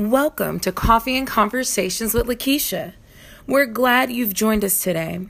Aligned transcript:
Welcome 0.00 0.60
to 0.60 0.72
Coffee 0.72 1.18
and 1.18 1.26
Conversations 1.26 2.14
with 2.14 2.26
Lakeisha. 2.26 2.94
We're 3.46 3.66
glad 3.66 4.10
you've 4.10 4.32
joined 4.32 4.64
us 4.64 4.82
today. 4.82 5.26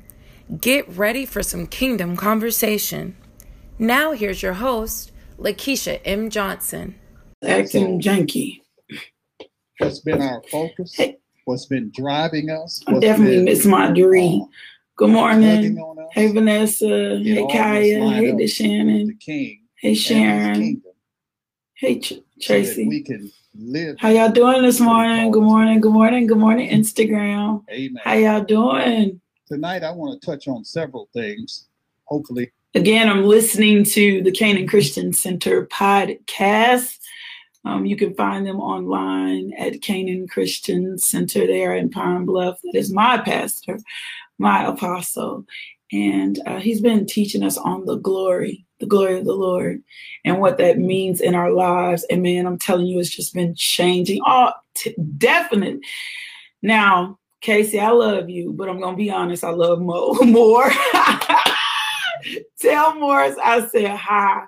Get 0.61 0.89
ready 0.89 1.27
for 1.27 1.43
some 1.43 1.67
kingdom 1.67 2.17
conversation. 2.17 3.17
Now, 3.81 4.13
here's 4.13 4.45
your 4.45 4.53
host, 4.53 5.11
Lakeisha 5.41 6.01
M. 6.05 6.31
Johnson. 6.31 6.95
Acting 7.45 8.01
janky. 8.01 8.61
What's 9.79 9.99
been 9.99 10.23
our 10.23 10.41
focus? 10.53 10.97
What's 11.47 11.67
been 11.67 11.91
driving 11.93 12.49
us? 12.49 12.81
I 12.87 12.93
definitely 13.01 13.43
miss 13.43 13.67
my 13.67 13.91
dream. 13.91 14.43
Uh, 14.43 14.47
Good 14.99 15.11
morning. 15.11 15.85
Hey, 16.13 16.31
Vanessa. 16.31 17.19
Hey, 17.19 17.45
Kaya. 17.51 18.09
Hey, 18.09 18.33
DeShannon. 18.35 19.09
The 19.09 19.15
King. 19.15 19.63
Hey, 19.81 19.95
Sharon. 19.95 20.81
Hey, 21.81 21.99
Ch- 21.99 22.21
Tracy. 22.43 22.85
So 22.85 22.89
we 22.91 23.01
can 23.01 23.33
live. 23.59 23.97
How 23.99 24.11
y'all 24.11 24.31
doing 24.31 24.61
this 24.61 24.81
morning? 24.81 25.31
Good 25.31 25.43
morning. 25.43 25.81
Good 25.81 25.93
morning. 25.93 26.27
Good 26.27 26.37
morning, 26.37 26.69
Instagram. 26.69 27.65
Amen. 27.71 28.03
How 28.05 28.13
y'all 28.13 28.45
doing? 28.45 29.19
Tonight, 29.49 29.83
I 29.83 29.91
want 29.91 30.21
to 30.21 30.27
touch 30.27 30.47
on 30.47 30.63
several 30.63 31.09
things. 31.15 31.69
Hopefully, 32.05 32.53
again, 32.75 33.09
I'm 33.09 33.25
listening 33.25 33.85
to 33.85 34.23
the 34.23 34.31
Canaan 34.31 34.69
Christian 34.69 35.15
Center 35.15 35.67
podcast. 35.69 36.99
Um, 37.65 37.87
you 37.87 37.97
can 37.97 38.13
find 38.13 38.47
them 38.47 38.61
online 38.61 39.55
at 39.57 39.81
Canaan 39.81 40.29
Christian 40.29 40.99
Center 40.99 41.47
there 41.47 41.75
in 41.75 41.89
Pine 41.89 42.27
Bluff. 42.27 42.61
That 42.63 42.79
is 42.79 42.93
my 42.93 43.17
pastor, 43.17 43.79
my 44.37 44.67
apostle. 44.67 45.47
And 45.93 46.39
uh, 46.45 46.61
he's 46.61 46.83
been 46.83 47.07
teaching 47.07 47.43
us 47.43 47.57
on 47.57 47.87
the 47.87 47.97
glory, 47.97 48.67
the 48.81 48.87
glory 48.87 49.19
of 49.19 49.25
the 49.25 49.35
Lord, 49.35 49.83
and 50.25 50.41
what 50.41 50.59
that 50.59 50.79
means 50.79 51.21
in 51.21 51.35
our 51.35 51.53
lives. 51.53 52.05
And 52.11 52.23
man, 52.23 52.47
I'm 52.47 52.59
telling 52.59 52.87
you, 52.87 52.99
it's 52.99 53.11
just 53.11 53.35
been 53.35 53.55
changing. 53.55 54.21
Oh, 54.27 54.53
t- 54.75 54.97
definite. 55.19 55.81
Now, 56.63 57.19
Casey, 57.41 57.81
I 57.81 57.91
love 57.91 58.29
you, 58.29 58.53
but 58.53 58.69
I'm 58.69 58.81
gonna 58.81 58.97
be 58.97 59.11
honest, 59.11 59.45
I 59.45 59.51
love 59.51 59.81
Mo 59.81 60.15
more. 60.23 60.71
Tell 62.61 62.95
Morris 62.97 63.37
I 63.43 63.67
said 63.69 63.97
hi. 63.97 64.43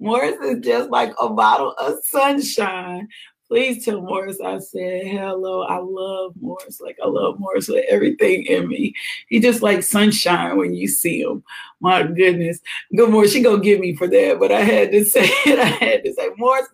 Morris 0.00 0.36
is 0.42 0.64
just 0.64 0.90
like 0.90 1.12
a 1.20 1.28
bottle 1.28 1.72
of 1.78 1.98
sunshine. 2.04 3.06
Please 3.52 3.84
tell 3.84 4.00
Morris 4.00 4.40
I 4.40 4.60
said 4.60 5.06
hello. 5.06 5.64
I 5.64 5.76
love 5.76 6.32
Morris. 6.40 6.80
Like 6.80 6.96
I 7.04 7.06
love 7.06 7.38
Morris 7.38 7.68
with 7.68 7.84
everything 7.86 8.46
in 8.46 8.66
me. 8.66 8.94
He 9.28 9.40
just 9.40 9.60
like 9.60 9.82
sunshine 9.82 10.56
when 10.56 10.72
you 10.72 10.88
see 10.88 11.20
him. 11.20 11.44
My 11.78 12.02
goodness. 12.02 12.60
Good 12.96 13.10
Morris. 13.10 13.30
She 13.34 13.42
gonna 13.42 13.62
give 13.62 13.78
me 13.78 13.94
for 13.94 14.08
that, 14.08 14.38
but 14.40 14.52
I 14.52 14.60
had 14.60 14.90
to 14.92 15.04
say 15.04 15.24
it. 15.26 15.58
I 15.58 15.64
had 15.66 16.02
to 16.02 16.14
say 16.14 16.30
Morris. 16.38 16.66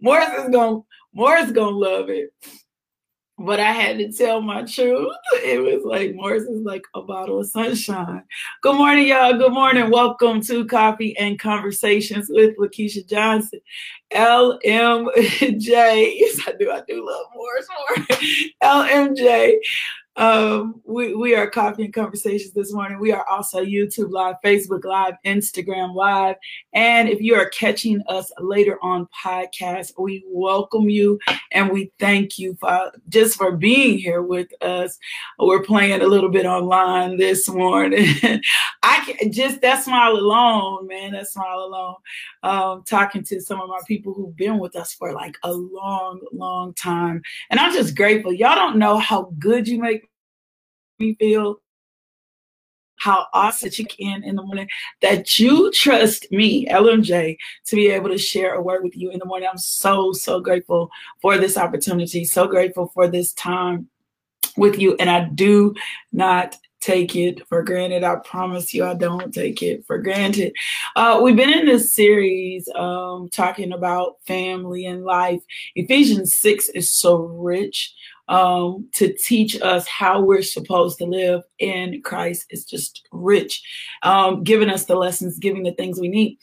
Morris 0.00 0.28
is 0.40 0.50
gonna 0.50 0.80
Morris 1.12 1.52
gonna 1.52 1.70
love 1.70 2.10
it 2.10 2.34
but 3.38 3.58
I 3.58 3.72
had 3.72 3.98
to 3.98 4.12
tell 4.12 4.40
my 4.40 4.62
truth. 4.62 5.12
It 5.34 5.60
was 5.60 5.84
like 5.84 6.14
Morris 6.14 6.44
is 6.44 6.62
like 6.62 6.84
a 6.94 7.02
bottle 7.02 7.40
of 7.40 7.48
sunshine. 7.48 8.22
Good 8.62 8.76
morning, 8.76 9.08
y'all. 9.08 9.36
Good 9.36 9.52
morning. 9.52 9.90
Welcome 9.90 10.40
to 10.42 10.64
Coffee 10.66 11.16
and 11.18 11.38
Conversations 11.38 12.28
with 12.30 12.56
Lakeisha 12.56 13.06
Johnson. 13.06 13.60
LMJ. 14.12 15.10
Yes, 16.16 16.40
I 16.46 16.52
do. 16.58 16.70
I 16.70 16.82
do 16.88 17.04
love 17.06 17.26
Morris 17.34 17.68
more. 17.78 18.06
LMJ. 18.62 19.56
Um, 20.16 20.80
we, 20.84 21.14
we 21.14 21.34
are 21.34 21.50
Coffee 21.50 21.84
and 21.84 21.92
Conversations 21.92 22.52
this 22.52 22.72
morning. 22.72 23.00
We 23.00 23.10
are 23.10 23.26
also 23.28 23.64
YouTube 23.64 24.12
Live, 24.12 24.36
Facebook 24.44 24.84
Live, 24.84 25.14
Instagram 25.24 25.92
Live. 25.92 26.36
And 26.72 27.08
if 27.08 27.20
you 27.20 27.34
are 27.34 27.48
catching 27.48 28.00
us 28.08 28.30
later 28.38 28.78
on 28.80 29.08
podcast, 29.24 29.92
we 29.98 30.24
welcome 30.28 30.88
you 30.88 31.18
and 31.50 31.70
we 31.70 31.90
thank 31.98 32.38
you 32.38 32.56
for 32.60 32.92
just 33.08 33.36
for 33.36 33.56
being 33.56 33.98
here 33.98 34.22
with 34.22 34.48
us. 34.62 34.98
We're 35.40 35.64
playing 35.64 36.00
a 36.00 36.06
little 36.06 36.30
bit 36.30 36.46
online 36.46 37.16
this 37.16 37.48
morning. 37.48 38.14
I 38.84 39.14
can, 39.18 39.32
just 39.32 39.62
that 39.62 39.82
smile 39.82 40.12
alone, 40.12 40.86
man, 40.86 41.12
that 41.12 41.28
smile 41.28 41.58
alone. 41.58 41.94
Um, 42.44 42.82
talking 42.84 43.24
to 43.24 43.40
some 43.40 43.60
of 43.60 43.68
my 43.68 43.80
people 43.88 44.14
who've 44.14 44.36
been 44.36 44.58
with 44.58 44.76
us 44.76 44.92
for 44.92 45.12
like 45.12 45.36
a 45.42 45.52
long, 45.52 46.20
long 46.32 46.72
time. 46.74 47.22
And 47.50 47.58
I'm 47.58 47.72
just 47.72 47.96
grateful. 47.96 48.32
Y'all 48.32 48.54
don't 48.54 48.76
know 48.76 48.98
how 48.98 49.32
good 49.40 49.66
you 49.66 49.80
make 49.80 50.03
me 51.04 51.14
feel 51.14 51.60
how 52.96 53.26
awesome 53.34 53.70
you 53.74 53.84
can 53.84 54.24
in 54.24 54.36
the 54.36 54.42
morning 54.42 54.68
that 55.02 55.38
you 55.38 55.70
trust 55.72 56.30
me, 56.30 56.66
LMJ, 56.68 57.36
to 57.66 57.76
be 57.76 57.88
able 57.88 58.08
to 58.08 58.18
share 58.18 58.54
a 58.54 58.62
word 58.62 58.82
with 58.82 58.96
you 58.96 59.10
in 59.10 59.18
the 59.18 59.24
morning. 59.26 59.48
I'm 59.50 59.58
so, 59.58 60.12
so 60.12 60.40
grateful 60.40 60.90
for 61.20 61.36
this 61.36 61.58
opportunity, 61.58 62.24
so 62.24 62.46
grateful 62.46 62.90
for 62.94 63.08
this 63.08 63.32
time 63.34 63.88
with 64.56 64.78
you. 64.78 64.96
And 64.98 65.10
I 65.10 65.28
do 65.28 65.74
not 66.12 66.56
take 66.80 67.16
it 67.16 67.46
for 67.48 67.62
granted. 67.62 68.04
I 68.04 68.16
promise 68.16 68.72
you, 68.74 68.84
I 68.84 68.94
don't 68.94 69.32
take 69.32 69.62
it 69.62 69.86
for 69.86 69.98
granted. 69.98 70.54
Uh, 70.94 71.20
we've 71.22 71.36
been 71.36 71.52
in 71.52 71.66
this 71.66 71.94
series 71.94 72.68
um, 72.74 73.28
talking 73.30 73.72
about 73.72 74.16
family 74.26 74.84
and 74.84 75.04
life. 75.04 75.42
Ephesians 75.74 76.36
6 76.38 76.68
is 76.70 76.90
so 76.90 77.16
rich 77.16 77.94
um, 78.28 78.88
to 78.94 79.12
teach 79.12 79.60
us 79.60 79.86
how 79.86 80.20
we're 80.20 80.42
supposed 80.42 80.98
to 80.98 81.04
live 81.04 81.42
in 81.58 82.02
Christ 82.02 82.46
is 82.50 82.64
just 82.64 83.06
rich, 83.12 83.62
um, 84.02 84.42
giving 84.42 84.70
us 84.70 84.86
the 84.86 84.96
lessons, 84.96 85.38
giving 85.38 85.62
the 85.62 85.72
things 85.72 86.00
we 86.00 86.08
need. 86.08 86.38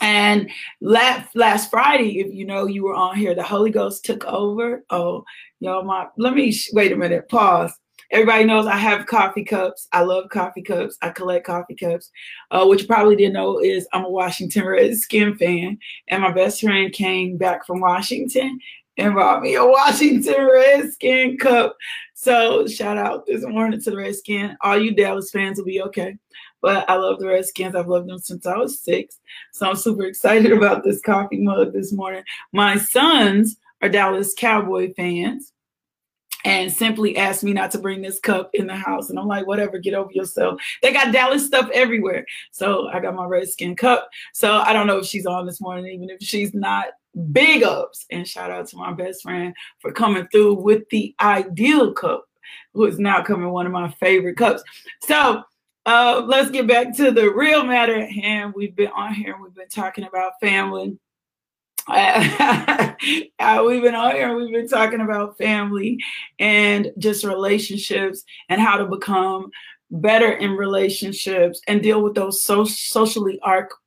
And 0.00 0.50
last, 0.80 1.34
last 1.34 1.70
Friday, 1.70 2.20
if 2.20 2.32
you 2.32 2.46
know 2.46 2.66
you 2.66 2.84
were 2.84 2.94
on 2.94 3.16
here, 3.16 3.34
the 3.34 3.42
Holy 3.42 3.70
Ghost 3.70 4.04
took 4.04 4.24
over. 4.24 4.84
Oh, 4.90 5.24
y'all, 5.60 5.84
my 5.84 6.06
let 6.18 6.34
me 6.34 6.54
wait 6.72 6.92
a 6.92 6.96
minute. 6.96 7.28
Pause. 7.28 7.72
Everybody 8.10 8.44
knows 8.44 8.66
I 8.66 8.76
have 8.76 9.06
coffee 9.06 9.44
cups. 9.44 9.88
I 9.92 10.02
love 10.02 10.28
coffee 10.30 10.62
cups. 10.62 10.96
I 11.00 11.08
collect 11.08 11.46
coffee 11.46 11.74
cups. 11.74 12.10
Uh, 12.50 12.64
what 12.64 12.80
you 12.80 12.86
probably 12.86 13.16
didn't 13.16 13.32
know 13.32 13.58
is 13.60 13.88
I'm 13.92 14.04
a 14.04 14.10
Washington 14.10 14.66
Redskin 14.66 15.36
fan, 15.36 15.78
and 16.08 16.22
my 16.22 16.30
best 16.30 16.60
friend 16.60 16.92
came 16.92 17.38
back 17.38 17.66
from 17.66 17.80
Washington 17.80 18.58
and 18.96 19.14
brought 19.14 19.42
me 19.42 19.54
a 19.54 19.64
Washington 19.64 20.46
Redskin 20.46 21.38
cup. 21.38 21.76
So 22.14 22.66
shout 22.66 22.96
out 22.96 23.26
this 23.26 23.44
morning 23.44 23.80
to 23.80 23.90
the 23.90 23.96
Redskin. 23.96 24.56
All 24.60 24.78
you 24.78 24.94
Dallas 24.94 25.30
fans 25.30 25.58
will 25.58 25.64
be 25.64 25.82
okay. 25.82 26.16
But 26.60 26.88
I 26.88 26.94
love 26.94 27.18
the 27.18 27.26
Redskins. 27.26 27.74
I've 27.74 27.88
loved 27.88 28.08
them 28.08 28.18
since 28.18 28.46
I 28.46 28.56
was 28.56 28.80
six. 28.80 29.20
So 29.52 29.68
I'm 29.68 29.76
super 29.76 30.04
excited 30.04 30.52
about 30.56 30.84
this 30.84 31.00
coffee 31.00 31.40
mug 31.40 31.72
this 31.72 31.92
morning. 31.92 32.22
My 32.52 32.76
sons 32.76 33.56
are 33.82 33.88
Dallas 33.88 34.34
Cowboy 34.34 34.94
fans 34.94 35.53
and 36.44 36.70
simply 36.70 37.16
asked 37.16 37.42
me 37.42 37.52
not 37.52 37.70
to 37.72 37.78
bring 37.78 38.02
this 38.02 38.20
cup 38.20 38.50
in 38.52 38.66
the 38.66 38.76
house. 38.76 39.10
And 39.10 39.18
I'm 39.18 39.26
like, 39.26 39.46
whatever, 39.46 39.78
get 39.78 39.94
over 39.94 40.12
yourself. 40.12 40.60
They 40.82 40.92
got 40.92 41.12
Dallas 41.12 41.46
stuff 41.46 41.70
everywhere. 41.72 42.26
So 42.52 42.88
I 42.88 43.00
got 43.00 43.14
my 43.14 43.24
Redskin 43.24 43.76
cup. 43.76 44.08
So 44.32 44.58
I 44.58 44.72
don't 44.72 44.86
know 44.86 44.98
if 44.98 45.06
she's 45.06 45.26
on 45.26 45.46
this 45.46 45.60
morning, 45.60 45.86
even 45.86 46.10
if 46.10 46.20
she's 46.20 46.52
not 46.52 46.88
big 47.32 47.62
ups 47.62 48.06
and 48.10 48.26
shout 48.26 48.50
out 48.50 48.66
to 48.68 48.76
my 48.76 48.92
best 48.92 49.22
friend 49.22 49.54
for 49.78 49.92
coming 49.92 50.26
through 50.28 50.54
with 50.54 50.88
the 50.90 51.14
ideal 51.20 51.92
cup 51.92 52.26
who 52.72 52.84
is 52.84 52.98
now 52.98 53.22
coming 53.22 53.48
one 53.50 53.66
of 53.66 53.72
my 53.72 53.88
favorite 54.00 54.36
cups 54.36 54.62
so 55.02 55.42
uh, 55.86 56.22
let's 56.26 56.50
get 56.50 56.66
back 56.66 56.96
to 56.96 57.10
the 57.10 57.30
real 57.30 57.64
matter 57.64 57.94
at 57.94 58.10
hand 58.10 58.52
we've 58.56 58.74
been 58.74 58.90
on 58.96 59.14
here 59.14 59.34
and 59.34 59.42
we've 59.42 59.54
been 59.54 59.68
talking 59.68 60.04
about 60.04 60.32
family 60.40 60.98
uh, 61.88 63.62
we've 63.66 63.82
been 63.82 63.94
on 63.94 64.14
here 64.14 64.34
we've 64.34 64.52
been 64.52 64.68
talking 64.68 65.02
about 65.02 65.36
family 65.36 65.98
and 66.38 66.90
just 66.96 67.24
relationships 67.24 68.24
and 68.48 68.58
how 68.58 68.78
to 68.78 68.86
become 68.86 69.50
better 69.94 70.32
in 70.32 70.52
relationships 70.52 71.60
and 71.68 71.82
deal 71.82 72.02
with 72.02 72.14
those 72.14 72.42
so 72.42 72.64
socially 72.64 73.40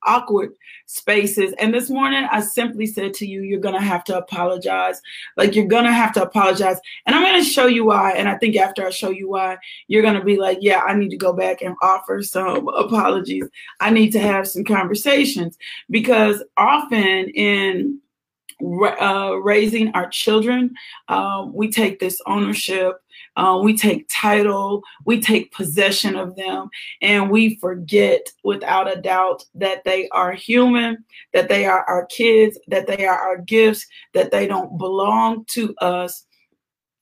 awkward 0.06 0.52
spaces. 0.86 1.52
And 1.58 1.72
this 1.72 1.90
morning, 1.90 2.26
I 2.30 2.40
simply 2.40 2.86
said 2.86 3.12
to 3.14 3.26
you, 3.26 3.42
you're 3.42 3.60
going 3.60 3.74
to 3.74 3.80
have 3.80 4.04
to 4.04 4.16
apologize. 4.16 5.00
Like, 5.36 5.54
you're 5.54 5.66
going 5.66 5.84
to 5.84 5.92
have 5.92 6.12
to 6.14 6.22
apologize. 6.22 6.78
And 7.04 7.14
I'm 7.14 7.22
going 7.22 7.42
to 7.42 7.48
show 7.48 7.66
you 7.66 7.84
why. 7.84 8.12
And 8.12 8.26
I 8.26 8.38
think 8.38 8.56
after 8.56 8.86
I 8.86 8.90
show 8.90 9.10
you 9.10 9.28
why, 9.28 9.58
you're 9.86 10.02
going 10.02 10.18
to 10.18 10.24
be 10.24 10.38
like, 10.38 10.58
yeah, 10.62 10.80
I 10.80 10.94
need 10.94 11.10
to 11.10 11.16
go 11.16 11.34
back 11.34 11.60
and 11.60 11.76
offer 11.82 12.22
some 12.22 12.68
apologies. 12.68 13.44
I 13.80 13.90
need 13.90 14.10
to 14.12 14.20
have 14.20 14.48
some 14.48 14.64
conversations 14.64 15.58
because 15.90 16.42
often 16.56 17.28
in 17.34 18.00
uh, 18.60 19.34
raising 19.42 19.90
our 19.92 20.08
children, 20.08 20.74
uh, 21.08 21.46
we 21.52 21.70
take 21.70 22.00
this 22.00 22.20
ownership 22.26 23.00
uh, 23.38 23.58
we 23.62 23.76
take 23.76 24.08
title, 24.10 24.82
we 25.04 25.20
take 25.20 25.52
possession 25.52 26.16
of 26.16 26.34
them, 26.34 26.68
and 27.00 27.30
we 27.30 27.54
forget 27.56 28.26
without 28.42 28.92
a 28.92 29.00
doubt 29.00 29.44
that 29.54 29.84
they 29.84 30.08
are 30.08 30.32
human, 30.32 31.04
that 31.32 31.48
they 31.48 31.64
are 31.64 31.84
our 31.84 32.04
kids, 32.06 32.58
that 32.66 32.88
they 32.88 33.06
are 33.06 33.16
our 33.16 33.38
gifts, 33.38 33.86
that 34.12 34.32
they 34.32 34.48
don't 34.48 34.76
belong 34.76 35.44
to 35.46 35.72
us. 35.76 36.26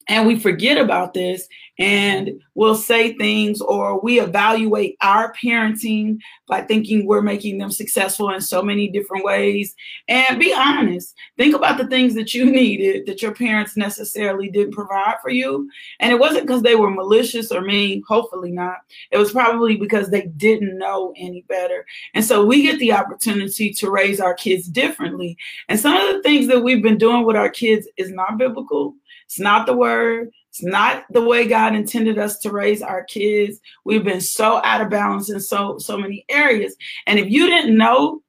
And 0.09 0.27
we 0.27 0.39
forget 0.39 0.79
about 0.79 1.15
this 1.15 1.49
and 1.79 2.41
we'll 2.55 2.77
say 2.77 3.13
things 3.15 3.61
or 3.61 4.01
we 4.01 4.19
evaluate 4.21 4.97
our 5.03 5.33
parenting 5.35 6.19
by 6.47 6.63
thinking 6.63 7.07
we're 7.07 7.21
making 7.21 7.59
them 7.59 7.71
successful 7.71 8.31
in 8.31 8.41
so 8.41 8.63
many 8.63 8.89
different 8.89 9.25
ways. 9.25 9.75
And 10.09 10.41
be 10.41 10.55
honest, 10.55 11.15
think 11.37 11.55
about 11.55 11.77
the 11.77 11.87
things 11.87 12.15
that 12.15 12.33
you 12.33 12.47
needed 12.51 13.07
that 13.07 13.21
your 13.21 13.35
parents 13.35 13.77
necessarily 13.77 14.49
didn't 14.49 14.73
provide 14.73 15.17
for 15.21 15.31
you. 15.31 15.69
And 16.01 16.13
it 16.13 16.19
wasn't 16.19 16.47
because 16.47 16.63
they 16.63 16.77
were 16.77 16.91
malicious 16.91 17.53
or 17.53 17.61
mean, 17.61 18.03
hopefully 18.09 18.53
not. 18.53 18.79
It 19.11 19.19
was 19.19 19.33
probably 19.33 19.77
because 19.77 20.09
they 20.09 20.23
didn't 20.23 20.79
know 20.79 21.13
any 21.17 21.45
better. 21.49 21.85
And 22.15 22.25
so 22.25 22.45
we 22.45 22.63
get 22.63 22.79
the 22.79 22.93
opportunity 22.93 23.71
to 23.75 23.91
raise 23.91 24.21
our 24.21 24.35
kids 24.35 24.67
differently. 24.69 25.37
And 25.69 25.79
some 25.79 25.97
of 25.97 26.15
the 26.15 26.23
things 26.23 26.47
that 26.47 26.61
we've 26.61 26.83
been 26.83 26.99
doing 26.99 27.25
with 27.25 27.37
our 27.37 27.51
kids 27.51 27.87
is 27.99 28.11
not 28.11 28.39
biblical. 28.39 28.95
It's 29.27 29.41
not 29.41 29.67
the 29.67 29.77
word. 29.77 30.31
It's 30.51 30.63
not 30.63 31.05
the 31.11 31.23
way 31.23 31.47
God 31.47 31.75
intended 31.75 32.19
us 32.19 32.39
to 32.39 32.51
raise 32.51 32.81
our 32.81 33.05
kids. 33.05 33.61
We've 33.85 34.05
been 34.05 34.21
so 34.21 34.61
out 34.65 34.81
of 34.81 34.89
balance 34.89 35.31
in 35.31 35.41
so 35.41 35.79
so 35.79 35.99
many 35.99 36.25
areas. 36.29 36.77
And 37.07 37.19
if 37.19 37.31
you 37.31 37.47
didn't 37.47 37.77
know, 37.77 38.23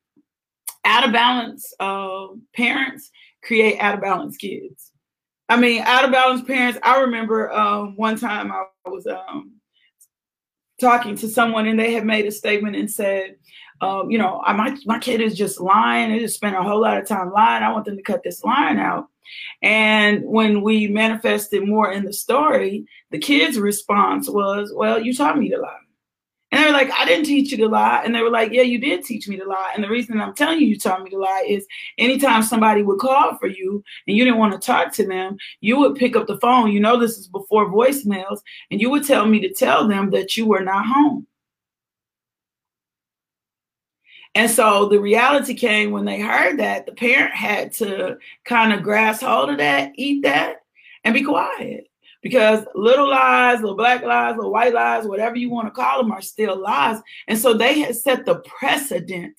out 0.83 1.05
of 1.05 1.13
balance 1.13 1.73
uh, 1.79 2.27
parents 2.55 3.11
create 3.43 3.79
out 3.79 3.95
of 3.95 4.01
balance 4.01 4.37
kids. 4.37 4.91
I 5.49 5.57
mean, 5.57 5.81
out 5.83 6.03
of 6.03 6.11
balance 6.11 6.41
parents. 6.41 6.79
I 6.83 6.99
remember 6.99 7.51
um, 7.53 7.95
one 7.95 8.17
time 8.17 8.51
I 8.51 8.65
was 8.85 9.07
um, 9.07 9.53
talking 10.81 11.15
to 11.17 11.29
someone 11.29 11.67
and 11.67 11.79
they 11.79 11.93
had 11.93 12.05
made 12.05 12.25
a 12.25 12.31
statement 12.31 12.75
and 12.75 12.91
said, 12.91 13.37
um, 13.79 14.09
you 14.09 14.17
know, 14.17 14.41
my 14.47 14.75
my 14.85 14.99
kid 14.99 15.21
is 15.21 15.37
just 15.37 15.61
lying. 15.61 16.11
They 16.11 16.19
just 16.19 16.35
spent 16.35 16.55
a 16.55 16.63
whole 16.63 16.81
lot 16.81 16.97
of 16.97 17.07
time 17.07 17.31
lying. 17.31 17.63
I 17.63 17.71
want 17.71 17.85
them 17.85 17.95
to 17.95 18.03
cut 18.03 18.23
this 18.23 18.43
line 18.43 18.79
out. 18.79 19.07
And 19.61 20.23
when 20.25 20.61
we 20.61 20.87
manifested 20.87 21.67
more 21.67 21.91
in 21.91 22.05
the 22.05 22.13
story, 22.13 22.85
the 23.11 23.19
kids' 23.19 23.59
response 23.59 24.29
was, 24.29 24.71
Well, 24.75 25.01
you 25.01 25.13
taught 25.13 25.37
me 25.37 25.49
to 25.49 25.57
lie. 25.57 25.77
And 26.51 26.63
they 26.63 26.67
were 26.67 26.77
like, 26.77 26.89
I 26.91 27.05
didn't 27.05 27.25
teach 27.25 27.51
you 27.51 27.57
to 27.57 27.67
lie. 27.67 28.03
And 28.05 28.15
they 28.15 28.21
were 28.21 28.29
like, 28.29 28.51
Yeah, 28.51 28.61
you 28.61 28.79
did 28.79 29.03
teach 29.03 29.27
me 29.27 29.37
to 29.37 29.45
lie. 29.45 29.71
And 29.75 29.83
the 29.83 29.89
reason 29.89 30.19
I'm 30.19 30.33
telling 30.33 30.59
you 30.59 30.67
you 30.67 30.79
taught 30.79 31.03
me 31.03 31.09
to 31.09 31.17
lie 31.17 31.45
is 31.47 31.67
anytime 31.97 32.43
somebody 32.43 32.83
would 32.83 32.99
call 32.99 33.37
for 33.37 33.47
you 33.47 33.83
and 34.07 34.15
you 34.15 34.23
didn't 34.23 34.39
want 34.39 34.53
to 34.53 34.65
talk 34.65 34.93
to 34.93 35.05
them, 35.05 35.37
you 35.59 35.77
would 35.79 35.95
pick 35.95 36.15
up 36.15 36.27
the 36.27 36.39
phone. 36.39 36.71
You 36.71 36.79
know, 36.79 36.97
this 36.97 37.17
is 37.17 37.27
before 37.27 37.69
voicemails, 37.69 38.39
and 38.71 38.79
you 38.79 38.89
would 38.89 39.05
tell 39.05 39.25
me 39.25 39.39
to 39.41 39.53
tell 39.53 39.87
them 39.87 40.11
that 40.11 40.37
you 40.37 40.45
were 40.45 40.63
not 40.63 40.85
home. 40.85 41.27
And 44.37 44.51
so 44.51 44.87
the 44.87 44.99
reality 44.99 45.55
came 45.55 45.89
when 45.89 46.05
they 46.05 46.19
heard 46.19 46.59
that 46.59 46.85
the 46.85 46.91
parent 46.91 47.33
had 47.33 47.71
to 47.73 48.19
kind 48.45 48.71
of 48.71 48.83
grasp 48.83 49.23
hold 49.23 49.49
of 49.49 49.57
that, 49.57 49.93
eat 49.95 50.21
that, 50.21 50.57
and 51.03 51.15
be 51.15 51.23
quiet. 51.23 51.87
Because 52.21 52.63
little 52.75 53.09
lies, 53.09 53.61
little 53.61 53.75
black 53.75 54.03
lies, 54.03 54.35
little 54.35 54.51
white 54.51 54.75
lies, 54.75 55.07
whatever 55.07 55.37
you 55.37 55.49
want 55.49 55.65
to 55.65 55.71
call 55.71 56.03
them, 56.03 56.11
are 56.11 56.21
still 56.21 56.55
lies. 56.55 56.99
And 57.27 57.39
so 57.39 57.55
they 57.55 57.79
had 57.79 57.95
set 57.95 58.27
the 58.27 58.35
precedent 58.41 59.33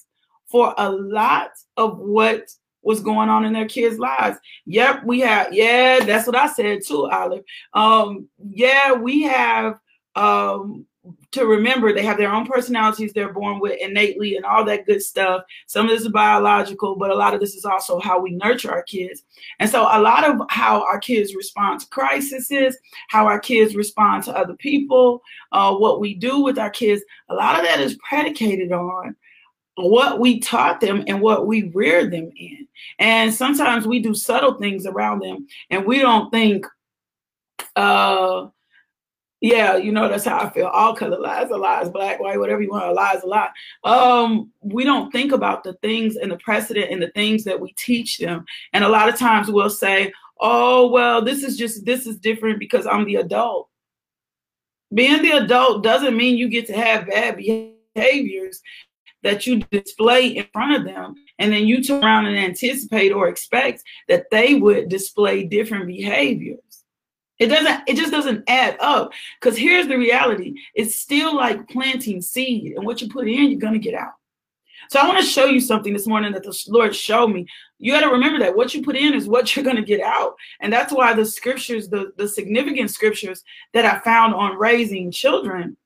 for 0.49 0.75
a 0.77 0.91
lot 0.91 1.51
of 1.77 1.99
what 1.99 2.51
was 2.83 2.99
going 3.01 3.29
on 3.29 3.45
in 3.45 3.53
their 3.53 3.69
kids' 3.69 4.01
lives. 4.01 4.37
Yep, 4.67 5.05
we 5.05 5.21
have, 5.21 5.55
yeah, 5.55 6.01
that's 6.01 6.27
what 6.27 6.35
I 6.35 6.49
said 6.49 6.81
too, 6.85 7.09
Olive. 7.09 7.45
Um, 7.73 8.29
yeah, 8.51 8.95
we 8.95 9.23
have 9.23 9.79
um 10.17 10.87
to 11.33 11.47
remember 11.47 11.93
they 11.93 12.03
have 12.03 12.17
their 12.17 12.33
own 12.33 12.47
personalities 12.47 13.13
they're 13.13 13.33
born 13.33 13.61
with 13.61 13.79
innately 13.81 14.37
and 14.37 14.45
all 14.45 14.65
that 14.65 14.87
good 14.87 15.03
stuff. 15.03 15.43
Some 15.67 15.87
of 15.87 15.91
this 15.91 16.03
is 16.03 16.09
biological, 16.09 16.97
but 16.97 17.11
a 17.11 17.15
lot 17.15 17.35
of 17.35 17.41
this 17.41 17.55
is 17.55 17.65
also 17.65 18.01
how 18.01 18.21
we 18.21 18.31
nurture 18.31 18.71
our 18.71 18.83
kids. 18.83 19.23
And 19.59 19.69
so 19.69 19.83
a 19.83 20.01
lot 20.01 20.25
of 20.25 20.41
how 20.51 20.83
our 20.83 20.99
kids 20.99 21.35
respond 21.35 21.81
to 21.81 21.89
crises, 21.89 22.79
how 23.09 23.27
our 23.27 23.39
kids 23.39 23.77
respond 23.77 24.25
to 24.25 24.37
other 24.37 24.55
people, 24.55 25.23
uh, 25.53 25.75
what 25.75 26.01
we 26.01 26.15
do 26.15 26.41
with 26.41 26.59
our 26.59 26.71
kids, 26.71 27.03
a 27.29 27.35
lot 27.35 27.59
of 27.59 27.65
that 27.65 27.81
is 27.81 27.99
predicated 28.09 28.73
on 28.73 29.15
what 29.77 30.19
we 30.19 30.41
taught 30.41 30.81
them 30.81 31.05
and 31.07 31.21
what 31.21 31.47
we 31.47 31.71
reared 31.71 32.11
them 32.11 32.31
in. 32.37 32.67
And 32.99 33.33
sometimes 33.33 33.87
we 33.87 34.01
do 34.01 34.15
subtle 34.15 34.55
things 34.55 34.87
around 34.87 35.21
them 35.21 35.47
and 35.71 35.85
we 35.85 36.01
don't 36.01 36.31
think 36.31 36.67
uh 37.77 38.47
yeah, 39.41 39.77
you 39.77 39.93
know, 39.93 40.09
that's 40.09 40.25
how 40.25 40.41
I 40.41 40.51
feel. 40.51 40.67
All 40.67 40.95
color 40.95 41.19
lies 41.19 41.51
are 41.51 41.59
lies, 41.59 41.89
black, 41.89 42.19
white, 42.19 42.39
whatever 42.39 42.61
you 42.61 42.71
want, 42.71 42.87
a 42.87 42.93
lie 42.93 43.15
is 43.15 43.23
a 43.23 43.27
lie. 43.27 43.51
Um, 43.85 44.51
we 44.61 44.85
don't 44.85 45.13
think 45.13 45.33
about 45.33 45.63
the 45.63 45.75
things 45.75 46.17
and 46.17 46.31
the 46.31 46.39
precedent 46.39 46.91
and 46.91 47.01
the 47.01 47.11
things 47.11 47.45
that 47.45 47.61
we 47.61 47.73
teach 47.75 48.19
them. 48.19 48.45
And 48.73 48.83
a 48.83 48.89
lot 48.89 49.09
of 49.09 49.17
times 49.17 49.49
we'll 49.49 49.71
say, 49.71 50.13
oh, 50.41 50.89
well, 50.89 51.23
this 51.23 51.45
is 51.45 51.57
just, 51.57 51.85
this 51.85 52.07
is 52.07 52.17
different 52.19 52.59
because 52.59 52.87
I'm 52.87 53.05
the 53.05 53.17
adult. 53.17 53.69
Being 54.93 55.23
the 55.23 55.33
adult 55.33 55.85
doesn't 55.85 56.17
mean 56.17 56.37
you 56.37 56.49
get 56.49 56.67
to 56.67 56.73
have 56.73 57.07
bad 57.07 57.37
behaviors 57.37 58.61
that 59.23 59.47
you 59.47 59.59
display 59.71 60.29
in 60.29 60.47
front 60.53 60.77
of 60.77 60.85
them. 60.85 61.15
And 61.39 61.53
then 61.53 61.67
you 61.67 61.83
turn 61.83 62.03
around 62.03 62.27
and 62.27 62.37
anticipate 62.37 63.13
or 63.13 63.29
expect 63.29 63.85
that 64.09 64.31
they 64.31 64.55
would 64.55 64.89
display 64.89 65.45
different 65.45 65.87
behaviors. 65.87 66.61
It 67.39 67.47
doesn't, 67.47 67.83
it 67.87 67.97
just 67.97 68.11
doesn't 68.11 68.45
add 68.49 68.77
up. 68.81 69.13
Because 69.41 69.57
here's 69.57 69.87
the 69.87 69.97
reality 69.97 70.55
it's 70.75 70.97
still 70.97 71.37
like 71.37 71.69
planting 71.69 72.21
seed, 72.21 72.77
and 72.77 72.85
what 72.85 73.01
you 73.01 73.09
put 73.09 73.29
in, 73.29 73.51
you're 73.51 73.61
going 73.61 73.75
to 73.75 73.79
get 73.79 73.95
out. 73.95 74.13
So 74.91 74.99
I 74.99 75.07
want 75.07 75.19
to 75.19 75.25
show 75.25 75.45
you 75.45 75.61
something 75.61 75.93
this 75.93 76.07
morning 76.07 76.33
that 76.33 76.43
the 76.43 76.59
Lord 76.69 76.95
showed 76.95 77.29
me. 77.29 77.47
You 77.79 77.93
got 77.93 78.01
to 78.01 78.11
remember 78.11 78.39
that 78.39 78.57
what 78.57 78.73
you 78.75 78.83
put 78.83 78.97
in 78.97 79.13
is 79.13 79.29
what 79.29 79.55
you're 79.57 79.65
going 79.65 79.77
to 79.77 79.83
get 79.83 80.01
out. 80.01 80.35
And 80.61 80.73
that's 80.73 80.93
why 80.93 81.13
the 81.13 81.27
scriptures, 81.27 81.89
the, 81.89 82.13
the 82.17 82.29
significant 82.29 82.91
scriptures 82.91 83.43
that 83.75 83.85
I 83.85 83.99
found 84.01 84.35
on 84.35 84.57
raising 84.57 85.11
children 85.11 85.77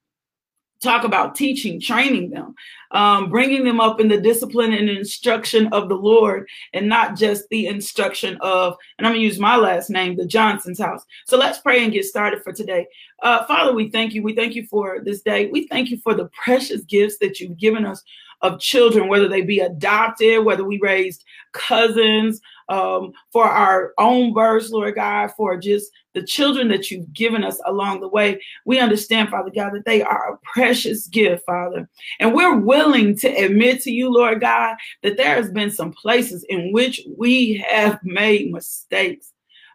talk 0.82 1.04
about 1.04 1.34
teaching, 1.34 1.80
training 1.80 2.30
them, 2.30 2.54
um, 2.90 3.30
bringing 3.30 3.64
them 3.64 3.80
up 3.80 4.00
in 4.00 4.08
the 4.08 4.20
discipline 4.20 4.72
and 4.72 4.90
instruction 4.90 5.68
of 5.68 5.88
the 5.88 5.94
Lord, 5.94 6.48
and 6.72 6.88
not 6.88 7.16
just 7.16 7.48
the 7.48 7.66
instruction 7.66 8.36
of, 8.40 8.76
and 8.98 9.06
I'm 9.06 9.14
gonna 9.14 9.22
use 9.22 9.38
my 9.38 9.56
last 9.56 9.88
name, 9.88 10.16
the 10.16 10.26
Johnson's 10.26 10.80
house. 10.80 11.04
So 11.26 11.38
let's 11.38 11.58
pray 11.58 11.84
and 11.84 11.92
get 11.92 12.04
started 12.04 12.42
for 12.42 12.52
today. 12.52 12.86
Uh, 13.22 13.44
Father, 13.46 13.72
we 13.72 13.88
thank 13.88 14.12
you. 14.12 14.22
We 14.22 14.34
thank 14.34 14.54
you 14.54 14.66
for 14.66 15.00
this 15.00 15.22
day. 15.22 15.46
We 15.46 15.66
thank 15.68 15.90
you 15.90 15.98
for 15.98 16.14
the 16.14 16.26
precious 16.26 16.82
gifts 16.82 17.18
that 17.18 17.40
you've 17.40 17.56
given 17.56 17.86
us 17.86 18.02
of 18.42 18.60
children, 18.60 19.08
whether 19.08 19.28
they 19.28 19.42
be 19.42 19.60
adopted, 19.60 20.44
whether 20.44 20.64
we 20.64 20.78
raised 20.80 21.24
cousins, 21.52 22.40
um, 22.68 23.12
for 23.32 23.44
our 23.44 23.92
own 23.98 24.32
births, 24.32 24.70
Lord 24.70 24.94
God, 24.94 25.30
for 25.36 25.56
just 25.56 25.90
the 26.14 26.22
children 26.22 26.68
that 26.68 26.90
you've 26.90 27.12
given 27.12 27.44
us 27.44 27.60
along 27.66 28.00
the 28.00 28.08
way. 28.08 28.40
We 28.64 28.78
understand, 28.78 29.30
Father 29.30 29.50
God, 29.54 29.72
that 29.74 29.84
they 29.84 30.02
are 30.02 30.34
a 30.34 30.38
precious 30.54 31.06
gift, 31.06 31.44
Father. 31.44 31.88
And 32.20 32.34
we're 32.34 32.56
willing 32.58 33.16
to 33.18 33.28
admit 33.28 33.80
to 33.82 33.90
you, 33.90 34.12
Lord 34.12 34.40
God, 34.40 34.76
that 35.02 35.16
there 35.16 35.36
has 35.36 35.50
been 35.50 35.70
some 35.70 35.92
places 35.92 36.44
in 36.48 36.72
which 36.72 37.02
we 37.16 37.64
have 37.68 37.98
made 38.02 38.52
mistakes. 38.52 39.32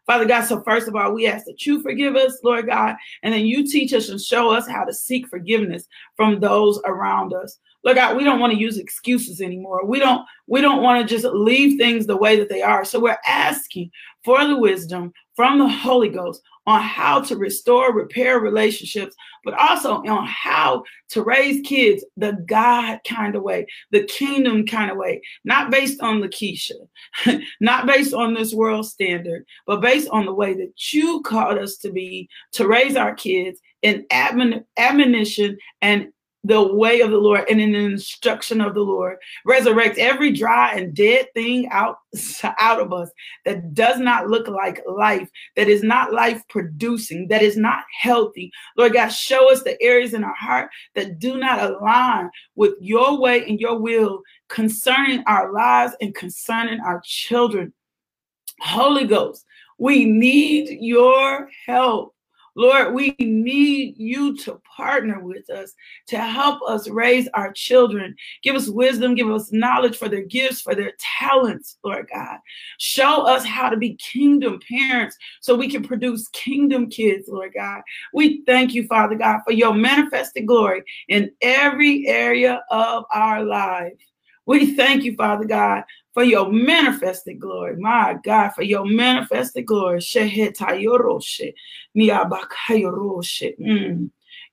Father 0.07 0.25
God, 0.25 0.45
so 0.45 0.61
first 0.63 0.87
of 0.87 0.95
all, 0.95 1.13
we 1.13 1.27
ask 1.27 1.45
that 1.45 1.65
you 1.65 1.81
forgive 1.81 2.15
us, 2.15 2.39
Lord 2.41 2.67
God, 2.67 2.95
and 3.23 3.33
then 3.33 3.45
you 3.45 3.67
teach 3.67 3.91
us 3.93 4.07
and 4.07 4.21
show 4.21 4.49
us 4.49 4.65
how 4.65 4.85
to 4.85 4.93
seek 4.93 5.27
forgiveness 5.27 5.85
from 6.15 6.39
those 6.39 6.79
around 6.85 7.33
us. 7.33 7.59
Lord 7.87 7.95
God, 7.95 8.17
we 8.17 8.25
don't 8.25 8.41
want 8.41 8.51
to 8.51 8.59
use 8.59 8.77
excuses 8.77 9.39
anymore. 9.39 9.85
We 9.85 9.97
don't 9.97 10.25
we 10.45 10.59
don't 10.59 10.83
want 10.83 11.07
to 11.07 11.15
just 11.15 11.23
leave 11.23 11.77
things 11.77 12.05
the 12.05 12.17
way 12.17 12.37
that 12.37 12.49
they 12.49 12.61
are. 12.61 12.83
So 12.83 12.99
we're 12.99 13.17
asking 13.25 13.91
for 14.25 14.45
the 14.45 14.57
wisdom 14.57 15.13
from 15.37 15.57
the 15.57 15.69
Holy 15.69 16.09
Ghost 16.09 16.41
on 16.65 16.81
how 16.81 17.21
to 17.21 17.37
restore, 17.37 17.93
repair 17.93 18.41
relationships, 18.41 19.15
but 19.45 19.53
also 19.53 20.03
on 20.03 20.27
how 20.27 20.83
to 21.11 21.23
raise 21.23 21.65
kids 21.65 22.03
the 22.17 22.33
God 22.45 22.99
kind 23.07 23.37
of 23.37 23.43
way, 23.43 23.65
the 23.91 24.03
kingdom 24.03 24.65
kind 24.65 24.91
of 24.91 24.97
way, 24.97 25.21
not 25.45 25.71
based 25.71 26.01
on 26.01 26.21
Lakeisha, 26.21 26.73
not 27.61 27.85
based 27.85 28.13
on 28.13 28.33
this 28.33 28.53
world 28.53 28.85
standard, 28.85 29.45
but 29.65 29.79
based 29.79 30.09
on 30.09 30.25
the 30.25 30.33
way 30.33 30.53
that 30.55 30.73
you 30.91 31.21
called 31.21 31.57
us 31.57 31.77
to 31.77 31.89
be 31.89 32.27
to 32.51 32.67
raise 32.67 32.97
our 32.97 33.15
kids 33.15 33.61
in 33.81 34.05
admonition 34.11 35.57
and 35.81 36.11
the 36.47 36.73
way 36.73 37.01
of 37.01 37.11
the 37.11 37.17
Lord 37.17 37.45
and 37.49 37.59
in 37.59 37.73
the 37.73 37.79
instruction 37.79 38.61
of 38.61 38.73
the 38.73 38.81
Lord. 38.81 39.17
Resurrect 39.45 39.97
every 39.97 40.31
dry 40.31 40.71
and 40.71 40.93
dead 40.93 41.27
thing 41.33 41.67
out, 41.69 41.97
out 42.59 42.79
of 42.79 42.93
us 42.93 43.09
that 43.45 43.73
does 43.73 43.99
not 43.99 44.29
look 44.29 44.47
like 44.47 44.81
life, 44.87 45.29
that 45.55 45.67
is 45.67 45.83
not 45.83 46.13
life 46.13 46.41
producing, 46.47 47.27
that 47.27 47.41
is 47.41 47.57
not 47.57 47.83
healthy. 47.99 48.51
Lord 48.77 48.93
God, 48.93 49.09
show 49.09 49.51
us 49.51 49.63
the 49.63 49.81
areas 49.81 50.13
in 50.13 50.23
our 50.23 50.35
heart 50.35 50.69
that 50.95 51.19
do 51.19 51.37
not 51.37 51.61
align 51.61 52.29
with 52.55 52.75
your 52.79 53.19
way 53.19 53.45
and 53.45 53.59
your 53.59 53.79
will 53.79 54.21
concerning 54.47 55.23
our 55.27 55.51
lives 55.51 55.95
and 55.99 56.15
concerning 56.15 56.79
our 56.79 57.01
children. 57.03 57.73
Holy 58.61 59.05
Ghost, 59.05 59.45
we 59.77 60.05
need 60.05 60.77
your 60.79 61.49
help. 61.65 62.15
Lord, 62.57 62.95
we 62.95 63.15
need 63.19 63.97
you 63.97 64.35
to 64.37 64.59
partner 64.75 65.19
with 65.19 65.47
us 65.51 65.73
to 66.07 66.17
help 66.17 66.59
us 66.67 66.89
raise 66.89 67.29
our 67.35 67.53
children. 67.53 68.15
Give 68.41 68.55
us 68.55 68.67
wisdom, 68.67 69.13
give 69.13 69.29
us 69.29 69.51
knowledge 69.51 69.95
for 69.95 70.09
their 70.09 70.23
gifts, 70.23 70.61
for 70.61 70.73
their 70.73 70.93
talents, 71.19 71.77
Lord 71.83 72.09
God. 72.11 72.39
Show 72.79 73.21
us 73.21 73.45
how 73.45 73.69
to 73.69 73.77
be 73.77 73.95
kingdom 73.97 74.59
parents 74.67 75.15
so 75.39 75.55
we 75.55 75.69
can 75.69 75.83
produce 75.83 76.27
kingdom 76.29 76.89
kids, 76.89 77.29
Lord 77.29 77.53
God. 77.55 77.81
We 78.11 78.41
thank 78.47 78.73
you, 78.73 78.87
Father 78.87 79.15
God, 79.15 79.41
for 79.45 79.53
your 79.53 79.75
manifested 79.75 80.47
glory 80.47 80.81
in 81.09 81.29
every 81.41 82.07
area 82.07 82.63
of 82.71 83.05
our 83.13 83.43
life. 83.43 83.93
We 84.47 84.75
thank 84.75 85.03
you, 85.03 85.13
Father 85.15 85.45
God, 85.45 85.83
for 86.17 86.23
your 86.23 86.51
manifested 86.51 87.39
glory. 87.39 87.75
My 87.75 88.17
God, 88.23 88.49
for 88.55 88.63
your 88.63 88.83
manifested 88.83 89.67
glory. 89.67 89.99
Mm. 89.99 91.29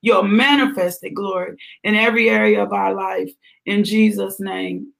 Your 0.01 0.23
manifested 0.23 1.15
glory 1.15 1.57
in 1.83 1.95
every 1.95 2.29
area 2.29 2.61
of 2.61 2.71
our 2.71 2.93
life. 2.93 3.31
In 3.65 3.83
Jesus' 3.83 4.39
name. 4.39 4.93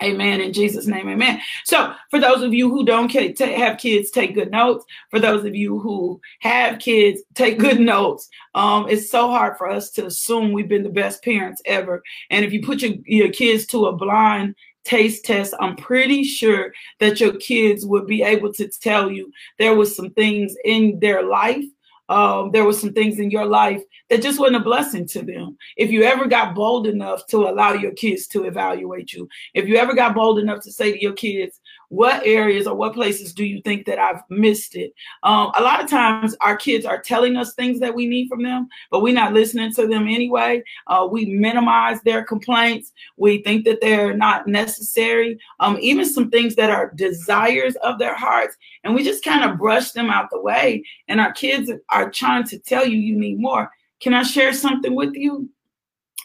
Amen. 0.00 0.40
In 0.40 0.52
Jesus' 0.52 0.86
name, 0.86 1.08
amen. 1.08 1.40
So, 1.64 1.92
for 2.10 2.20
those 2.20 2.42
of 2.42 2.54
you 2.54 2.70
who 2.70 2.84
don't 2.84 3.10
have 3.10 3.78
kids, 3.78 4.12
take 4.12 4.34
good 4.34 4.52
notes. 4.52 4.84
For 5.10 5.18
those 5.18 5.44
of 5.44 5.56
you 5.56 5.80
who 5.80 6.20
have 6.40 6.78
kids, 6.78 7.20
take 7.34 7.58
good 7.58 7.80
notes. 7.80 8.28
Um, 8.54 8.88
it's 8.88 9.10
so 9.10 9.28
hard 9.28 9.58
for 9.58 9.68
us 9.68 9.90
to 9.92 10.06
assume 10.06 10.52
we've 10.52 10.68
been 10.68 10.84
the 10.84 10.88
best 10.88 11.24
parents 11.24 11.60
ever. 11.64 12.00
And 12.30 12.44
if 12.44 12.52
you 12.52 12.62
put 12.62 12.82
your, 12.82 12.92
your 13.06 13.30
kids 13.30 13.66
to 13.68 13.86
a 13.86 13.92
blind 13.92 14.54
taste 14.86 15.24
test, 15.24 15.54
I'm 15.60 15.76
pretty 15.76 16.24
sure 16.24 16.72
that 17.00 17.20
your 17.20 17.34
kids 17.34 17.84
would 17.84 18.06
be 18.06 18.22
able 18.22 18.52
to 18.54 18.68
tell 18.68 19.10
you 19.10 19.30
there 19.58 19.74
was 19.74 19.94
some 19.94 20.10
things 20.10 20.54
in 20.64 20.98
their 21.00 21.22
life 21.22 21.64
um, 22.08 22.50
there 22.52 22.64
was 22.64 22.80
some 22.80 22.92
things 22.92 23.18
in 23.18 23.30
your 23.30 23.46
life 23.46 23.82
that 24.10 24.22
just 24.22 24.38
wasn't 24.38 24.56
a 24.56 24.60
blessing 24.60 25.06
to 25.08 25.22
them. 25.22 25.56
If 25.76 25.90
you 25.90 26.04
ever 26.04 26.26
got 26.26 26.54
bold 26.54 26.86
enough 26.86 27.26
to 27.28 27.48
allow 27.48 27.72
your 27.72 27.92
kids 27.92 28.26
to 28.28 28.44
evaluate 28.44 29.12
you, 29.12 29.28
if 29.54 29.66
you 29.66 29.76
ever 29.76 29.94
got 29.94 30.14
bold 30.14 30.38
enough 30.38 30.62
to 30.62 30.72
say 30.72 30.92
to 30.92 31.02
your 31.02 31.14
kids, 31.14 31.60
what 31.88 32.26
areas 32.26 32.66
or 32.66 32.74
what 32.74 32.94
places 32.94 33.32
do 33.32 33.44
you 33.44 33.60
think 33.62 33.86
that 33.86 33.98
I've 33.98 34.22
missed 34.28 34.74
it? 34.74 34.92
Um, 35.22 35.52
a 35.56 35.62
lot 35.62 35.82
of 35.82 35.88
times 35.88 36.36
our 36.40 36.56
kids 36.56 36.84
are 36.84 37.00
telling 37.00 37.36
us 37.36 37.54
things 37.54 37.80
that 37.80 37.94
we 37.94 38.06
need 38.06 38.28
from 38.28 38.42
them, 38.42 38.68
but 38.90 39.02
we're 39.02 39.14
not 39.14 39.32
listening 39.32 39.72
to 39.74 39.86
them 39.86 40.08
anyway. 40.08 40.62
Uh, 40.86 41.06
we 41.10 41.26
minimize 41.26 42.00
their 42.02 42.24
complaints. 42.24 42.92
We 43.16 43.42
think 43.42 43.64
that 43.64 43.80
they're 43.80 44.16
not 44.16 44.46
necessary. 44.46 45.38
Um, 45.60 45.78
even 45.80 46.04
some 46.04 46.30
things 46.30 46.54
that 46.56 46.70
are 46.70 46.92
desires 46.94 47.76
of 47.76 47.98
their 47.98 48.14
hearts, 48.14 48.56
and 48.84 48.94
we 48.94 49.04
just 49.04 49.24
kind 49.24 49.48
of 49.48 49.58
brush 49.58 49.92
them 49.92 50.10
out 50.10 50.30
the 50.30 50.40
way. 50.40 50.84
And 51.08 51.20
our 51.20 51.32
kids 51.32 51.70
are 51.90 52.10
trying 52.10 52.44
to 52.44 52.58
tell 52.58 52.86
you 52.86 52.98
you 52.98 53.16
need 53.16 53.38
more. 53.38 53.70
Can 54.00 54.14
I 54.14 54.22
share 54.22 54.52
something 54.52 54.94
with 54.94 55.14
you? 55.14 55.48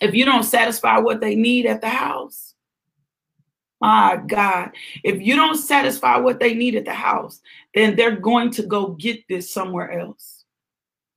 If 0.02 0.16
you 0.16 0.26
don't 0.26 0.44
satisfy 0.44 0.98
what 0.98 1.22
they 1.22 1.36
need 1.36 1.68
at 1.68 1.82
the 1.82 1.90
house, 1.90 2.56
my 3.82 4.22
God, 4.28 4.72
if 5.04 5.22
you 5.22 5.36
don't 5.36 5.58
satisfy 5.58 6.18
what 6.18 6.40
they 6.40 6.54
need 6.54 6.76
at 6.76 6.86
the 6.86 6.94
house, 6.94 7.42
then 7.74 7.96
they're 7.96 8.16
going 8.16 8.52
to 8.52 8.64
go 8.64 8.90
get 8.90 9.28
this 9.28 9.52
somewhere 9.52 10.00
else. 10.00 10.42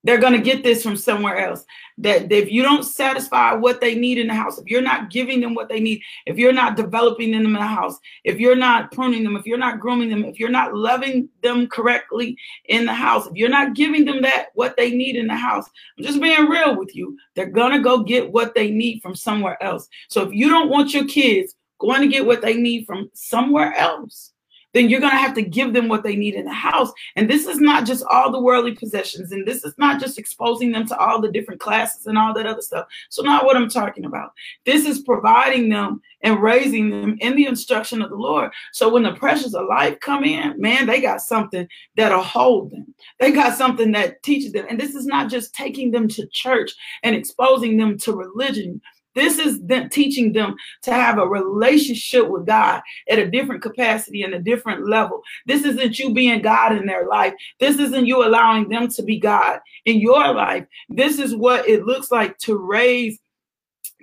They're 0.02 0.18
going 0.18 0.34
to 0.34 0.40
get 0.40 0.62
this 0.62 0.82
from 0.82 0.96
somewhere 0.96 1.38
else. 1.38 1.64
That 1.96 2.30
if 2.30 2.50
you 2.50 2.62
don't 2.62 2.82
satisfy 2.82 3.54
what 3.54 3.80
they 3.80 3.94
need 3.94 4.18
in 4.18 4.26
the 4.26 4.34
house, 4.34 4.58
if 4.58 4.66
you're 4.66 4.82
not 4.82 5.10
giving 5.10 5.40
them 5.40 5.54
what 5.54 5.70
they 5.70 5.80
need, 5.80 6.02
if 6.26 6.36
you're 6.36 6.52
not 6.52 6.76
developing 6.76 7.32
them 7.32 7.46
in 7.46 7.54
the 7.54 7.62
house, 7.62 7.98
if 8.22 8.38
you're 8.38 8.56
not 8.56 8.92
pruning 8.92 9.24
them, 9.24 9.36
if 9.36 9.46
you're 9.46 9.56
not 9.56 9.80
grooming 9.80 10.10
them, 10.10 10.24
if 10.24 10.38
you're 10.38 10.50
not 10.50 10.74
loving 10.74 11.28
them 11.42 11.66
correctly 11.68 12.36
in 12.66 12.84
the 12.84 12.92
house, 12.92 13.26
if 13.26 13.34
you're 13.34 13.48
not 13.48 13.74
giving 13.74 14.04
them 14.04 14.20
that 14.20 14.48
what 14.54 14.76
they 14.76 14.90
need 14.90 15.16
in 15.16 15.26
the 15.26 15.36
house, 15.36 15.68
I'm 15.96 16.04
just 16.04 16.20
being 16.20 16.48
real 16.50 16.76
with 16.76 16.94
you. 16.94 17.16
They're 17.34 17.46
going 17.46 17.72
to 17.72 17.80
go 17.80 18.02
get 18.02 18.30
what 18.30 18.54
they 18.54 18.70
need 18.70 19.00
from 19.00 19.14
somewhere 19.14 19.62
else. 19.62 19.88
So 20.08 20.22
if 20.22 20.34
you 20.34 20.50
don't 20.50 20.68
want 20.68 20.92
your 20.92 21.06
kids 21.06 21.54
going 21.86 22.02
to 22.02 22.08
get 22.08 22.26
what 22.26 22.42
they 22.42 22.56
need 22.56 22.86
from 22.86 23.10
somewhere 23.14 23.74
else, 23.76 24.34
then 24.74 24.90
you're 24.90 25.00
going 25.00 25.12
to 25.12 25.16
have 25.16 25.34
to 25.34 25.42
give 25.42 25.72
them 25.72 25.88
what 25.88 26.02
they 26.02 26.16
need 26.16 26.34
in 26.34 26.44
the 26.44 26.52
house. 26.52 26.92
And 27.16 27.30
this 27.30 27.46
is 27.46 27.60
not 27.60 27.86
just 27.86 28.04
all 28.10 28.30
the 28.30 28.40
worldly 28.40 28.74
possessions, 28.74 29.32
and 29.32 29.46
this 29.46 29.64
is 29.64 29.72
not 29.78 30.00
just 30.00 30.18
exposing 30.18 30.72
them 30.72 30.86
to 30.88 30.98
all 30.98 31.20
the 31.20 31.30
different 31.30 31.60
classes 31.60 32.06
and 32.06 32.18
all 32.18 32.34
that 32.34 32.46
other 32.46 32.60
stuff. 32.60 32.86
So, 33.08 33.22
not 33.22 33.44
what 33.44 33.56
I'm 33.56 33.70
talking 33.70 34.04
about. 34.04 34.32
This 34.66 34.84
is 34.84 35.00
providing 35.00 35.68
them 35.68 36.02
and 36.22 36.42
raising 36.42 36.90
them 36.90 37.16
in 37.20 37.36
the 37.36 37.46
instruction 37.46 38.02
of 38.02 38.10
the 38.10 38.16
Lord. 38.16 38.50
So, 38.72 38.92
when 38.92 39.04
the 39.04 39.14
pressures 39.14 39.54
of 39.54 39.68
life 39.68 40.00
come 40.00 40.24
in, 40.24 40.60
man, 40.60 40.86
they 40.86 41.00
got 41.00 41.20
something 41.22 41.68
that'll 41.96 42.22
hold 42.22 42.72
them. 42.72 42.92
They 43.20 43.30
got 43.30 43.56
something 43.56 43.92
that 43.92 44.22
teaches 44.24 44.52
them. 44.52 44.66
And 44.68 44.78
this 44.78 44.96
is 44.96 45.06
not 45.06 45.30
just 45.30 45.54
taking 45.54 45.92
them 45.92 46.08
to 46.08 46.26
church 46.32 46.72
and 47.04 47.14
exposing 47.14 47.76
them 47.76 47.96
to 47.98 48.12
religion, 48.12 48.80
this 49.14 49.38
is 49.38 49.60
them 49.62 49.88
teaching 49.88 50.32
them 50.32 50.54
to 50.82 50.92
have 50.92 51.18
a 51.18 51.26
relationship 51.26 52.28
with 52.28 52.46
God 52.46 52.82
at 53.08 53.18
a 53.18 53.30
different 53.30 53.62
capacity 53.62 54.22
and 54.22 54.34
a 54.34 54.42
different 54.42 54.88
level. 54.88 55.22
This 55.46 55.64
isn't 55.64 55.98
you 55.98 56.12
being 56.12 56.42
God 56.42 56.76
in 56.76 56.86
their 56.86 57.06
life. 57.06 57.34
This 57.60 57.78
isn't 57.78 58.06
you 58.06 58.26
allowing 58.26 58.68
them 58.68 58.88
to 58.88 59.02
be 59.02 59.18
God 59.18 59.60
in 59.84 60.00
your 60.00 60.34
life. 60.34 60.66
This 60.88 61.18
is 61.18 61.34
what 61.34 61.68
it 61.68 61.84
looks 61.84 62.10
like 62.10 62.38
to 62.38 62.56
raise 62.56 63.18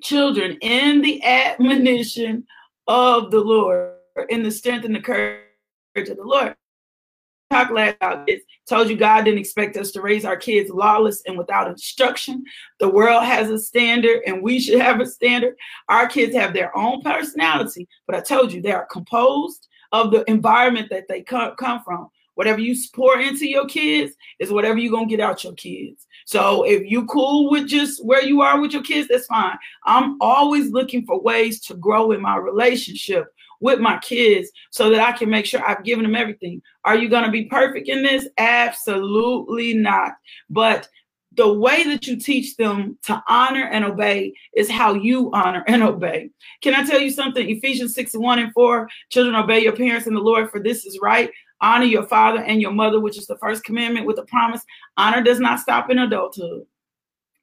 children 0.02 0.58
in 0.62 1.02
the 1.02 1.24
admonition 1.24 2.46
of 2.88 3.32
the 3.32 3.42
Lord, 3.42 3.96
in 4.30 4.44
the 4.44 4.52
strength 4.52 4.86
and 4.86 4.96
the 4.96 5.02
courage 5.02 5.44
of 5.96 6.18
the 6.18 6.24
Lord 6.24 6.56
talk 7.52 7.70
last 7.72 7.98
about 7.98 8.26
this. 8.26 8.42
Told 8.68 8.90
you 8.90 8.96
God 8.96 9.26
didn't 9.26 9.40
expect 9.40 9.78
us 9.78 9.92
to 9.92 10.02
raise 10.02 10.26
our 10.26 10.38
kids 10.38 10.70
lawless 10.70 11.22
and 11.28 11.38
without 11.38 11.70
instruction. 11.70 12.44
The 12.80 12.90
world 12.90 13.24
has 13.24 13.50
a 13.50 13.60
standard 13.60 14.22
and 14.26 14.42
we 14.42 14.60
should 14.60 14.80
have 14.80 15.02
a 15.02 15.06
standard. 15.06 15.56
Our 15.90 16.08
kids 16.08 16.36
have 16.36 16.54
their 16.54 16.76
own 16.78 17.02
personality, 17.02 17.88
but 18.08 18.16
I 18.16 18.22
told 18.22 18.54
you 18.54 18.62
they 18.62 18.72
are 18.72 18.86
composed 18.86 19.68
of 19.92 20.12
the 20.12 20.24
environment 20.30 20.90
that 20.90 21.08
they 21.10 21.22
come, 21.22 21.56
come 21.58 21.84
from. 21.84 22.10
Whatever 22.36 22.62
you 22.62 22.76
pour 22.96 23.20
into 23.20 23.48
your 23.48 23.68
kids 23.68 24.14
is 24.40 24.52
whatever 24.52 24.78
you're 24.78 24.92
gonna 24.92 25.06
get 25.06 25.20
out 25.20 25.44
your 25.44 25.54
kids. 25.54 26.08
So 26.26 26.64
if 26.64 26.90
you 26.90 27.06
cool 27.06 27.52
with 27.52 27.68
just 27.68 28.04
where 28.06 28.24
you 28.24 28.42
are 28.42 28.62
with 28.62 28.72
your 28.72 28.84
kids, 28.84 29.10
that's 29.10 29.26
fine. 29.26 29.58
I'm 29.86 30.16
always 30.22 30.72
looking 30.72 31.06
for 31.06 31.22
ways 31.22 31.60
to 31.68 31.76
grow 31.76 32.14
in 32.14 32.22
my 32.22 32.38
relationship 32.38 33.28
with 33.62 33.80
my 33.80 33.98
kids 34.00 34.52
so 34.72 34.90
that 34.90 35.00
I 35.00 35.18
can 35.18 35.30
make 35.30 35.46
sure 35.46 35.66
I've 35.66 35.84
given 35.84 36.04
them 36.04 36.16
everything. 36.16 36.62
Are 36.84 36.98
you 36.98 37.08
going 37.08 37.24
to 37.24 37.32
be 37.32 37.46
perfect 37.46 37.88
in 37.88 38.04
this? 38.04 38.28
Absolutely 38.38 39.74
not. 39.74 40.14
But 40.50 40.90
the 41.38 41.54
way 41.54 41.84
that 41.86 42.08
you 42.08 42.18
teach 42.18 42.58
them 42.58 42.98
to 43.04 43.24
honor 43.30 43.70
and 43.72 43.86
obey 43.86 44.34
is 44.54 44.70
how 44.70 44.94
you 44.94 45.32
honor 45.34 45.64
and 45.68 45.82
obey. 45.82 46.30
Can 46.62 46.76
I 46.76 46.84
tell 46.84 47.00
you 47.00 47.10
something? 47.10 47.50
Ephesians 47.50 47.96
6 47.96 48.14
1 48.16 48.40
and 48.40 48.54
4 48.54 48.90
Children, 49.10 49.36
obey 49.36 49.62
your 49.62 49.76
parents 49.76 50.08
in 50.08 50.14
the 50.14 50.20
Lord, 50.20 50.52
for 50.52 50.62
this 50.62 50.86
is 50.86 51.00
right. 51.02 51.32
Honor 51.62 51.86
your 51.86 52.08
father 52.08 52.40
and 52.40 52.62
your 52.62 52.72
mother, 52.72 53.00
which 53.00 53.18
is 53.18 53.28
the 53.28 53.38
first 53.38 53.64
commandment 53.64 54.08
with 54.08 54.18
a 54.18 54.26
promise. 54.26 54.64
Honor 54.98 55.22
does 55.22 55.40
not 55.40 55.60
stop 55.60 55.90
in 55.90 56.00
adulthood. 56.00 56.66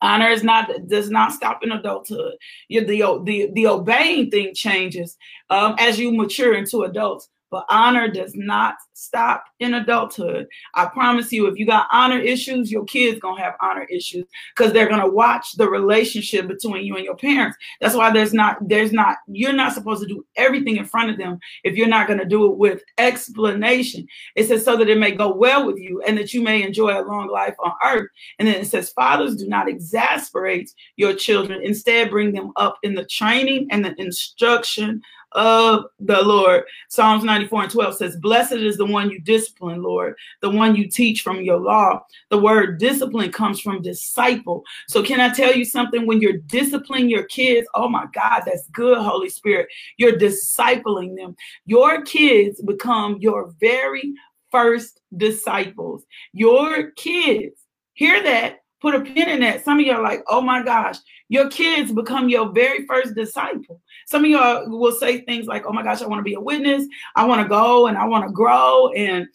Honor 0.00 0.28
is 0.28 0.44
not 0.44 0.70
does 0.86 1.10
not 1.10 1.32
stop 1.32 1.64
in 1.64 1.72
adulthood. 1.72 2.34
You, 2.68 2.84
the, 2.86 3.20
the 3.24 3.50
the 3.52 3.66
obeying 3.66 4.30
thing 4.30 4.54
changes 4.54 5.16
um, 5.50 5.74
as 5.78 5.98
you 5.98 6.12
mature 6.12 6.54
into 6.54 6.82
adults. 6.82 7.28
But 7.50 7.64
honor 7.70 8.08
does 8.08 8.32
not 8.34 8.74
stop 8.92 9.44
in 9.60 9.74
adulthood. 9.74 10.46
I 10.74 10.86
promise 10.86 11.32
you, 11.32 11.46
if 11.46 11.58
you 11.58 11.66
got 11.66 11.88
honor 11.90 12.18
issues, 12.18 12.70
your 12.70 12.84
kids 12.84 13.20
gonna 13.20 13.40
have 13.40 13.54
honor 13.60 13.86
issues 13.90 14.26
because 14.54 14.72
they're 14.72 14.88
gonna 14.88 15.08
watch 15.08 15.52
the 15.56 15.68
relationship 15.68 16.46
between 16.46 16.84
you 16.84 16.96
and 16.96 17.04
your 17.04 17.16
parents. 17.16 17.56
That's 17.80 17.94
why 17.94 18.10
there's 18.10 18.34
not, 18.34 18.56
there's 18.68 18.92
not, 18.92 19.18
you're 19.28 19.52
not 19.52 19.72
supposed 19.72 20.02
to 20.02 20.08
do 20.08 20.26
everything 20.36 20.76
in 20.76 20.84
front 20.84 21.10
of 21.10 21.16
them 21.16 21.38
if 21.64 21.76
you're 21.76 21.88
not 21.88 22.08
gonna 22.08 22.24
do 22.24 22.50
it 22.50 22.58
with 22.58 22.82
explanation. 22.98 24.06
It 24.34 24.48
says 24.48 24.64
so 24.64 24.76
that 24.76 24.88
it 24.88 24.98
may 24.98 25.12
go 25.12 25.34
well 25.34 25.66
with 25.66 25.78
you 25.78 26.02
and 26.06 26.18
that 26.18 26.34
you 26.34 26.42
may 26.42 26.62
enjoy 26.62 26.98
a 26.98 27.06
long 27.06 27.28
life 27.28 27.54
on 27.64 27.72
earth. 27.84 28.08
And 28.38 28.46
then 28.46 28.56
it 28.56 28.66
says, 28.66 28.90
fathers, 28.90 29.36
do 29.36 29.48
not 29.48 29.68
exasperate 29.68 30.70
your 30.96 31.14
children. 31.14 31.62
Instead, 31.62 32.10
bring 32.10 32.32
them 32.32 32.52
up 32.56 32.78
in 32.82 32.94
the 32.94 33.06
training 33.06 33.68
and 33.70 33.84
the 33.84 33.94
instruction 34.00 35.00
of 35.32 35.84
the 36.00 36.22
Lord. 36.22 36.64
Psalms 36.88 37.24
94 37.24 37.62
and 37.64 37.72
12 37.72 37.94
says, 37.96 38.16
Blessed 38.16 38.52
is 38.52 38.76
the 38.76 38.86
one 38.86 39.10
you 39.10 39.20
discipline, 39.20 39.82
Lord, 39.82 40.14
the 40.40 40.50
one 40.50 40.74
you 40.74 40.88
teach 40.88 41.22
from 41.22 41.42
your 41.42 41.58
law. 41.58 42.04
The 42.30 42.38
word 42.38 42.78
discipline 42.78 43.32
comes 43.32 43.60
from 43.60 43.82
disciple. 43.82 44.62
So, 44.88 45.02
can 45.02 45.20
I 45.20 45.32
tell 45.32 45.54
you 45.54 45.64
something? 45.64 46.06
When 46.06 46.20
you're 46.20 46.38
disciplining 46.38 47.10
your 47.10 47.24
kids, 47.24 47.66
oh 47.74 47.88
my 47.88 48.06
God, 48.12 48.42
that's 48.46 48.68
good, 48.68 48.98
Holy 48.98 49.28
Spirit. 49.28 49.68
You're 49.96 50.18
discipling 50.18 51.16
them. 51.16 51.36
Your 51.66 52.02
kids 52.02 52.60
become 52.62 53.18
your 53.20 53.54
very 53.60 54.14
first 54.50 55.00
disciples. 55.16 56.04
Your 56.32 56.90
kids, 56.92 57.60
hear 57.94 58.22
that, 58.22 58.60
put 58.80 58.94
a 58.94 59.00
pin 59.00 59.28
in 59.28 59.40
that. 59.40 59.64
Some 59.64 59.80
of 59.80 59.86
you 59.86 59.92
are 59.92 60.02
like, 60.02 60.22
oh 60.28 60.40
my 60.40 60.62
gosh, 60.62 60.96
your 61.28 61.48
kids 61.50 61.92
become 61.92 62.28
your 62.28 62.52
very 62.52 62.86
first 62.86 63.14
disciple. 63.14 63.80
Some 64.08 64.24
of 64.24 64.30
y'all 64.30 64.70
will 64.70 64.92
say 64.92 65.20
things 65.20 65.46
like, 65.46 65.66
oh 65.66 65.72
my 65.72 65.82
gosh, 65.82 66.00
I 66.00 66.06
want 66.06 66.20
to 66.20 66.24
be 66.24 66.32
a 66.32 66.40
witness. 66.40 66.86
I 67.14 67.26
want 67.26 67.42
to 67.42 67.48
go 67.48 67.88
and 67.88 67.98
I 67.98 68.06
want 68.06 68.26
to 68.26 68.32
grow 68.32 68.88
and 68.96 69.26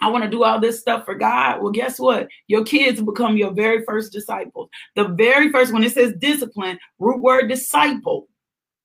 I 0.00 0.10
want 0.10 0.24
to 0.24 0.30
do 0.30 0.42
all 0.42 0.58
this 0.58 0.80
stuff 0.80 1.04
for 1.04 1.14
God. 1.14 1.62
Well, 1.62 1.70
guess 1.70 1.96
what? 2.00 2.26
Your 2.48 2.64
kids 2.64 3.00
become 3.00 3.36
your 3.36 3.52
very 3.52 3.84
first 3.84 4.12
disciples. 4.12 4.68
The 4.96 5.06
very 5.10 5.52
first, 5.52 5.72
when 5.72 5.84
it 5.84 5.92
says 5.92 6.14
discipline, 6.18 6.76
root 6.98 7.20
word 7.20 7.46
disciple. 7.46 8.26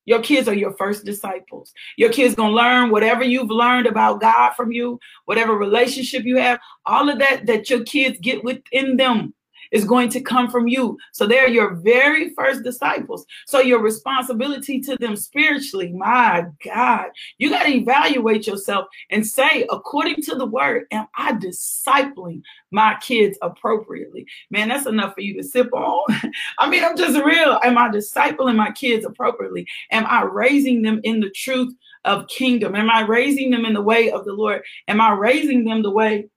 Your 0.05 0.21
kids 0.21 0.47
are 0.47 0.53
your 0.53 0.73
first 0.77 1.05
disciples. 1.05 1.73
Your 1.97 2.11
kids 2.11 2.35
to 2.35 2.47
learn 2.47 2.91
whatever 2.91 3.23
you've 3.23 3.49
learned 3.49 3.87
about 3.87 4.21
God 4.21 4.51
from 4.51 4.71
you, 4.71 4.99
whatever 5.25 5.55
relationship 5.55 6.23
you 6.23 6.37
have, 6.37 6.59
all 6.85 7.09
of 7.09 7.17
that 7.17 7.47
that 7.47 7.67
your 7.67 7.83
kids 7.83 8.19
get 8.21 8.43
within 8.43 8.95
them 8.95 9.33
is 9.75 9.83
going 9.83 10.07
to 10.07 10.21
come 10.21 10.49
from 10.49 10.69
you. 10.69 10.97
So 11.11 11.27
they're 11.27 11.49
your 11.49 11.75
very 11.75 12.33
first 12.33 12.63
disciples. 12.63 13.25
So 13.45 13.59
your 13.59 13.81
responsibility 13.81 14.79
to 14.79 14.95
them 14.95 15.17
spiritually, 15.17 15.91
my 15.91 16.45
God, 16.63 17.07
you 17.39 17.49
got 17.49 17.63
to 17.63 17.75
evaluate 17.75 18.47
yourself 18.47 18.87
and 19.11 19.27
say, 19.27 19.67
according 19.69 20.21
to 20.23 20.35
the 20.35 20.45
word, 20.45 20.85
am 20.91 21.07
I 21.15 21.33
discipling 21.33 22.41
my 22.71 22.95
kids 23.01 23.37
appropriately? 23.41 24.25
Man, 24.49 24.69
that's 24.69 24.87
enough 24.87 25.13
for 25.13 25.21
you 25.21 25.35
to 25.35 25.43
sip 25.43 25.71
on. 25.73 26.05
I 26.57 26.69
mean, 26.69 26.83
I'm 26.83 26.95
just 26.95 27.21
real. 27.25 27.59
Am 27.61 27.77
I 27.77 27.89
discipling 27.89 28.55
my 28.55 28.71
kids 28.71 29.05
appropriately? 29.05 29.67
Am 29.91 30.05
I 30.05 30.23
raising 30.23 30.83
them 30.83 31.01
in 31.03 31.19
the 31.19 31.31
truth 31.31 31.73
of 32.05 32.27
kingdom? 32.27 32.75
Am 32.75 32.89
I 32.89 33.01
raising 33.01 33.51
them 33.51 33.65
in 33.65 33.73
the 33.73 33.81
way 33.81 34.09
of 34.09 34.23
the 34.23 34.31
Lord? 34.31 34.61
Am 34.87 35.01
I 35.01 35.11
raising 35.11 35.65
them 35.65 35.83
the 35.83 35.91
way 35.91 36.29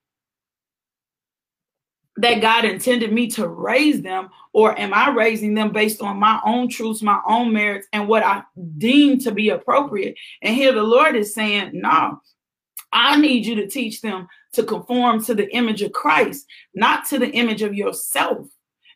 that 2.19 2.43
God 2.43 2.65
intended 2.65 3.13
me 3.13 3.29
to 3.29 3.47
raise 3.47 4.03
them, 4.03 4.29
or 4.53 4.79
am 4.79 4.93
I 4.93 5.11
raising 5.11 5.55
them 5.55 5.73
based 5.73 6.03
on 6.03 6.19
my 6.19 6.41
own 6.45 6.69
truths, 6.69 7.01
my 7.01 7.21
own 7.27 7.53
merits, 7.53 7.87
and 7.93 8.09
what 8.09 8.25
I 8.25 8.43
deem 8.77 9.21
to 9.21 9.31
be 9.31 9.51
appropriate? 9.51 10.17
And 10.43 10.55
here 10.55 10.73
the 10.73 10.83
Lord 10.83 11.15
is 11.15 11.33
saying, 11.33 11.71
No, 11.75 12.21
I 12.93 13.21
need 13.21 13.47
you 13.47 13.55
to 13.57 13.69
teach 13.69 14.01
them 14.01 14.27
to 14.55 14.65
conform 14.65 15.23
to 15.25 15.35
the 15.35 15.49
image 15.55 15.81
of 15.83 15.93
Christ, 15.93 16.45
not 16.75 17.07
to 17.07 17.21
the 17.21 17.31
image 17.31 17.63
of 17.63 17.73
yourself, 17.75 18.49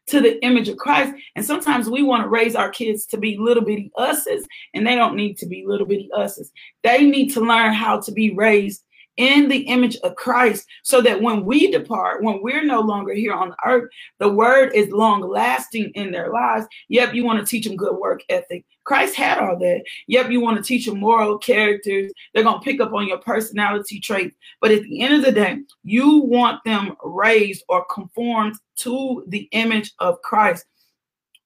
to 0.09 0.21
the 0.21 0.43
image 0.45 0.69
of 0.69 0.77
Christ. 0.79 1.15
And 1.37 1.45
sometimes 1.45 1.89
we 1.89 2.03
want 2.03 2.25
to 2.25 2.29
raise 2.29 2.57
our 2.57 2.71
kids 2.71 3.07
to 3.07 3.19
be 3.19 3.39
little 3.39 3.65
bitty 3.65 3.93
us's, 3.97 4.45
and 4.75 4.85
they 4.85 4.97
don't 4.97 5.15
need 5.15 5.39
to 5.39 5.47
be 5.47 5.63
little 5.65 5.87
bitty 5.87 6.11
us's. 6.13 6.51
They 6.83 7.05
need 7.05 7.33
to 7.35 7.41
learn 7.41 7.73
how 7.73 8.01
to 8.01 8.11
be 8.11 8.35
raised 8.35 8.83
in 9.17 9.49
the 9.49 9.61
image 9.63 9.97
of 9.99 10.17
Christ 10.17 10.67
so 10.83 11.01
that 11.03 11.21
when 11.21 11.45
we 11.45 11.71
depart, 11.71 12.23
when 12.23 12.43
we're 12.43 12.65
no 12.65 12.81
longer 12.81 13.13
here 13.13 13.33
on 13.33 13.51
the 13.51 13.57
earth, 13.67 13.91
the 14.19 14.33
word 14.33 14.73
is 14.75 14.91
long 14.91 15.21
lasting 15.21 15.91
in 15.95 16.13
their 16.13 16.33
lives. 16.33 16.67
Yep, 16.89 17.15
you 17.15 17.25
want 17.25 17.41
to 17.41 17.47
teach 17.47 17.67
them 17.67 17.77
good 17.77 17.97
work 17.97 18.23
ethic. 18.29 18.65
Christ 18.85 19.15
had 19.15 19.39
all 19.39 19.59
that. 19.59 19.85
Yep, 20.09 20.31
you 20.31 20.41
want 20.41 20.57
to 20.57 20.63
teach 20.63 20.87
them 20.87 20.99
moral 20.99 21.39
characters. 21.39 22.13
They're 22.33 22.43
going 22.43 22.59
to 22.59 22.65
pick 22.65 22.81
up 22.81 22.93
on 22.93 23.07
your 23.07 23.19
personality 23.19 24.01
traits. 24.01 24.37
But 24.61 24.73
at 24.73 24.83
the 24.83 25.01
end 25.03 25.15
of 25.15 25.23
the 25.23 25.33
day, 25.33 25.59
you 25.85 26.19
want 26.19 26.65
them 26.65 26.97
raised 27.05 27.65
or 27.69 27.85
conformed 27.93 28.57
to 28.77 29.25
the 29.29 29.49
image 29.53 29.93
of 29.99 30.21
Christ. 30.23 30.65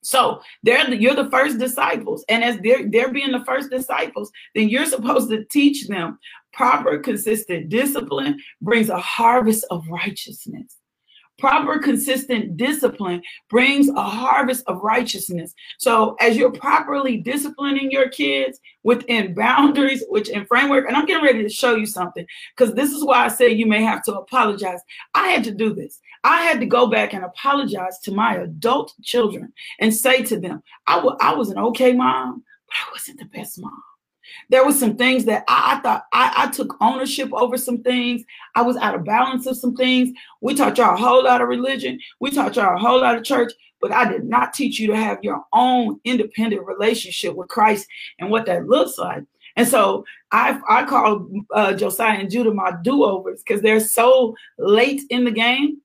So 0.07 0.41
they're 0.63 0.87
the, 0.87 0.97
you're 0.97 1.17
the 1.17 1.31
first 1.31 1.59
disciples, 1.59 2.25
and 2.29 2.45
as 2.45 2.59
they're 2.63 2.89
they're 2.89 3.13
being 3.13 3.33
the 3.33 3.45
first 3.45 3.71
disciples, 3.71 4.31
then 4.55 4.69
you're 4.69 4.87
supposed 4.87 5.29
to 5.31 5.45
teach 5.47 5.89
them 5.89 6.21
proper, 6.57 6.99
consistent 6.99 7.69
discipline 7.69 8.39
brings 8.63 8.89
a 8.89 8.99
harvest 8.99 9.65
of 9.71 9.87
righteousness. 9.89 10.79
Proper, 11.39 11.79
consistent 11.79 12.57
discipline 12.57 13.21
brings 13.51 13.91
a 13.91 14.03
harvest 14.03 14.65
of 14.67 14.81
righteousness. 14.83 15.53
So, 15.79 16.17
as 16.19 16.35
you're 16.35 16.51
properly 16.51 17.19
disciplining 17.19 17.91
your 17.91 18.09
kids 18.09 18.59
within 18.85 19.35
boundaries, 19.35 20.03
which 20.09 20.31
in 20.31 20.47
framework, 20.47 20.87
and 20.87 20.97
I'm 20.97 21.05
getting 21.05 21.25
ready 21.25 21.43
to 21.43 21.51
show 21.51 21.77
you 21.77 21.85
something 21.85 22.27
because 22.57 22.75
this 22.75 22.91
is 22.91 23.05
why 23.05 23.27
I 23.27 23.29
say 23.29 23.51
you 23.51 23.67
may 23.67 23.83
have 23.83 24.03
to 24.05 24.15
apologize. 24.15 24.81
I 25.13 25.29
had 25.29 25.45
to 25.45 25.53
do 25.53 25.75
this. 25.75 26.01
I 26.25 26.41
had 26.41 26.59
to 26.61 26.67
go 26.67 26.87
back 26.87 27.13
and 27.13 27.23
apologize 27.23 27.99
to 28.05 28.13
my 28.13 28.37
adult 28.37 28.95
children 29.03 29.53
and 29.79 29.95
say 29.95 30.23
to 30.23 30.41
them, 30.41 30.63
I, 30.87 30.97
w- 30.97 31.19
I 31.21 31.35
was 31.35 31.51
an 31.51 31.59
okay 31.59 31.93
mom, 31.93 32.43
but 32.67 32.77
I 32.77 32.93
wasn't 32.93 33.19
the 33.19 33.27
best 33.27 33.61
mom. 33.61 33.83
There 34.49 34.65
was 34.65 34.79
some 34.79 34.97
things 34.97 35.25
that 35.25 35.45
I, 35.49 35.77
I 35.77 35.81
thought 35.81 36.05
I, 36.13 36.33
I, 36.37 36.51
took 36.51 36.77
ownership 36.81 37.31
over 37.33 37.57
some 37.57 37.83
things. 37.83 38.23
I 38.55 38.63
was 38.63 38.77
out 38.77 38.95
of 38.95 39.05
balance 39.05 39.47
of 39.47 39.57
some 39.57 39.75
things. 39.75 40.11
We 40.41 40.55
taught 40.55 40.79
y'all 40.79 40.95
a 40.95 40.97
whole 40.97 41.25
lot 41.25 41.41
of 41.41 41.49
religion. 41.49 41.99
We 42.21 42.31
taught 42.31 42.57
y'all 42.57 42.77
a 42.77 42.79
whole 42.79 43.01
lot 43.01 43.17
of 43.17 43.25
church, 43.25 43.53
but 43.81 43.93
I 43.93 44.11
did 44.11 44.25
not 44.25 44.55
teach 44.55 44.79
you 44.79 44.89
to 44.89 44.97
have 44.97 45.19
your 45.23 45.45
own 45.53 46.01
independent 46.05 46.67
relationship 46.67 47.35
with 47.35 47.49
Christ 47.49 47.87
and 48.19 48.31
what 48.31 48.47
that 48.47 48.67
looks 48.67 48.99
like. 48.99 49.25
And 49.57 49.67
so 49.67 50.05
I 50.33 50.61
I 50.69 50.85
call 50.85 51.29
uh, 51.55 51.73
Josiah 51.73 52.19
and 52.19 52.31
Judah 52.31 52.53
my 52.53 52.73
do-overs 52.83 53.43
because 53.43 53.63
they're 53.63 53.81
so 53.81 54.35
late 54.59 55.03
in 55.11 55.25
the 55.25 55.31
game 55.31 55.81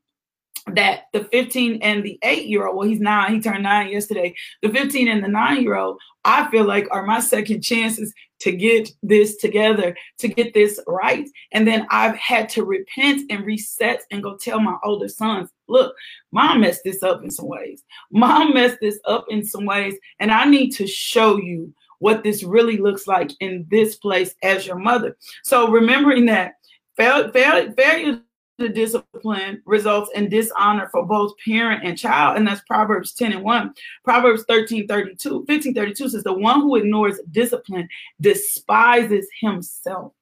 that 0.74 1.06
the 1.14 1.24
15 1.26 1.80
and 1.82 2.04
the 2.04 2.20
8 2.24 2.46
year 2.46 2.68
old 2.68 2.78
well 2.78 2.88
he's 2.88 3.00
nine 3.00 3.34
he 3.34 3.42
turned 3.42 3.64
nine 3.64 3.90
yesterday. 3.90 4.34
The 4.62 4.70
15 4.70 5.08
and 5.08 5.24
the 5.24 5.28
9 5.28 5.62
year 5.62 5.76
old 5.76 6.00
i 6.24 6.50
feel 6.52 6.66
like 6.66 6.88
are 6.92 7.06
my 7.06 7.20
second 7.20 7.62
chances 7.62 8.14
to 8.40 8.52
get 8.52 8.90
this 9.04 9.38
together 9.38 9.96
to 10.20 10.28
get 10.28 10.54
this 10.54 10.80
right. 10.88 11.28
And 11.52 11.68
then 11.68 11.88
i've 11.90 12.16
had 12.16 12.48
to 12.50 12.64
repent 12.64 13.24
and 13.32 13.46
reset 13.46 14.04
and 14.12 14.24
go 14.24 14.38
tell 14.38 14.60
my 14.60 14.78
older 14.84 15.08
sons 15.08 15.50
look 15.68 15.96
mom 16.32 16.62
messed 16.62 16.84
this 16.84 17.02
up 17.04 17.24
in 17.24 17.32
some 17.32 17.48
ways. 17.48 17.84
Mom 18.12 18.54
messed 18.54 18.78
this 18.82 19.00
up 19.06 19.26
in 19.30 19.44
some 19.44 19.66
ways 19.66 19.96
and 20.20 20.32
i 20.32 20.46
need 20.46 20.72
to 20.72 20.88
show 20.88 21.38
you 21.38 21.74
what 22.02 22.24
this 22.24 22.44
really 22.44 22.78
looks 22.78 23.06
like 23.06 23.32
in 23.42 23.66
this 23.70 23.96
place 23.96 24.34
as 24.42 24.66
your 24.66 24.76
mother. 24.76 25.16
So 25.44 25.70
remembering 25.70 26.26
that 26.26 26.56
failure, 26.98 27.32
failure, 27.32 27.72
failure 27.74 28.22
discipline 28.70 29.62
results 29.66 30.12
in 30.16 30.30
dishonor 30.30 30.90
for 30.92 31.06
both 31.06 31.34
parent 31.46 31.84
and 31.84 31.98
child. 31.98 32.38
And 32.38 32.48
that's 32.48 32.62
Proverbs 32.68 33.14
10 33.14 33.34
and 33.34 33.44
1. 33.44 33.74
Proverbs 34.04 34.44
13 34.48 34.88
32, 34.88 35.46
15 35.48 35.74
32 35.74 36.10
says, 36.10 36.24
The 36.24 36.34
one 36.34 36.62
who 36.62 36.76
ignores 36.76 37.20
discipline 37.32 37.88
despises 38.20 39.28
himself. 39.40 40.14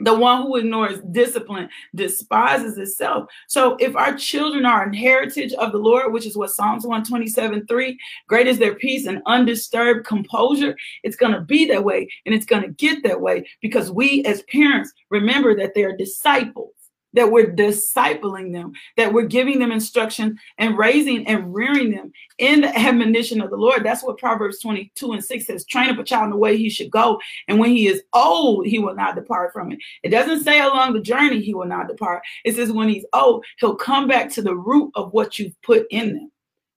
The 0.00 0.14
one 0.14 0.42
who 0.42 0.56
ignores 0.56 1.00
discipline 1.10 1.70
despises 1.94 2.76
itself. 2.76 3.30
So, 3.48 3.76
if 3.76 3.96
our 3.96 4.14
children 4.14 4.66
are 4.66 4.82
an 4.82 4.92
heritage 4.92 5.54
of 5.54 5.72
the 5.72 5.78
Lord, 5.78 6.12
which 6.12 6.26
is 6.26 6.36
what 6.36 6.50
Psalms 6.50 6.84
127 6.84 7.66
3, 7.66 7.98
great 8.28 8.46
is 8.46 8.58
their 8.58 8.74
peace 8.74 9.06
and 9.06 9.22
undisturbed 9.24 10.06
composure, 10.06 10.76
it's 11.02 11.16
going 11.16 11.32
to 11.32 11.40
be 11.40 11.64
that 11.68 11.82
way 11.82 12.08
and 12.26 12.34
it's 12.34 12.44
going 12.44 12.62
to 12.62 12.68
get 12.68 13.02
that 13.04 13.22
way 13.22 13.48
because 13.62 13.90
we 13.90 14.22
as 14.26 14.42
parents 14.42 14.92
remember 15.08 15.56
that 15.56 15.72
they're 15.74 15.96
disciples 15.96 16.75
that 17.16 17.32
we're 17.32 17.52
discipling 17.52 18.52
them, 18.52 18.72
that 18.96 19.12
we're 19.12 19.26
giving 19.26 19.58
them 19.58 19.72
instruction 19.72 20.38
and 20.58 20.78
raising 20.78 21.26
and 21.26 21.52
rearing 21.52 21.90
them 21.90 22.12
in 22.38 22.60
the 22.60 22.78
admonition 22.78 23.40
of 23.40 23.50
the 23.50 23.56
Lord. 23.56 23.84
That's 23.84 24.04
what 24.04 24.18
Proverbs 24.18 24.60
22 24.60 25.12
and 25.12 25.24
6 25.24 25.46
says 25.46 25.64
train 25.64 25.90
up 25.90 25.98
a 25.98 26.04
child 26.04 26.24
in 26.24 26.30
the 26.30 26.36
way 26.36 26.56
he 26.56 26.70
should 26.70 26.90
go. 26.90 27.20
And 27.48 27.58
when 27.58 27.70
he 27.70 27.88
is 27.88 28.02
old, 28.12 28.66
he 28.66 28.78
will 28.78 28.94
not 28.94 29.16
depart 29.16 29.52
from 29.52 29.72
it. 29.72 29.78
It 30.02 30.10
doesn't 30.10 30.44
say 30.44 30.60
along 30.60 30.92
the 30.92 31.00
journey 31.00 31.40
he 31.40 31.54
will 31.54 31.66
not 31.66 31.88
depart. 31.88 32.22
It 32.44 32.54
says 32.54 32.70
when 32.70 32.88
he's 32.88 33.06
old, 33.12 33.44
he'll 33.58 33.74
come 33.74 34.06
back 34.06 34.30
to 34.32 34.42
the 34.42 34.54
root 34.54 34.92
of 34.94 35.12
what 35.12 35.38
you've 35.38 35.60
put 35.62 35.86
in 35.90 36.14
them. 36.14 36.30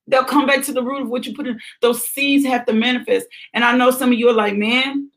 They'll 0.08 0.23
come 0.23 0.47
back 0.47 0.63
to 0.63 0.73
the 0.73 0.84
root 0.84 1.04
of 1.04 1.10
what 1.10 1.28
you 1.28 1.36
put 1.36 1.47
in. 1.47 1.60
Those 1.82 2.08
seeds 2.08 2.45
have 2.45 2.65
to 2.65 2.73
manifest. 2.73 3.28
And 3.54 3.63
I 3.63 3.78
know 3.78 3.91
some 3.91 4.12
of 4.12 4.17
you 4.17 4.30
are 4.30 4.34
like, 4.34 4.56
man, 4.56 5.12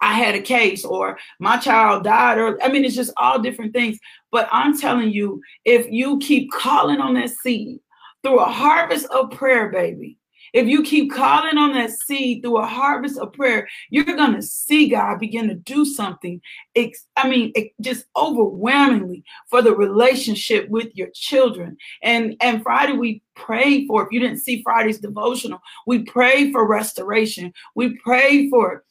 I 0.00 0.14
had 0.14 0.34
a 0.34 0.40
case 0.40 0.84
or 0.84 1.18
my 1.40 1.58
child 1.58 2.04
died 2.04 2.38
or 2.38 2.62
I 2.62 2.68
mean 2.68 2.84
it's 2.84 2.94
just 2.94 3.12
all 3.16 3.38
different 3.38 3.72
things. 3.72 3.98
But 4.30 4.48
I'm 4.52 4.78
telling 4.78 5.10
you, 5.10 5.40
if 5.64 5.90
you 5.90 6.18
keep 6.18 6.50
calling 6.52 7.00
on 7.00 7.14
that 7.14 7.30
seed 7.30 7.80
through 8.22 8.40
a 8.40 8.44
harvest 8.44 9.06
of 9.06 9.30
prayer, 9.30 9.70
baby, 9.70 10.18
if 10.52 10.66
you 10.66 10.82
keep 10.82 11.12
calling 11.12 11.58
on 11.58 11.72
that 11.74 11.90
seed 11.90 12.42
through 12.42 12.58
a 12.58 12.66
harvest 12.66 13.18
of 13.18 13.32
prayer, 13.32 13.68
you're 13.90 14.04
going 14.04 14.34
to 14.34 14.42
see 14.42 14.88
God 14.88 15.18
begin 15.18 15.48
to 15.48 15.54
do 15.54 15.84
something. 15.84 16.40
It's, 16.74 17.06
I 17.16 17.28
mean, 17.28 17.52
it 17.54 17.72
just 17.80 18.06
overwhelmingly 18.16 19.24
for 19.50 19.62
the 19.62 19.74
relationship 19.74 20.68
with 20.68 20.88
your 20.94 21.08
children. 21.14 21.76
And 22.02 22.36
and 22.40 22.62
Friday 22.62 22.94
we 22.94 23.22
pray 23.34 23.86
for. 23.86 24.02
If 24.02 24.08
you 24.12 24.20
didn't 24.20 24.38
see 24.38 24.62
Friday's 24.62 24.98
devotional, 24.98 25.60
we 25.86 26.00
pray 26.04 26.50
for 26.50 26.66
restoration. 26.66 27.52
We 27.74 27.96
pray 27.98 28.48
for 28.48 28.84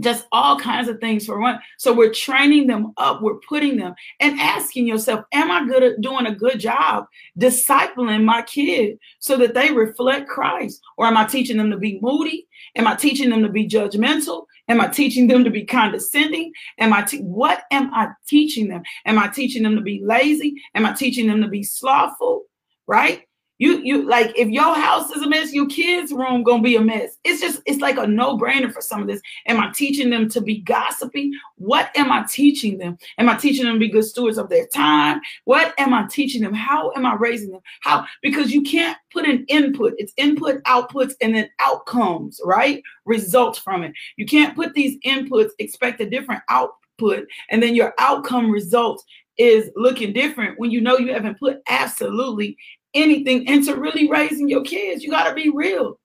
just 0.00 0.26
all 0.32 0.58
kinds 0.58 0.88
of 0.88 0.98
things 1.00 1.26
for 1.26 1.38
one. 1.38 1.58
So 1.78 1.92
we're 1.92 2.12
training 2.12 2.66
them 2.66 2.92
up, 2.96 3.20
we're 3.20 3.38
putting 3.48 3.76
them 3.76 3.94
and 4.20 4.40
asking 4.40 4.86
yourself, 4.86 5.24
Am 5.32 5.50
I 5.50 5.66
good 5.66 5.82
at 5.82 6.00
doing 6.00 6.26
a 6.26 6.34
good 6.34 6.58
job 6.58 7.04
discipling 7.38 8.24
my 8.24 8.42
kid 8.42 8.98
so 9.18 9.36
that 9.36 9.54
they 9.54 9.70
reflect 9.72 10.28
Christ? 10.28 10.80
Or 10.96 11.06
am 11.06 11.16
I 11.16 11.26
teaching 11.26 11.58
them 11.58 11.70
to 11.70 11.76
be 11.76 11.98
moody? 12.00 12.46
Am 12.76 12.86
I 12.86 12.94
teaching 12.94 13.30
them 13.30 13.42
to 13.42 13.48
be 13.48 13.68
judgmental? 13.68 14.46
Am 14.68 14.80
I 14.80 14.88
teaching 14.88 15.26
them 15.26 15.44
to 15.44 15.50
be 15.50 15.64
condescending? 15.64 16.52
Am 16.78 16.92
I 16.92 17.02
te- 17.02 17.18
what 17.18 17.64
am 17.70 17.92
I 17.92 18.08
teaching 18.26 18.68
them? 18.68 18.82
Am 19.04 19.18
I 19.18 19.28
teaching 19.28 19.62
them 19.62 19.74
to 19.76 19.82
be 19.82 20.00
lazy? 20.02 20.54
Am 20.74 20.86
I 20.86 20.92
teaching 20.92 21.26
them 21.26 21.42
to 21.42 21.48
be 21.48 21.62
slothful? 21.62 22.44
Right? 22.86 23.22
You 23.58 23.80
you 23.82 24.08
like 24.08 24.36
if 24.36 24.48
your 24.48 24.74
house 24.74 25.10
is 25.10 25.22
a 25.22 25.28
mess, 25.28 25.52
your 25.52 25.68
kids' 25.68 26.12
room 26.12 26.42
gonna 26.42 26.62
be 26.62 26.76
a 26.76 26.80
mess. 26.80 27.16
It's 27.22 27.40
just 27.40 27.60
it's 27.66 27.80
like 27.80 27.96
a 27.96 28.06
no-brainer 28.06 28.72
for 28.72 28.80
some 28.80 29.02
of 29.02 29.06
this. 29.06 29.20
Am 29.46 29.60
I 29.60 29.70
teaching 29.72 30.10
them 30.10 30.28
to 30.30 30.40
be 30.40 30.58
gossipy? 30.58 31.30
What 31.56 31.90
am 31.96 32.10
I 32.10 32.24
teaching 32.28 32.78
them? 32.78 32.98
Am 33.18 33.28
I 33.28 33.36
teaching 33.36 33.64
them 33.64 33.74
to 33.74 33.80
be 33.80 33.88
good 33.88 34.04
stewards 34.04 34.38
of 34.38 34.48
their 34.48 34.66
time? 34.66 35.20
What 35.44 35.74
am 35.78 35.94
I 35.94 36.06
teaching 36.10 36.42
them? 36.42 36.54
How 36.54 36.92
am 36.96 37.06
I 37.06 37.14
raising 37.14 37.52
them? 37.52 37.60
How? 37.82 38.04
Because 38.20 38.52
you 38.52 38.62
can't 38.62 38.96
put 39.12 39.28
an 39.28 39.44
input. 39.48 39.94
It's 39.98 40.12
input, 40.16 40.62
outputs, 40.64 41.14
and 41.20 41.34
then 41.34 41.48
outcomes, 41.60 42.40
right? 42.44 42.82
Results 43.04 43.58
from 43.58 43.84
it. 43.84 43.92
You 44.16 44.26
can't 44.26 44.56
put 44.56 44.74
these 44.74 44.98
inputs, 45.06 45.50
expect 45.58 46.00
a 46.00 46.10
different 46.10 46.42
output, 46.48 47.26
and 47.50 47.62
then 47.62 47.74
your 47.74 47.94
outcome 47.98 48.50
results 48.50 49.04
is 49.38 49.70
looking 49.76 50.12
different 50.12 50.58
when 50.58 50.70
you 50.70 50.80
know 50.80 50.98
you 50.98 51.12
haven't 51.12 51.38
put 51.38 51.62
absolutely 51.68 52.56
anything 52.94 53.46
into 53.46 53.76
really 53.76 54.08
raising 54.08 54.48
your 54.48 54.62
kids. 54.62 55.02
You 55.02 55.10
got 55.10 55.28
to 55.28 55.34
be 55.34 55.50
real. 55.50 55.98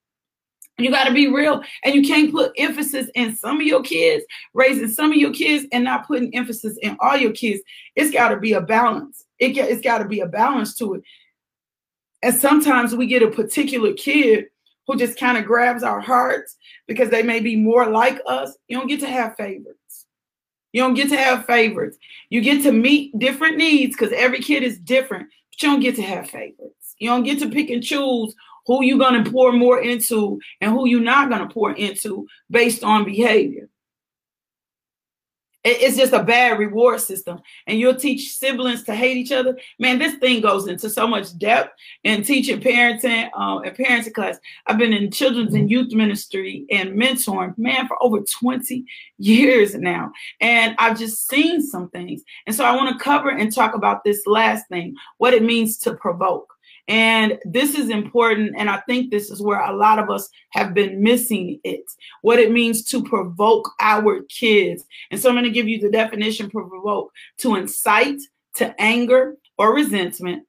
You 0.77 0.91
got 0.91 1.05
to 1.05 1.13
be 1.13 1.27
real. 1.27 1.63
And 1.83 1.95
you 1.95 2.03
can't 2.03 2.31
put 2.31 2.51
emphasis 2.57 3.09
in 3.15 3.35
some 3.35 3.57
of 3.59 3.65
your 3.65 3.81
kids, 3.81 4.23
raising 4.53 4.89
some 4.89 5.11
of 5.11 5.17
your 5.17 5.33
kids, 5.33 5.65
and 5.71 5.83
not 5.83 6.07
putting 6.07 6.35
emphasis 6.35 6.77
in 6.81 6.95
all 6.99 7.17
your 7.17 7.31
kids. 7.31 7.61
It's 7.95 8.11
got 8.11 8.29
to 8.29 8.37
be 8.37 8.53
a 8.53 8.61
balance. 8.61 9.25
It, 9.39 9.57
it's 9.57 9.81
got 9.81 9.99
to 9.99 10.05
be 10.05 10.19
a 10.19 10.27
balance 10.27 10.75
to 10.75 10.95
it. 10.95 11.03
And 12.21 12.35
sometimes 12.35 12.95
we 12.95 13.07
get 13.07 13.23
a 13.23 13.31
particular 13.31 13.93
kid 13.93 14.45
who 14.85 14.97
just 14.97 15.19
kind 15.19 15.37
of 15.37 15.45
grabs 15.45 15.83
our 15.83 15.99
hearts 15.99 16.57
because 16.87 17.09
they 17.09 17.23
may 17.23 17.39
be 17.39 17.55
more 17.55 17.89
like 17.89 18.21
us. 18.25 18.55
You 18.67 18.77
don't 18.77 18.87
get 18.87 18.99
to 19.01 19.09
have 19.09 19.35
favorites. 19.35 20.05
You 20.73 20.81
don't 20.81 20.93
get 20.93 21.09
to 21.09 21.17
have 21.17 21.45
favorites. 21.45 21.97
You 22.29 22.41
get 22.41 22.63
to 22.63 22.71
meet 22.71 23.17
different 23.17 23.57
needs 23.57 23.95
because 23.95 24.13
every 24.13 24.39
kid 24.39 24.63
is 24.63 24.79
different, 24.79 25.27
but 25.49 25.61
you 25.61 25.69
don't 25.69 25.79
get 25.79 25.95
to 25.95 26.03
have 26.03 26.29
favorites. 26.29 26.76
You 26.99 27.09
don't 27.09 27.23
get 27.23 27.39
to 27.39 27.49
pick 27.49 27.69
and 27.69 27.83
choose 27.83 28.35
who 28.65 28.83
you're 28.83 28.99
going 28.99 29.23
to 29.23 29.31
pour 29.31 29.51
more 29.53 29.81
into 29.81 30.39
and 30.61 30.71
who 30.71 30.87
you're 30.87 31.01
not 31.01 31.29
going 31.29 31.47
to 31.47 31.53
pour 31.53 31.71
into 31.73 32.27
based 32.49 32.83
on 32.83 33.05
behavior. 33.05 33.69
It's 35.69 35.97
just 35.97 36.13
a 36.13 36.23
bad 36.23 36.59
reward 36.59 37.01
system. 37.01 37.41
And 37.65 37.77
you'll 37.77 37.95
teach 37.95 38.33
siblings 38.37 38.83
to 38.83 38.95
hate 38.95 39.17
each 39.17 39.33
other. 39.33 39.57
Man, 39.79 39.99
this 39.99 40.15
thing 40.15 40.39
goes 40.39 40.67
into 40.67 40.89
so 40.89 41.05
much 41.05 41.37
depth 41.37 41.75
in 42.05 42.23
teaching 42.23 42.61
parenting 42.61 43.29
um, 43.37 43.63
and 43.63 43.75
parenting 43.75 44.13
class. 44.13 44.37
I've 44.65 44.77
been 44.77 44.93
in 44.93 45.11
children's 45.11 45.53
and 45.55 45.69
youth 45.69 45.91
ministry 45.91 46.65
and 46.71 46.91
mentoring, 46.91 47.57
man, 47.57 47.85
for 47.87 48.01
over 48.01 48.21
20 48.21 48.85
years 49.17 49.75
now. 49.75 50.13
And 50.39 50.73
I've 50.79 50.97
just 50.97 51.27
seen 51.27 51.61
some 51.61 51.89
things. 51.89 52.21
And 52.45 52.55
so 52.55 52.63
I 52.63 52.73
want 52.73 52.97
to 52.97 53.03
cover 53.03 53.29
and 53.29 53.53
talk 53.53 53.75
about 53.75 54.05
this 54.05 54.25
last 54.25 54.69
thing, 54.69 54.95
what 55.17 55.33
it 55.33 55.43
means 55.43 55.77
to 55.79 55.95
provoke. 55.95 56.56
And 56.87 57.37
this 57.43 57.75
is 57.75 57.89
important. 57.89 58.55
And 58.57 58.69
I 58.69 58.77
think 58.87 59.11
this 59.11 59.29
is 59.29 59.41
where 59.41 59.59
a 59.59 59.75
lot 59.75 59.99
of 59.99 60.09
us 60.09 60.29
have 60.51 60.73
been 60.73 61.03
missing 61.03 61.59
it 61.63 61.83
what 62.21 62.39
it 62.39 62.51
means 62.51 62.83
to 62.85 63.03
provoke 63.03 63.69
our 63.79 64.21
kids. 64.23 64.85
And 65.11 65.19
so 65.19 65.29
I'm 65.29 65.35
going 65.35 65.43
to 65.43 65.51
give 65.51 65.67
you 65.67 65.79
the 65.79 65.89
definition 65.89 66.49
provoke 66.49 67.11
to 67.39 67.55
incite 67.55 68.19
to 68.55 68.73
anger 68.81 69.35
or 69.57 69.73
resentment, 69.73 70.45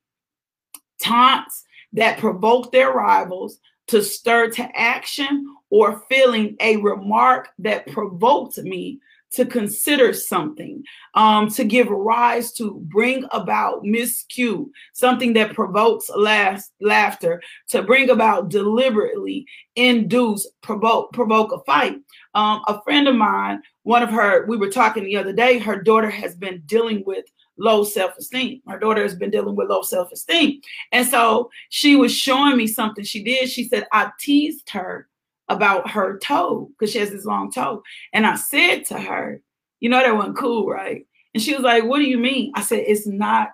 taunts 1.03 1.64
that 1.92 2.18
provoke 2.18 2.72
their 2.72 2.92
rivals, 2.92 3.59
to 3.88 4.03
stir 4.03 4.51
to 4.51 4.79
action 4.79 5.46
or 5.70 6.03
feeling 6.09 6.57
a 6.61 6.77
remark 6.77 7.48
that 7.59 7.87
provoked 7.87 8.59
me 8.59 9.01
to 9.33 9.45
consider 9.45 10.12
something, 10.12 10.83
um, 11.14 11.49
to 11.51 11.64
give 11.64 11.88
rise 11.88 12.53
to, 12.53 12.81
bring 12.87 13.25
about 13.33 13.83
miscue, 13.83 14.67
something 14.93 15.33
that 15.35 15.55
provokes 15.55 16.11
laugh, 16.17 16.64
laughter, 16.81 17.43
to 17.69 17.83
bring 17.83 18.11
about 18.11 18.49
deliberately 18.49 19.47
induce, 19.77 20.49
provoke, 20.62 21.12
provoke 21.12 21.53
a 21.53 21.59
fight. 21.64 21.97
Um, 22.35 22.62
a 22.69 22.81
friend 22.83 23.09
of 23.09 23.17
mine, 23.17 23.62
one 23.83 24.03
of 24.03 24.11
her, 24.11 24.47
we 24.47 24.57
were 24.57 24.71
talking 24.71 25.05
the 25.05 25.17
other 25.17 25.33
day, 25.33 25.59
her 25.59 25.83
daughter 25.83 26.11
has 26.11 26.35
been 26.35 26.62
dealing 26.67 27.03
with 27.07 27.25
low 27.59 27.85
self-esteem. 27.85 28.62
Her 28.69 28.79
daughter 28.79 29.03
has 29.03 29.17
been 29.17 29.31
dealing 29.31 29.57
with 29.57 29.69
low 29.69 29.83
self-esteem. 29.83 30.61
And 30.93 31.07
so 31.07 31.51
she 31.71 31.97
was 31.97 32.14
showing 32.14 32.57
me 32.57 32.67
something 32.67 33.05
she 33.05 33.23
did. 33.23 33.51
She 33.51 33.64
said, 33.64 33.87
I 33.93 34.11
teased 34.21 34.71
her 34.71 35.09
about 35.49 35.91
her 35.91 36.19
toe 36.19 36.71
because 36.71 36.93
she 36.93 36.99
has 36.99 37.11
this 37.11 37.25
long 37.25 37.51
toe. 37.51 37.83
And 38.13 38.27
I 38.27 38.37
said 38.37 38.85
to 38.87 38.99
her, 38.99 39.43
You 39.81 39.89
know, 39.89 40.01
that 40.01 40.15
wasn't 40.15 40.39
cool, 40.39 40.67
right? 40.67 41.07
And 41.35 41.43
she 41.43 41.55
was 41.55 41.63
like, 41.63 41.85
What 41.85 41.99
do 41.99 42.05
you 42.05 42.19
mean? 42.19 42.53
I 42.55 42.63
said, 42.63 42.85
It's 42.87 43.07
not 43.07 43.51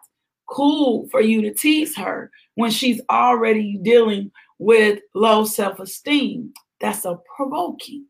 cool 0.47 1.09
for 1.11 1.21
you 1.21 1.43
to 1.43 1.55
tease 1.55 1.97
her 1.97 2.31
when 2.55 2.71
she's 2.71 3.01
already 3.11 3.79
dealing 3.83 4.31
with 4.59 5.01
low 5.15 5.45
self 5.45 5.81
esteem. 5.81 6.53
That's 6.81 7.05
a 7.05 7.19
provoking. 7.37 8.07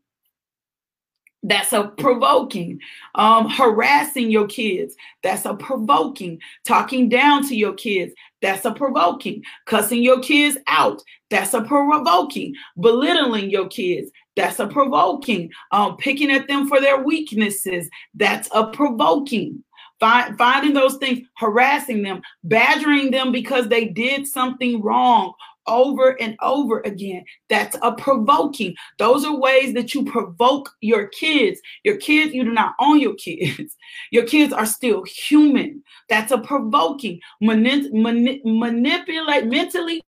That's 1.43 1.73
a 1.73 1.93
provoking. 1.99 2.79
Um, 3.13 3.47
harassing 3.47 4.31
your 4.31 4.47
kids. 4.47 4.95
That's 5.21 5.45
a 5.45 5.53
provoking. 5.53 6.39
Talking 6.65 7.07
down 7.07 7.47
to 7.47 7.55
your 7.55 7.73
kids. 7.73 8.13
That's 8.45 8.63
a 8.63 8.71
provoking. 8.71 9.43
Cussing 9.65 10.03
your 10.03 10.19
kids 10.19 10.55
out. 10.67 11.01
That's 11.31 11.55
a 11.55 11.63
provoking. 11.63 12.53
Belittling 12.79 13.49
your 13.49 13.67
kids. 13.67 14.11
That's 14.35 14.59
a 14.59 14.67
provoking. 14.67 15.49
Um, 15.71 15.97
picking 15.97 16.29
at 16.29 16.47
them 16.47 16.67
for 16.67 16.79
their 16.79 17.01
weaknesses. 17.01 17.89
That's 18.13 18.47
a 18.53 18.67
provoking. 18.67 19.63
Find, 19.99 20.37
finding 20.37 20.73
those 20.75 20.97
things, 20.97 21.27
harassing 21.37 22.03
them, 22.03 22.21
badgering 22.43 23.09
them 23.09 23.31
because 23.31 23.67
they 23.67 23.85
did 23.85 24.27
something 24.27 24.79
wrong 24.79 25.33
over 25.67 26.19
and 26.21 26.35
over 26.41 26.81
again. 26.81 27.23
That's 27.49 27.75
a 27.81 27.91
provoking. 27.93 28.75
Those 28.97 29.25
are 29.25 29.35
ways 29.35 29.73
that 29.73 29.93
you 29.93 30.05
provoke 30.05 30.69
your 30.81 31.07
kids. 31.07 31.59
Your 31.83 31.97
kids, 31.97 32.33
you 32.33 32.43
do 32.43 32.51
not 32.51 32.75
own 32.79 32.99
your 32.99 33.15
kids. 33.15 33.75
Your 34.11 34.25
kids 34.25 34.53
are 34.53 34.65
still 34.65 35.03
human. 35.03 35.83
That's 36.09 36.31
a 36.31 36.37
provoking. 36.37 37.19
Mani- 37.41 37.89
mani- 37.91 38.41
manipulate 38.43 39.45
mentally 39.45 40.01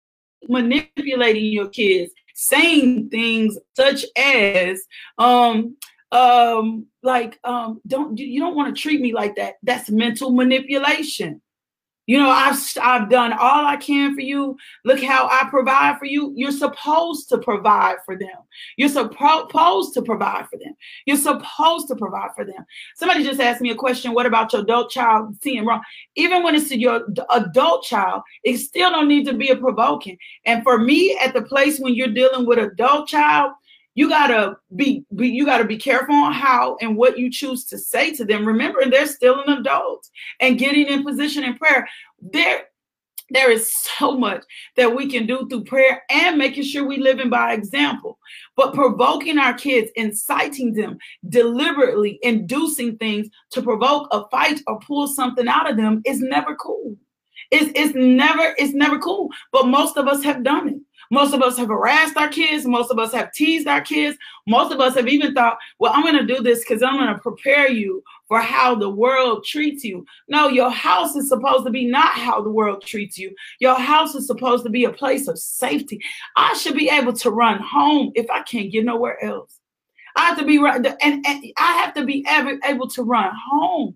manipulating 0.47 1.45
your 1.45 1.69
kids, 1.69 2.11
saying 2.33 3.09
things 3.09 3.57
such 3.75 4.05
as 4.15 4.83
um 5.17 5.75
um 6.11 6.85
like 7.03 7.37
um 7.43 7.81
don't 7.87 8.17
you 8.17 8.39
don't 8.39 8.55
want 8.55 8.73
to 8.73 8.81
treat 8.81 9.01
me 9.01 9.13
like 9.13 9.35
that. 9.35 9.55
That's 9.63 9.89
mental 9.89 10.31
manipulation. 10.31 11.41
You 12.07 12.17
know, 12.17 12.29
I've 12.29 12.57
I've 12.81 13.09
done 13.09 13.33
all 13.33 13.65
I 13.65 13.75
can 13.75 14.15
for 14.15 14.21
you. 14.21 14.57
Look 14.85 15.03
how 15.03 15.27
I 15.27 15.47
provide 15.49 15.99
for 15.99 16.05
you. 16.05 16.33
You're 16.37 16.51
supposed 16.51 17.27
to 17.29 17.37
provide 17.37 17.97
for 18.05 18.17
them. 18.17 18.29
You're 18.77 18.87
supposed 18.87 19.93
to 19.93 20.01
provide 20.01 20.47
for 20.49 20.57
them. 20.57 20.73
You're 21.05 21.17
supposed 21.17 21.89
to 21.89 21.95
provide 21.97 22.29
for 22.33 22.45
them. 22.45 22.65
Somebody 22.95 23.25
just 23.25 23.41
asked 23.41 23.61
me 23.61 23.71
a 23.71 23.75
question. 23.75 24.13
What 24.13 24.25
about 24.25 24.53
your 24.53 24.61
adult 24.61 24.89
child 24.89 25.35
seeing 25.43 25.65
wrong? 25.65 25.81
Even 26.15 26.43
when 26.43 26.55
it's 26.55 26.71
your 26.71 27.05
adult 27.29 27.83
child, 27.83 28.21
it 28.43 28.57
still 28.59 28.89
don't 28.89 29.09
need 29.09 29.25
to 29.25 29.33
be 29.33 29.49
a 29.49 29.57
provoking. 29.57 30.17
And 30.45 30.63
for 30.63 30.77
me, 30.77 31.17
at 31.21 31.33
the 31.33 31.41
place 31.41 31.77
when 31.77 31.93
you're 31.93 32.07
dealing 32.07 32.45
with 32.45 32.57
adult 32.57 33.09
child, 33.09 33.51
you 33.97 34.07
gotta 34.07 34.55
be, 34.75 35.03
be, 35.15 35.27
you 35.27 35.43
gotta 35.43 35.63
be 35.63 35.75
careful 35.75 36.13
on 36.13 36.31
how 36.31 36.77
and 36.81 36.95
what 36.95 37.17
you 37.17 37.31
choose 37.31 37.65
to 37.65 37.79
say 37.79 38.13
to 38.13 38.23
them. 38.23 38.47
Remember 38.47 38.85
they're 38.85 39.07
still 39.07 39.41
an 39.41 39.57
adult 39.57 40.07
and 40.39 40.59
getting 40.59 40.85
in 40.85 41.03
position 41.03 41.43
in 41.43 41.57
prayer. 41.57 41.89
There 42.21 42.65
there 43.31 43.49
is 43.49 43.73
so 43.97 44.15
much 44.15 44.43
that 44.75 44.95
we 44.95 45.09
can 45.09 45.25
do 45.25 45.47
through 45.49 45.63
prayer 45.63 46.03
and 46.11 46.37
making 46.37 46.63
sure 46.63 46.85
we 46.85 46.97
live 46.97 47.19
in 47.19 47.31
by 47.31 47.53
example. 47.53 48.19
But 48.55 48.75
provoking 48.75 49.39
our 49.39 49.55
kids 49.55 49.89
inciting 49.95 50.73
them 50.73 50.99
deliberately 51.27 52.19
inducing 52.21 52.97
things 52.97 53.29
to 53.53 53.63
provoke 53.63 54.09
a 54.11 54.29
fight 54.29 54.61
or 54.67 54.79
pull 54.79 55.07
something 55.07 55.47
out 55.47 55.67
of 55.67 55.75
them 55.75 56.03
is 56.05 56.21
never 56.21 56.53
cool 56.55 56.95
it's, 57.51 57.71
it's 57.75 57.95
never 57.95 58.53
it's 58.57 58.73
never 58.73 58.99
cool 58.99 59.29
but 59.51 59.67
most 59.67 59.97
of 59.97 60.07
us 60.07 60.23
have 60.23 60.43
done 60.43 60.69
it 60.69 60.77
most 61.09 61.33
of 61.33 61.41
us 61.41 61.57
have 61.57 61.69
harassed 61.69 62.17
our 62.17 62.27
kids. 62.27 62.65
Most 62.65 62.91
of 62.91 62.99
us 62.99 63.13
have 63.13 63.31
teased 63.31 63.67
our 63.67 63.81
kids. 63.81 64.17
Most 64.45 64.73
of 64.73 64.79
us 64.79 64.95
have 64.95 65.07
even 65.07 65.33
thought, 65.33 65.57
well, 65.79 65.93
I'm 65.93 66.03
going 66.03 66.17
to 66.17 66.33
do 66.33 66.41
this 66.41 66.59
because 66.59 66.83
I'm 66.83 66.97
going 66.97 67.13
to 67.13 67.21
prepare 67.21 67.69
you 67.69 68.03
for 68.27 68.41
how 68.41 68.75
the 68.75 68.89
world 68.89 69.45
treats 69.45 69.83
you. 69.83 70.05
No, 70.27 70.49
your 70.49 70.69
house 70.69 71.15
is 71.15 71.29
supposed 71.29 71.65
to 71.65 71.71
be 71.71 71.85
not 71.85 72.09
how 72.09 72.41
the 72.41 72.49
world 72.49 72.83
treats 72.85 73.17
you. 73.17 73.33
Your 73.59 73.79
house 73.79 74.15
is 74.15 74.27
supposed 74.27 74.65
to 74.65 74.69
be 74.69 74.83
a 74.83 74.91
place 74.91 75.27
of 75.27 75.39
safety. 75.39 76.01
I 76.35 76.53
should 76.53 76.75
be 76.75 76.89
able 76.89 77.13
to 77.13 77.31
run 77.31 77.59
home 77.59 78.11
if 78.15 78.29
I 78.29 78.43
can't 78.43 78.71
get 78.71 78.85
nowhere 78.85 79.23
else. 79.23 79.59
I 80.15 80.21
have 80.25 80.37
to 80.39 80.45
be 80.45 80.57
right, 80.57 80.83
and, 80.83 81.25
and 81.25 81.45
I 81.57 81.73
have 81.73 81.93
to 81.93 82.03
be 82.03 82.25
able, 82.27 82.57
able 82.65 82.87
to 82.89 83.03
run 83.03 83.31
home 83.49 83.95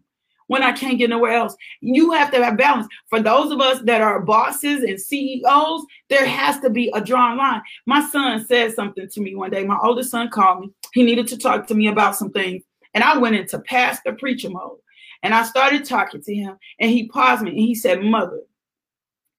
when 0.51 0.63
I 0.63 0.73
can't 0.73 0.97
get 0.97 1.09
nowhere 1.09 1.31
else. 1.31 1.55
You 1.79 2.11
have 2.11 2.29
to 2.31 2.43
have 2.43 2.57
balance. 2.57 2.85
For 3.07 3.21
those 3.21 3.53
of 3.53 3.61
us 3.61 3.79
that 3.83 4.01
are 4.01 4.19
bosses 4.19 4.83
and 4.83 4.99
CEOs, 4.99 5.85
there 6.09 6.25
has 6.25 6.59
to 6.59 6.69
be 6.69 6.91
a 6.93 6.99
drawn 6.99 7.37
line. 7.37 7.61
My 7.85 8.05
son 8.09 8.45
said 8.45 8.73
something 8.73 9.07
to 9.07 9.21
me 9.21 9.33
one 9.33 9.51
day. 9.51 9.63
My 9.63 9.77
oldest 9.81 10.11
son 10.11 10.29
called 10.29 10.59
me. 10.59 10.71
He 10.91 11.03
needed 11.03 11.29
to 11.29 11.37
talk 11.37 11.67
to 11.67 11.73
me 11.73 11.87
about 11.87 12.17
some 12.17 12.31
things. 12.31 12.63
And 12.93 13.01
I 13.01 13.17
went 13.17 13.37
into 13.37 13.59
pastor 13.59 14.11
preacher 14.11 14.49
mode. 14.49 14.79
And 15.23 15.33
I 15.33 15.43
started 15.43 15.85
talking 15.85 16.21
to 16.21 16.35
him. 16.35 16.57
And 16.81 16.91
he 16.91 17.07
paused 17.07 17.43
me 17.43 17.51
and 17.51 17.59
he 17.59 17.73
said, 17.73 18.03
Mother, 18.03 18.41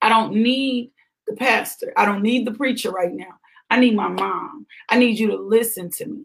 I 0.00 0.08
don't 0.08 0.32
need 0.32 0.92
the 1.26 1.34
pastor. 1.34 1.92
I 1.94 2.06
don't 2.06 2.22
need 2.22 2.46
the 2.46 2.52
preacher 2.52 2.90
right 2.90 3.12
now. 3.12 3.34
I 3.68 3.78
need 3.80 3.94
my 3.94 4.08
mom. 4.08 4.66
I 4.88 4.98
need 4.98 5.18
you 5.18 5.26
to 5.26 5.36
listen 5.36 5.90
to 5.90 6.06
me. 6.06 6.22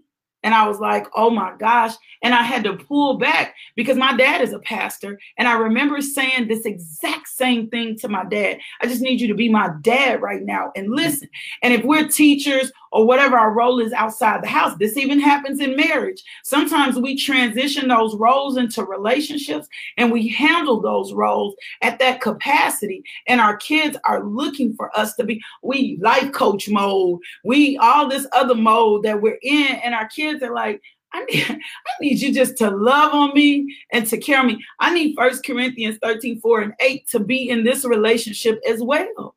And 0.47 0.55
I 0.55 0.65
was 0.65 0.79
like, 0.79 1.07
oh 1.13 1.29
my 1.29 1.53
gosh. 1.59 1.93
And 2.23 2.33
I 2.33 2.41
had 2.41 2.63
to 2.63 2.77
pull 2.77 3.17
back 3.17 3.53
because 3.75 3.97
my 3.97 4.15
dad 4.15 4.39
is 4.39 4.53
a 4.53 4.59
pastor. 4.59 5.19
And 5.37 5.45
I 5.45 5.57
remember 5.57 5.99
saying 5.99 6.47
this 6.47 6.63
exact 6.63 7.27
same 7.27 7.67
thing 7.67 7.97
to 7.97 8.07
my 8.07 8.23
dad. 8.23 8.59
I 8.81 8.87
just 8.87 9.01
need 9.01 9.19
you 9.19 9.27
to 9.27 9.33
be 9.33 9.49
my 9.49 9.71
dad 9.81 10.21
right 10.21 10.41
now 10.41 10.71
and 10.73 10.89
listen. 10.89 11.27
And 11.61 11.73
if 11.73 11.83
we're 11.83 12.07
teachers 12.07 12.71
or 12.91 13.05
whatever 13.05 13.37
our 13.37 13.51
role 13.51 13.79
is 13.79 13.93
outside 13.93 14.43
the 14.43 14.47
house. 14.47 14.75
This 14.77 14.97
even 14.97 15.19
happens 15.19 15.59
in 15.59 15.75
marriage. 15.75 16.23
Sometimes 16.43 16.97
we 16.97 17.15
transition 17.17 17.87
those 17.87 18.15
roles 18.15 18.57
into 18.57 18.83
relationships 18.83 19.67
and 19.97 20.11
we 20.11 20.27
handle 20.27 20.81
those 20.81 21.13
roles 21.13 21.55
at 21.81 21.99
that 21.99 22.21
capacity. 22.21 23.03
And 23.27 23.41
our 23.41 23.57
kids 23.57 23.97
are 24.05 24.23
looking 24.23 24.73
for 24.75 24.97
us 24.97 25.15
to 25.15 25.23
be, 25.23 25.41
we 25.63 25.97
life 26.01 26.31
coach 26.31 26.69
mode, 26.69 27.19
we 27.43 27.77
all 27.77 28.07
this 28.07 28.27
other 28.33 28.55
mode 28.55 29.03
that 29.03 29.21
we're 29.21 29.39
in. 29.41 29.75
And 29.83 29.93
our 29.93 30.07
kids 30.07 30.43
are 30.43 30.53
like, 30.53 30.81
I 31.13 31.23
need, 31.25 31.45
I 31.49 31.91
need 32.01 32.21
you 32.21 32.33
just 32.33 32.57
to 32.57 32.69
love 32.69 33.13
on 33.13 33.33
me 33.33 33.75
and 33.91 34.05
to 34.07 34.17
care 34.17 34.43
me. 34.43 34.63
I 34.79 34.93
need 34.93 35.15
First 35.15 35.45
Corinthians 35.45 35.97
13, 36.01 36.39
4 36.41 36.61
and 36.61 36.73
8 36.79 37.07
to 37.09 37.19
be 37.19 37.49
in 37.49 37.63
this 37.63 37.85
relationship 37.85 38.59
as 38.67 38.81
well. 38.81 39.35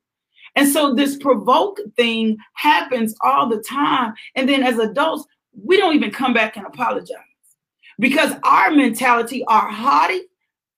And 0.55 0.67
so 0.67 0.93
this 0.93 1.17
provoke 1.17 1.79
thing 1.95 2.37
happens 2.53 3.15
all 3.21 3.47
the 3.47 3.61
time. 3.61 4.13
And 4.35 4.47
then 4.47 4.63
as 4.63 4.77
adults, 4.79 5.25
we 5.53 5.77
don't 5.77 5.95
even 5.95 6.11
come 6.11 6.33
back 6.33 6.57
and 6.57 6.65
apologize 6.65 7.17
because 7.99 8.33
our 8.43 8.71
mentality, 8.71 9.43
our 9.45 9.69
haughty, 9.69 10.21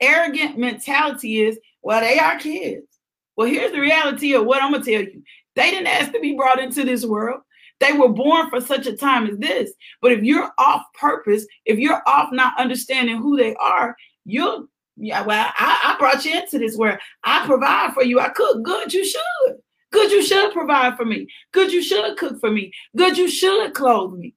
arrogant 0.02 0.58
mentality 0.58 1.42
is, 1.42 1.60
well, 1.82 2.02
they 2.02 2.20
are 2.20 2.38
kids. 2.38 2.88
Well, 3.36 3.48
here's 3.48 3.72
the 3.72 3.80
reality 3.80 4.34
of 4.34 4.46
what 4.46 4.62
I'm 4.62 4.72
going 4.72 4.84
to 4.84 4.92
tell 4.92 5.02
you. 5.02 5.24
They 5.56 5.72
didn't 5.72 5.88
ask 5.88 6.12
to 6.12 6.20
be 6.20 6.36
brought 6.36 6.60
into 6.60 6.84
this 6.84 7.06
world. 7.06 7.42
They 7.80 7.94
were 7.94 8.10
born 8.10 8.50
for 8.50 8.62
such 8.62 8.86
a 8.88 8.96
time 8.96 9.28
as 9.28 9.38
this. 9.38 9.74
But 10.02 10.12
if 10.12 10.24
you're 10.24 10.52
off 10.58 10.84
purpose, 11.00 11.46
if 11.66 11.80
you're 11.80 12.02
off 12.08 12.30
not 12.32 12.60
understanding 12.60 13.18
who 13.18 13.38
they 13.38 13.56
are, 13.56 13.96
you'll 14.26 14.68
yeah, 14.95 15.21
well, 15.23 15.51
I, 15.58 15.79
I 15.84 15.99
brought 15.99 16.23
you 16.25 16.38
into 16.38 16.60
this 16.60 16.77
where 16.77 16.99
I 17.23 17.45
provide 17.45 17.93
for 17.93 18.03
you. 18.03 18.19
I 18.19 18.29
cook. 18.29 18.63
Good, 18.63 18.93
you 18.93 19.06
should. 19.06 19.58
Good, 19.91 20.12
you 20.12 20.23
should 20.23 20.53
provide 20.53 20.97
for 20.97 21.06
me. 21.06 21.27
Good, 21.51 21.71
you 21.71 21.82
should 21.82 22.17
cook 22.17 22.39
for 22.39 22.51
me. 22.51 22.71
Good, 22.95 23.17
you 23.17 23.27
should 23.27 23.73
clothe 23.73 24.17
me. 24.17 24.34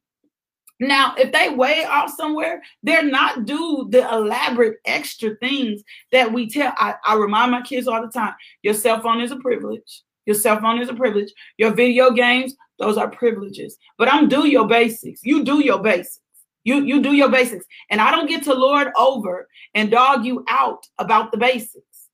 Now, 0.78 1.14
if 1.16 1.32
they 1.32 1.48
way 1.48 1.84
off 1.84 2.14
somewhere, 2.14 2.62
they're 2.82 3.02
not 3.02 3.46
do 3.46 3.88
the 3.90 4.06
elaborate 4.12 4.76
extra 4.84 5.34
things 5.36 5.82
that 6.12 6.30
we 6.30 6.50
tell. 6.50 6.72
I, 6.76 6.96
I 7.04 7.14
remind 7.16 7.52
my 7.52 7.62
kids 7.62 7.88
all 7.88 8.02
the 8.02 8.12
time 8.12 8.34
your 8.62 8.74
cell 8.74 9.00
phone 9.00 9.22
is 9.22 9.30
a 9.30 9.36
privilege. 9.36 10.02
Your 10.26 10.34
cell 10.34 10.60
phone 10.60 10.80
is 10.80 10.90
a 10.90 10.94
privilege. 10.94 11.32
Your 11.56 11.72
video 11.72 12.10
games, 12.10 12.54
those 12.78 12.98
are 12.98 13.08
privileges. 13.08 13.78
But 13.96 14.12
I'm 14.12 14.28
do 14.28 14.46
your 14.46 14.66
basics. 14.66 15.20
You 15.22 15.44
do 15.44 15.64
your 15.64 15.82
basics. 15.82 16.20
You 16.66 16.82
you 16.82 17.00
do 17.00 17.12
your 17.12 17.30
basics. 17.30 17.64
And 17.90 18.00
I 18.00 18.10
don't 18.10 18.26
get 18.26 18.42
to 18.44 18.52
lord 18.52 18.88
over 18.98 19.48
and 19.74 19.88
dog 19.88 20.24
you 20.24 20.44
out 20.48 20.84
about 20.98 21.30
the 21.30 21.38
basics. 21.38 22.08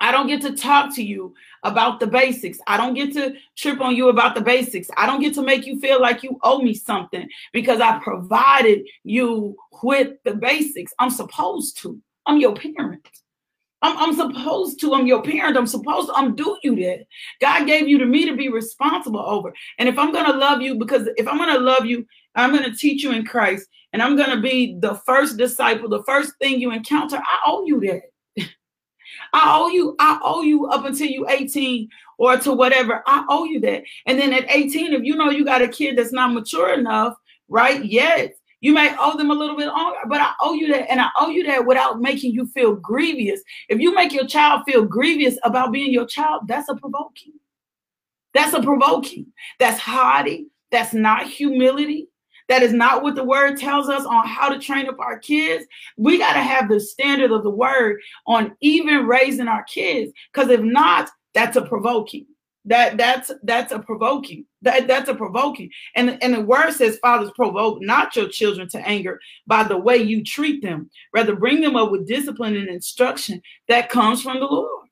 I 0.00 0.10
don't 0.10 0.26
get 0.26 0.42
to 0.42 0.56
talk 0.56 0.92
to 0.96 1.04
you 1.04 1.34
about 1.62 2.00
the 2.00 2.08
basics. 2.08 2.58
I 2.66 2.76
don't 2.76 2.94
get 2.94 3.12
to 3.12 3.34
trip 3.56 3.80
on 3.80 3.94
you 3.94 4.08
about 4.08 4.34
the 4.34 4.40
basics. 4.40 4.88
I 4.96 5.06
don't 5.06 5.20
get 5.20 5.34
to 5.34 5.42
make 5.42 5.66
you 5.66 5.78
feel 5.78 6.00
like 6.00 6.24
you 6.24 6.36
owe 6.42 6.58
me 6.62 6.74
something 6.74 7.28
because 7.52 7.80
I 7.80 8.00
provided 8.00 8.88
you 9.04 9.56
with 9.84 10.16
the 10.24 10.34
basics. 10.34 10.92
I'm 10.98 11.10
supposed 11.10 11.78
to. 11.82 12.00
I'm 12.26 12.40
your 12.40 12.56
parent. 12.56 13.08
I'm, 13.84 13.98
I'm 13.98 14.14
supposed 14.14 14.80
to. 14.80 14.94
I'm 14.94 15.06
your 15.06 15.22
parent. 15.22 15.58
I'm 15.58 15.66
supposed 15.66 16.08
to. 16.08 16.14
I'm 16.14 16.34
do 16.34 16.56
you 16.62 16.74
that. 16.76 17.04
God 17.42 17.66
gave 17.66 17.86
you 17.86 17.98
to 17.98 18.06
me 18.06 18.24
to 18.24 18.34
be 18.34 18.48
responsible 18.48 19.20
over. 19.20 19.52
And 19.78 19.90
if 19.90 19.98
I'm 19.98 20.10
going 20.10 20.24
to 20.24 20.32
love 20.38 20.62
you, 20.62 20.76
because 20.76 21.06
if 21.18 21.28
I'm 21.28 21.36
going 21.36 21.54
to 21.54 21.60
love 21.60 21.84
you, 21.84 22.06
I'm 22.34 22.50
going 22.50 22.64
to 22.64 22.74
teach 22.74 23.04
you 23.04 23.12
in 23.12 23.26
Christ 23.26 23.68
and 23.92 24.02
I'm 24.02 24.16
going 24.16 24.30
to 24.30 24.40
be 24.40 24.78
the 24.80 24.94
first 25.06 25.36
disciple, 25.36 25.90
the 25.90 26.02
first 26.04 26.32
thing 26.40 26.60
you 26.60 26.72
encounter, 26.72 27.18
I 27.18 27.38
owe 27.44 27.66
you 27.66 27.78
that. 27.80 28.02
I 29.34 29.58
owe 29.58 29.68
you, 29.68 29.94
I 29.98 30.18
owe 30.22 30.40
you 30.40 30.66
up 30.66 30.86
until 30.86 31.08
you 31.08 31.28
18 31.28 31.86
or 32.16 32.38
to 32.38 32.54
whatever. 32.54 33.02
I 33.06 33.26
owe 33.28 33.44
you 33.44 33.60
that. 33.60 33.82
And 34.06 34.18
then 34.18 34.32
at 34.32 34.50
18, 34.50 34.94
if 34.94 35.04
you 35.04 35.14
know 35.14 35.28
you 35.28 35.44
got 35.44 35.60
a 35.60 35.68
kid 35.68 35.98
that's 35.98 36.12
not 36.12 36.32
mature 36.32 36.72
enough, 36.72 37.16
right? 37.48 37.84
Yes, 37.84 38.30
you 38.64 38.72
may 38.72 38.96
owe 38.98 39.14
them 39.14 39.30
a 39.30 39.34
little 39.34 39.58
bit 39.58 39.66
longer, 39.66 39.98
but 40.08 40.22
I 40.22 40.32
owe 40.40 40.54
you 40.54 40.68
that. 40.68 40.90
And 40.90 40.98
I 40.98 41.10
owe 41.18 41.28
you 41.28 41.44
that 41.44 41.66
without 41.66 42.00
making 42.00 42.32
you 42.32 42.46
feel 42.46 42.74
grievous. 42.74 43.42
If 43.68 43.78
you 43.78 43.94
make 43.94 44.10
your 44.10 44.26
child 44.26 44.62
feel 44.66 44.86
grievous 44.86 45.36
about 45.42 45.70
being 45.70 45.92
your 45.92 46.06
child, 46.06 46.48
that's 46.48 46.70
a 46.70 46.74
provoking. 46.74 47.34
That's 48.32 48.54
a 48.54 48.62
provoking. 48.62 49.26
That's 49.58 49.78
haughty. 49.78 50.46
That's 50.70 50.94
not 50.94 51.28
humility. 51.28 52.08
That 52.48 52.62
is 52.62 52.72
not 52.72 53.02
what 53.02 53.16
the 53.16 53.24
word 53.24 53.58
tells 53.58 53.90
us 53.90 54.06
on 54.06 54.26
how 54.26 54.48
to 54.48 54.58
train 54.58 54.88
up 54.88 54.98
our 54.98 55.18
kids. 55.18 55.66
We 55.98 56.16
got 56.16 56.32
to 56.32 56.40
have 56.40 56.70
the 56.70 56.80
standard 56.80 57.32
of 57.32 57.42
the 57.42 57.50
word 57.50 58.00
on 58.26 58.56
even 58.62 59.06
raising 59.06 59.46
our 59.46 59.64
kids. 59.64 60.10
Because 60.32 60.48
if 60.48 60.62
not, 60.62 61.10
that's 61.34 61.58
a 61.58 61.62
provoking 61.62 62.24
that 62.64 62.96
that's 62.96 63.30
that's 63.42 63.72
a 63.72 63.78
provoking 63.78 64.46
that 64.64 64.88
that's 64.88 65.08
a 65.08 65.14
provoking. 65.14 65.70
And 65.94 66.18
and 66.22 66.34
the 66.34 66.40
word 66.40 66.72
says 66.72 66.98
fathers 66.98 67.30
provoke 67.36 67.80
not 67.80 68.16
your 68.16 68.28
children 68.28 68.68
to 68.70 68.78
anger 68.78 69.20
by 69.46 69.62
the 69.62 69.78
way 69.78 69.96
you 69.96 70.24
treat 70.24 70.62
them. 70.62 70.90
Rather 71.12 71.36
bring 71.36 71.60
them 71.60 71.76
up 71.76 71.90
with 71.90 72.08
discipline 72.08 72.56
and 72.56 72.68
instruction 72.68 73.40
that 73.68 73.88
comes 73.88 74.22
from 74.22 74.40
the 74.40 74.46
lord. 74.46 74.88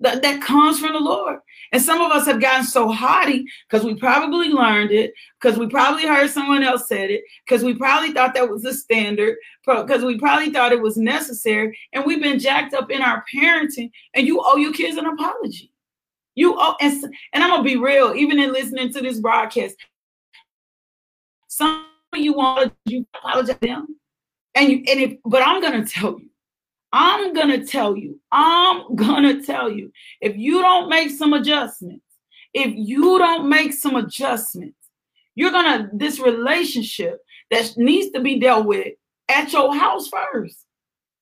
That, 0.00 0.22
that 0.22 0.42
comes 0.42 0.80
from 0.80 0.92
the 0.92 0.98
lord. 0.98 1.38
And 1.72 1.80
some 1.80 2.00
of 2.00 2.10
us 2.10 2.26
have 2.26 2.40
gotten 2.40 2.66
so 2.66 2.90
haughty 2.90 3.46
because 3.68 3.86
we 3.86 3.94
probably 3.94 4.48
learned 4.48 4.90
it 4.90 5.14
because 5.40 5.58
we 5.58 5.68
probably 5.68 6.06
heard 6.06 6.28
someone 6.28 6.62
else 6.62 6.88
said 6.88 7.10
it 7.10 7.22
because 7.46 7.64
we 7.64 7.74
probably 7.74 8.12
thought 8.12 8.34
that 8.34 8.50
was 8.50 8.62
the 8.62 8.74
standard 8.74 9.36
because 9.64 10.04
we 10.04 10.18
probably 10.18 10.50
thought 10.50 10.72
it 10.72 10.82
was 10.82 10.96
necessary 10.96 11.78
and 11.92 12.04
we've 12.04 12.22
been 12.22 12.38
jacked 12.38 12.74
up 12.74 12.90
in 12.90 13.02
our 13.02 13.24
parenting 13.34 13.90
and 14.14 14.26
you 14.26 14.42
owe 14.44 14.56
your 14.56 14.72
kids 14.72 14.96
an 14.98 15.06
apology 15.06 15.72
you 16.34 16.56
oh, 16.58 16.74
and, 16.80 17.04
and 17.32 17.44
I'm 17.44 17.50
gonna 17.50 17.62
be 17.62 17.76
real, 17.76 18.14
even 18.14 18.38
in 18.38 18.52
listening 18.52 18.92
to 18.92 19.00
this 19.00 19.20
broadcast, 19.20 19.76
some 21.48 21.86
of 22.12 22.18
you 22.18 22.34
want 22.34 22.72
you 22.86 23.06
apologize 23.14 23.56
to 23.60 23.66
them. 23.66 23.86
And 24.54 24.68
you 24.70 24.76
and 24.88 25.00
if 25.00 25.18
but 25.24 25.42
I'm 25.42 25.60
gonna 25.60 25.84
tell 25.84 26.18
you, 26.18 26.28
I'm 26.92 27.32
gonna 27.32 27.64
tell 27.64 27.96
you, 27.96 28.20
I'm 28.32 28.94
gonna 28.96 29.42
tell 29.42 29.70
you, 29.70 29.92
if 30.20 30.36
you 30.36 30.60
don't 30.60 30.88
make 30.88 31.10
some 31.10 31.32
adjustments, 31.32 32.04
if 32.52 32.72
you 32.74 33.18
don't 33.18 33.48
make 33.48 33.72
some 33.72 33.96
adjustments, 33.96 34.76
you're 35.34 35.50
gonna 35.50 35.90
this 35.92 36.18
relationship 36.20 37.20
that 37.50 37.74
needs 37.76 38.12
to 38.12 38.20
be 38.20 38.38
dealt 38.38 38.66
with 38.66 38.94
at 39.28 39.52
your 39.52 39.74
house 39.74 40.08
first. 40.08 40.64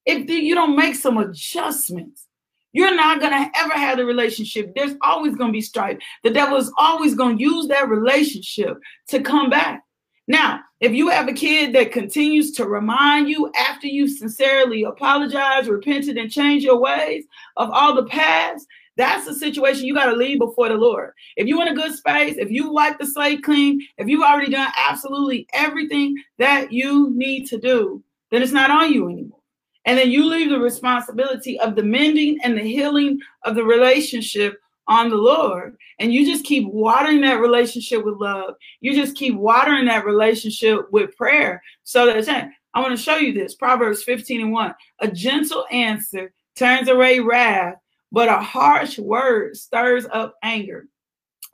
If 0.04 0.28
you 0.28 0.54
don't 0.54 0.76
make 0.76 0.94
some 0.94 1.18
adjustments, 1.18 2.26
you're 2.72 2.94
not 2.94 3.20
going 3.20 3.32
to 3.32 3.58
ever 3.58 3.74
have 3.74 3.98
the 3.98 4.04
relationship. 4.04 4.74
There's 4.74 4.94
always 5.02 5.36
going 5.36 5.50
to 5.50 5.56
be 5.56 5.60
strife. 5.60 5.98
The 6.24 6.30
devil 6.30 6.56
is 6.56 6.72
always 6.78 7.14
going 7.14 7.38
to 7.38 7.42
use 7.42 7.68
that 7.68 7.88
relationship 7.88 8.78
to 9.08 9.20
come 9.20 9.50
back. 9.50 9.82
Now, 10.28 10.60
if 10.80 10.92
you 10.92 11.08
have 11.08 11.28
a 11.28 11.32
kid 11.32 11.74
that 11.74 11.92
continues 11.92 12.52
to 12.52 12.66
remind 12.66 13.28
you 13.28 13.50
after 13.56 13.86
you 13.86 14.08
sincerely 14.08 14.84
apologized, 14.84 15.68
repented, 15.68 16.16
and 16.16 16.30
changed 16.30 16.64
your 16.64 16.80
ways 16.80 17.24
of 17.56 17.70
all 17.70 17.94
the 17.94 18.06
past, 18.06 18.66
that's 18.96 19.26
a 19.26 19.34
situation 19.34 19.86
you 19.86 19.94
got 19.94 20.06
to 20.06 20.16
leave 20.16 20.38
before 20.38 20.68
the 20.68 20.76
Lord. 20.76 21.12
If 21.36 21.46
you're 21.46 21.62
in 21.62 21.68
a 21.68 21.74
good 21.74 21.94
space, 21.94 22.36
if 22.36 22.50
you 22.50 22.70
wipe 22.70 22.98
the 22.98 23.06
slate 23.06 23.42
clean, 23.42 23.80
if 23.96 24.06
you've 24.06 24.22
already 24.22 24.50
done 24.50 24.70
absolutely 24.78 25.46
everything 25.52 26.14
that 26.38 26.72
you 26.72 27.10
need 27.14 27.46
to 27.46 27.58
do, 27.58 28.02
then 28.30 28.42
it's 28.42 28.52
not 28.52 28.70
on 28.70 28.92
you 28.92 29.08
anymore. 29.08 29.41
And 29.84 29.98
then 29.98 30.10
you 30.10 30.26
leave 30.26 30.50
the 30.50 30.60
responsibility 30.60 31.58
of 31.58 31.74
the 31.74 31.82
mending 31.82 32.38
and 32.42 32.56
the 32.56 32.62
healing 32.62 33.18
of 33.44 33.54
the 33.54 33.64
relationship 33.64 34.60
on 34.88 35.10
the 35.10 35.16
Lord. 35.16 35.76
And 35.98 36.12
you 36.12 36.24
just 36.24 36.44
keep 36.44 36.66
watering 36.68 37.20
that 37.22 37.40
relationship 37.40 38.04
with 38.04 38.16
love. 38.16 38.54
You 38.80 38.94
just 38.94 39.16
keep 39.16 39.34
watering 39.34 39.86
that 39.86 40.04
relationship 40.04 40.90
with 40.92 41.16
prayer. 41.16 41.62
So 41.82 42.06
that 42.06 42.50
I 42.74 42.80
want 42.80 42.96
to 42.96 43.02
show 43.02 43.16
you 43.16 43.32
this 43.32 43.54
Proverbs 43.54 44.02
15 44.02 44.40
and 44.40 44.52
1. 44.52 44.74
A 45.00 45.08
gentle 45.08 45.66
answer 45.70 46.32
turns 46.56 46.88
away 46.88 47.20
wrath, 47.20 47.76
but 48.10 48.28
a 48.28 48.38
harsh 48.38 48.98
word 48.98 49.56
stirs 49.56 50.06
up 50.12 50.36
anger. 50.42 50.86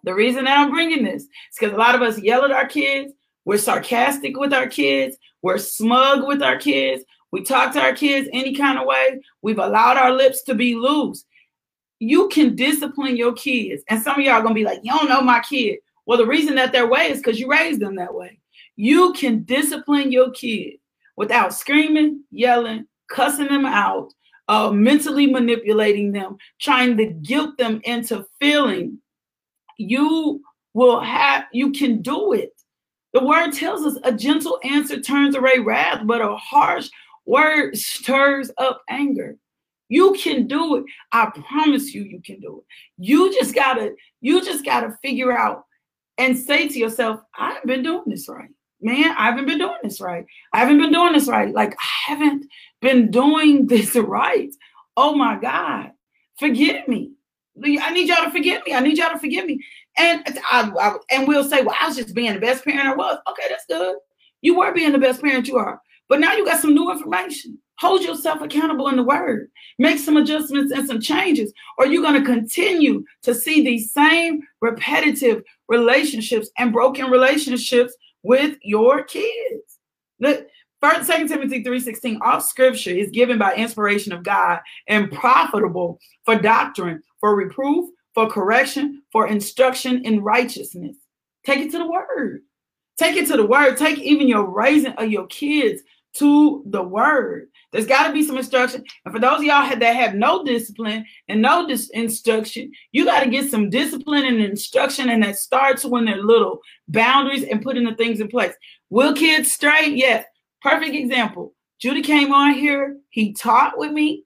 The 0.05 0.15
reason 0.15 0.45
that 0.45 0.59
I'm 0.59 0.71
bringing 0.71 1.05
this 1.05 1.23
is 1.23 1.29
because 1.59 1.75
a 1.75 1.79
lot 1.79 1.95
of 1.95 2.03
us 2.03 2.19
yell 2.21 2.45
at 2.45 2.53
our 2.53 2.67
kids. 2.67 3.13
We're 3.45 3.59
sarcastic 3.59 4.37
with 4.37 4.53
our 4.53 4.69
kids. 4.69 5.17
We're 5.43 5.59
smug 5.59 6.27
with 6.27 6.43
our 6.43 6.57
kids. 6.57 7.05
We 7.33 7.43
talk 7.43 7.73
to 7.75 7.81
our 7.81 7.95
kids 7.95 8.29
any 8.33 8.55
kind 8.55 8.79
of 8.79 8.87
way. 8.87 9.21
We've 9.43 9.59
allowed 9.59 9.97
our 9.97 10.13
lips 10.13 10.43
to 10.45 10.55
be 10.55 10.75
loose. 10.75 11.25
You 11.99 12.29
can 12.29 12.55
discipline 12.55 13.17
your 13.17 13.33
kids. 13.35 13.83
And 13.89 14.03
some 14.03 14.19
of 14.19 14.25
y'all 14.25 14.35
are 14.35 14.43
going 14.43 14.55
to 14.55 14.59
be 14.59 14.65
like, 14.65 14.81
you 14.83 14.93
don't 14.93 15.09
know 15.09 15.21
my 15.21 15.41
kid. 15.41 15.79
Well, 16.07 16.19
the 16.19 16.27
reason 16.27 16.55
that 16.55 16.73
their 16.73 16.89
way 16.89 17.11
is 17.11 17.19
because 17.19 17.39
you 17.39 17.51
raised 17.51 17.81
them 17.81 17.97
that 17.97 18.15
way. 18.15 18.39
You 18.77 19.13
can 19.13 19.43
discipline 19.43 20.13
your 20.13 20.31
kid 20.31 20.75
without 21.17 21.53
screaming, 21.53 22.23
yelling, 22.31 22.87
cussing 23.11 23.49
them 23.49 23.67
out, 23.67 24.13
uh, 24.49 24.71
mentally 24.71 25.27
manipulating 25.27 26.13
them, 26.13 26.37
trying 26.61 26.97
to 26.97 27.07
guilt 27.07 27.59
them 27.59 27.81
into 27.85 28.25
feeling, 28.41 28.99
you 29.77 30.43
will 30.75 31.01
have, 31.01 31.45
you 31.53 31.73
can 31.73 32.01
do 32.03 32.33
it. 32.33 32.53
The 33.13 33.25
word 33.25 33.53
tells 33.53 33.85
us 33.85 33.99
a 34.05 34.13
gentle 34.13 34.59
answer 34.65 35.01
turns 35.01 35.35
away 35.35 35.59
wrath, 35.59 36.03
but 36.05 36.21
a 36.21 36.37
harsh 36.37 36.89
word 37.29 37.77
stirs 37.77 38.51
up 38.59 38.83
anger. 38.89 39.37
You 39.89 40.15
can 40.15 40.47
do 40.47 40.77
it. 40.77 40.85
I 41.13 41.31
promise 41.49 41.95
you, 41.95 42.03
you 42.03 42.21
can 42.21 42.41
do 42.41 42.59
it. 42.59 42.65
You 42.99 43.33
just 43.33 43.55
gotta, 43.55 43.95
you 44.21 44.45
just 44.45 44.65
gotta 44.65 44.99
figure 45.03 45.37
out 45.37 45.65
and 46.19 46.39
say 46.39 46.69
to 46.69 46.79
yourself, 46.79 47.21
I 47.39 47.53
haven't 47.53 47.67
been 47.67 47.83
doing 47.83 48.05
this 48.07 48.29
right. 48.29 48.51
Man, 48.81 49.15
I 49.19 49.27
haven't 49.27 49.47
been 49.47 49.59
doing 49.59 49.79
this 49.83 50.01
right. 50.01 50.25
I 50.53 50.61
haven't 50.61 50.79
been 50.79 50.93
doing 50.93 51.13
this 51.13 51.29
right. 51.29 51.53
Like 51.53 51.75
I 51.75 52.13
haven't 52.13 52.47
been 52.81 53.11
doing 53.11 53.67
this 53.69 53.95
right. 53.95 54.51
Oh 54.97 55.15
my 55.15 55.39
God. 55.39 55.93
Forgive 56.39 56.89
me. 56.89 57.13
I 57.65 57.91
need 57.91 58.09
y'all 58.09 58.25
to 58.25 58.31
forgive 58.31 58.65
me. 58.65 58.75
I 58.75 58.81
need 58.81 58.99
y'all 58.99 59.11
to 59.11 59.19
forgive 59.19 59.45
me. 59.47 59.61
And 59.97 60.23
I, 60.51 60.71
I, 60.81 60.97
and 61.11 61.27
we'll 61.27 61.49
say, 61.49 61.63
well, 61.63 61.77
I 61.81 61.89
was 61.89 61.97
just 61.97 62.15
being 62.15 62.35
the 62.35 62.41
best 62.41 62.65
parent 62.65 62.87
I 62.87 62.95
was. 62.95 63.19
Okay, 63.29 63.43
that's 63.49 63.65
good. 63.67 63.97
You 64.43 64.57
were 64.57 64.73
being 64.73 64.93
the 64.93 64.99
best 64.99 65.21
parent 65.21 65.49
you 65.49 65.57
are. 65.57 65.81
But 66.09 66.21
now 66.21 66.35
you 66.35 66.45
got 66.45 66.61
some 66.61 66.75
new 66.75 66.91
information. 66.91 67.59
Hold 67.79 68.03
yourself 68.03 68.41
accountable 68.41 68.89
in 68.89 68.97
the 68.97 69.03
word. 69.03 69.51
Make 69.79 69.99
some 69.99 70.17
adjustments 70.17 70.73
and 70.73 70.87
some 70.87 71.01
changes, 71.01 71.53
or 71.77 71.87
you're 71.87 72.03
going 72.03 72.21
to 72.21 72.29
continue 72.29 73.05
to 73.23 73.35
see 73.35 73.65
these 73.65 73.93
same 73.93 74.43
repetitive 74.61 75.43
relationships 75.69 76.51
and 76.59 76.73
broken 76.73 77.11
relationships 77.11 77.95
with 78.23 78.57
your 78.63 79.05
kids. 79.05 79.79
Look, 80.19 80.47
First, 80.81 81.09
Second 81.09 81.29
Timothy 81.29 81.65
3:16, 81.65 82.21
all 82.23 82.41
scripture 82.41 82.91
is 82.91 83.11
given 83.11 83.37
by 83.37 83.55
inspiration 83.55 84.13
of 84.13 84.23
God 84.23 84.61
and 84.87 85.11
profitable 85.11 85.99
for 86.25 86.37
doctrine, 86.37 87.03
for 87.19 87.35
reproof, 87.35 87.91
for 88.15 88.29
correction, 88.29 89.03
for 89.11 89.27
instruction 89.27 90.05
in 90.05 90.23
righteousness. 90.23 90.97
Take 91.45 91.61
it 91.61 91.73
to 91.73 91.79
the 91.79 91.91
word. 91.91 92.43
Take 92.97 93.17
it 93.17 93.27
to 93.29 93.37
the 93.37 93.47
word. 93.47 93.77
Take 93.77 93.99
even 93.99 94.29
your 94.29 94.45
raising 94.45 94.93
of 94.93 95.11
your 95.11 95.27
kids 95.27 95.83
to 96.19 96.63
the 96.67 96.83
word. 96.83 97.49
There's 97.73 97.87
got 97.87 98.07
to 98.07 98.13
be 98.13 98.27
some 98.27 98.39
instruction. 98.39 98.85
And 99.05 99.15
for 99.15 99.21
those 99.21 99.39
of 99.39 99.45
y'all 99.45 99.69
that 99.77 99.97
have 99.97 100.15
no 100.15 100.45
discipline 100.45 101.05
and 101.29 101.43
no 101.43 101.67
dis- 101.67 101.91
instruction, 101.91 102.73
you 102.93 103.05
got 103.05 103.23
to 103.23 103.31
get 103.31 103.51
some 103.51 103.71
discipline 103.71 104.25
and 104.25 104.41
instruction. 104.41 105.11
And 105.11 105.23
that 105.23 105.39
starts 105.39 105.85
when 105.85 106.05
they're 106.05 106.23
little 106.23 106.61
boundaries 106.89 107.45
and 107.45 107.63
putting 107.63 107.85
the 107.85 107.95
things 107.95 108.21
in 108.21 108.29
place. 108.29 108.55
Will 108.91 109.15
kids 109.15 109.53
stray? 109.53 109.89
Yes. 109.89 110.25
Perfect 110.63 110.95
example. 110.95 111.55
Judah 111.79 112.03
came 112.03 112.33
on 112.33 112.55
here. 112.55 112.97
He 113.11 113.33
taught 113.33 113.79
with 113.79 113.93
me. 113.93 114.25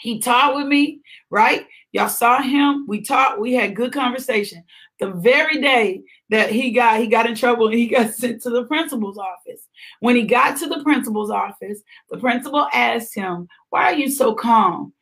He 0.00 0.20
taught 0.20 0.54
with 0.54 0.66
me, 0.66 1.00
right? 1.30 1.66
Y'all 1.92 2.08
saw 2.08 2.42
him. 2.42 2.84
We 2.88 3.02
talked. 3.02 3.40
We 3.40 3.52
had 3.52 3.76
good 3.76 3.92
conversation. 3.92 4.64
The 5.00 5.12
very 5.12 5.60
day 5.60 6.02
that 6.30 6.50
he 6.50 6.70
got 6.70 7.00
he 7.00 7.06
got 7.06 7.26
in 7.26 7.34
trouble 7.34 7.66
and 7.66 7.78
he 7.78 7.86
got 7.86 8.14
sent 8.14 8.42
to 8.42 8.50
the 8.50 8.64
principal's 8.64 9.18
office. 9.18 9.68
When 10.00 10.16
he 10.16 10.22
got 10.22 10.56
to 10.58 10.66
the 10.66 10.82
principal's 10.82 11.30
office, 11.30 11.82
the 12.10 12.18
principal 12.18 12.68
asked 12.72 13.14
him, 13.14 13.48
"Why 13.70 13.84
are 13.84 13.94
you 13.94 14.10
so 14.10 14.34
calm?" 14.34 14.92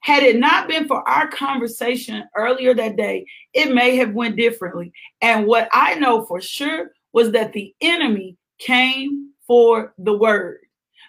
Had 0.00 0.24
it 0.24 0.36
not 0.38 0.66
been 0.66 0.88
for 0.88 1.08
our 1.08 1.28
conversation 1.28 2.24
earlier 2.36 2.74
that 2.74 2.96
day, 2.96 3.24
it 3.52 3.72
may 3.72 3.94
have 3.96 4.14
went 4.14 4.36
differently. 4.36 4.92
And 5.20 5.46
what 5.46 5.68
I 5.72 5.94
know 5.94 6.24
for 6.24 6.40
sure 6.40 6.90
was 7.12 7.30
that 7.32 7.52
the 7.52 7.72
enemy 7.80 8.36
came 8.58 9.30
for 9.46 9.94
the 9.98 10.16
word. 10.16 10.61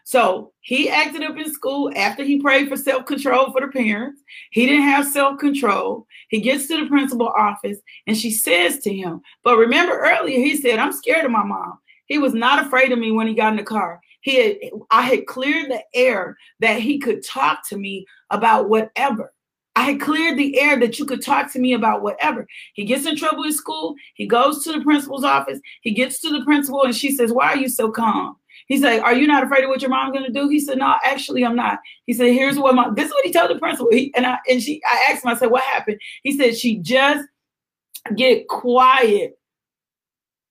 So 0.04 0.52
he 0.60 0.90
acted 0.90 1.24
up 1.24 1.38
in 1.38 1.52
school 1.54 1.92
after 1.96 2.24
he 2.24 2.42
prayed 2.42 2.68
for 2.68 2.76
self 2.76 3.06
control 3.06 3.52
for 3.52 3.62
the 3.62 3.68
parents. 3.68 4.22
He 4.52 4.66
didn't 4.66 4.84
have 4.84 5.08
self 5.08 5.40
control. 5.40 6.06
He 6.30 6.42
gets 6.42 6.68
to 6.68 6.80
the 6.80 6.88
principal 6.88 7.28
office 7.30 7.78
and 8.08 8.18
she 8.18 8.32
says 8.32 8.80
to 8.80 8.94
him, 8.94 9.22
But 9.44 9.58
remember 9.58 9.98
earlier, 9.98 10.40
he 10.40 10.58
said, 10.58 10.80
I'm 10.80 10.92
scared 10.92 11.26
of 11.26 11.32
my 11.32 11.44
mom. 11.44 11.80
He 12.06 12.18
was 12.18 12.34
not 12.34 12.66
afraid 12.66 12.92
of 12.92 13.00
me 13.00 13.12
when 13.12 13.28
he 13.28 13.34
got 13.34 13.54
in 13.54 13.58
the 13.58 13.64
car. 13.64 14.02
He 14.22 14.36
had, 14.36 14.58
I 14.92 15.02
had 15.04 15.26
cleared 15.26 15.72
the 15.72 15.84
air 15.94 16.38
that 16.60 16.80
he 16.80 17.00
could 17.00 17.26
talk 17.26 17.68
to 17.70 17.78
me 17.78 18.06
about 18.30 18.70
whatever. 18.70 19.34
I 19.76 19.84
had 19.84 20.02
cleared 20.02 20.38
the 20.38 20.60
air 20.60 20.80
that 20.80 21.00
you 21.00 21.06
could 21.06 21.24
talk 21.24 21.52
to 21.54 21.60
me 21.60 21.74
about 21.74 22.04
whatever. 22.04 22.46
He 22.74 22.86
gets 22.86 23.06
in 23.06 23.18
trouble 23.18 23.44
in 23.44 23.54
school. 23.54 23.96
He 24.14 24.28
goes 24.28 24.64
to 24.64 24.72
the 24.72 24.82
principal's 24.82 25.24
office. 25.24 25.60
He 25.82 25.92
gets 25.92 26.20
to 26.22 26.30
the 26.30 26.46
principal 26.46 26.84
and 26.84 26.96
she 26.96 27.16
says, 27.16 27.34
Why 27.34 27.54
are 27.54 27.58
you 27.58 27.70
so 27.70 27.90
calm? 27.90 28.36
He 28.68 28.78
said, 28.78 29.00
Are 29.02 29.14
you 29.14 29.28
not 29.28 29.44
afraid 29.44 29.64
of 29.64 29.70
what 29.70 29.82
your 29.82 29.90
mom's 29.90 30.14
gonna 30.14 30.30
do? 30.30 30.50
He 30.50 30.60
said, 30.60 30.78
No, 30.78 30.96
actually, 31.04 31.46
I'm 31.46 31.56
not. 31.56 31.80
He 32.06 32.14
said, 32.14 32.34
Here's 32.34 32.58
what 32.58 32.76
my 32.76 32.90
this 32.94 33.08
is 33.08 33.14
what 33.14 33.26
he 33.26 33.32
told 33.34 33.50
the 33.50 33.60
principal. 33.60 33.90
He, 33.92 34.14
and 34.16 34.26
I 34.26 34.38
and 34.50 34.62
she 34.62 34.82
I 34.86 35.12
asked 35.12 35.26
him, 35.26 35.32
I 35.32 35.36
said, 35.36 35.52
What 35.52 35.64
happened? 35.64 36.00
He 36.24 36.38
said, 36.38 36.58
She 36.58 36.78
just 36.78 37.28
get 38.16 38.48
quiet. 38.48 39.38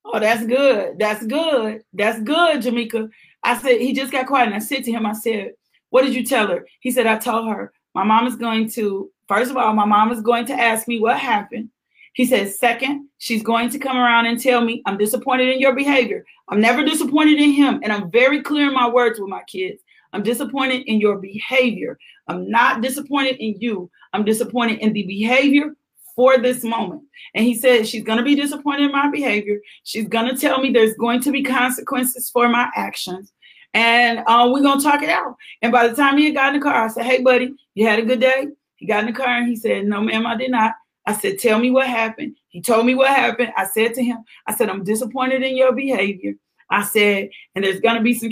Oh, 0.05 0.19
that's 0.19 0.45
good. 0.45 0.99
That's 0.99 1.25
good. 1.27 1.83
That's 1.93 2.21
good, 2.21 2.63
Jamaica. 2.63 3.09
I 3.45 3.57
said, 3.59 3.81
he 3.81 3.93
just 3.93 4.13
got 4.13 4.27
quiet. 4.27 4.47
And 4.47 4.55
I 4.55 4.59
said 4.59 4.85
to 4.85 4.93
him, 4.93 5.07
I 5.07 5.13
said, 5.13 5.53
What 5.91 6.03
did 6.03 6.15
you 6.15 6.25
tell 6.25 6.49
her? 6.49 6.67
He 6.81 6.91
said, 6.91 7.07
I 7.07 7.19
told 7.19 7.49
her 7.49 7.73
my 7.95 8.05
mom 8.05 8.27
is 8.27 8.37
going 8.37 8.71
to, 8.71 9.11
first 9.29 9.51
of 9.51 9.57
all, 9.57 9.73
my 9.75 9.85
mom 9.85 10.11
is 10.13 10.21
going 10.21 10.47
to 10.47 10.55
ask 10.55 10.89
me 10.89 11.01
what 11.01 11.19
happened. 11.19 11.71
He 12.15 12.27
says, 12.27 12.59
second, 12.59 13.09
she's 13.19 13.43
going 13.43 13.71
to 13.71 13.79
come 13.79 13.97
around 13.97 14.27
and 14.27 14.39
tell 14.39 14.61
me, 14.61 14.83
I'm 14.87 14.99
disappointed 14.99 15.49
in 15.49 15.61
your 15.61 15.75
behavior. 15.75 16.25
I'm 16.49 16.61
never 16.61 16.85
disappointed 16.85 17.39
in 17.39 17.53
him. 17.53 17.81
And 17.83 17.93
I'm 17.93 18.11
very 18.11 18.43
clear 18.43 18.69
in 18.69 18.75
my 18.75 18.89
words 18.89 19.19
with 19.19 19.31
my 19.31 19.43
kids. 19.45 19.83
I'm 20.13 20.23
disappointed 20.23 20.83
in 20.87 21.01
your 21.01 21.17
behavior. 21.17 21.99
I'm 22.29 22.51
not 22.51 22.83
disappointed 22.83 23.37
in 23.37 23.57
you. 23.59 23.91
I'm 24.13 24.25
disappointed 24.25 24.81
in 24.81 24.93
the 24.93 25.05
behavior 25.05 25.75
for 26.15 26.39
this 26.39 26.63
moment. 26.63 27.03
And 27.35 27.45
he 27.45 27.55
said, 27.55 27.89
She's 27.89 28.05
going 28.05 28.19
to 28.19 28.25
be 28.25 28.35
disappointed 28.35 28.85
in 28.85 28.93
my 28.93 29.09
behavior. 29.09 29.59
She's 29.85 30.09
going 30.09 30.29
to 30.29 30.39
tell 30.39 30.61
me 30.61 30.71
there's 30.71 30.95
going 30.95 31.21
to 31.23 31.33
be 31.33 31.43
consequences 31.43 32.31
for 32.31 32.49
my 32.49 32.71
actions. 32.77 33.33
And 33.75 34.19
uh, 34.27 34.51
we're 34.53 34.61
going 34.61 34.79
to 34.79 34.85
talk 34.85 35.03
it 35.03 35.09
out. 35.09 35.37
And 35.63 35.73
by 35.73 35.89
the 35.89 35.97
time 35.97 36.19
he 36.19 36.27
had 36.27 36.35
got 36.35 36.55
in 36.55 36.61
the 36.61 36.65
car, 36.65 36.85
I 36.85 36.89
said, 36.89 37.07
Hey, 37.07 37.23
buddy, 37.23 37.55
you 37.75 37.87
had 37.87 37.99
a 37.99 38.05
good 38.05 38.21
day? 38.21 38.49
He 38.77 38.87
got 38.87 39.01
in 39.01 39.07
the 39.07 39.13
car 39.13 39.29
and 39.29 39.49
he 39.49 39.57
said, 39.57 39.87
No, 39.87 40.03
ma'am, 40.03 40.27
I 40.27 40.37
did 40.37 40.51
not. 40.51 40.75
I 41.07 41.15
said, 41.15 41.39
Tell 41.39 41.59
me 41.59 41.71
what 41.71 41.87
happened. 41.87 42.37
He 42.49 42.61
told 42.61 42.87
me 42.87 42.95
what 42.95 43.09
happened. 43.09 43.53
I 43.57 43.67
said 43.67 43.95
to 43.95 44.03
him, 44.03 44.19
I 44.47 44.55
said, 44.55 44.69
I'm 44.69 44.85
disappointed 44.85 45.43
in 45.43 45.57
your 45.57 45.73
behavior. 45.73 46.35
I 46.71 46.83
said, 46.85 47.29
and 47.55 47.65
there's 47.65 47.81
going 47.81 47.97
to 47.97 48.03
be 48.03 48.15
some 48.15 48.31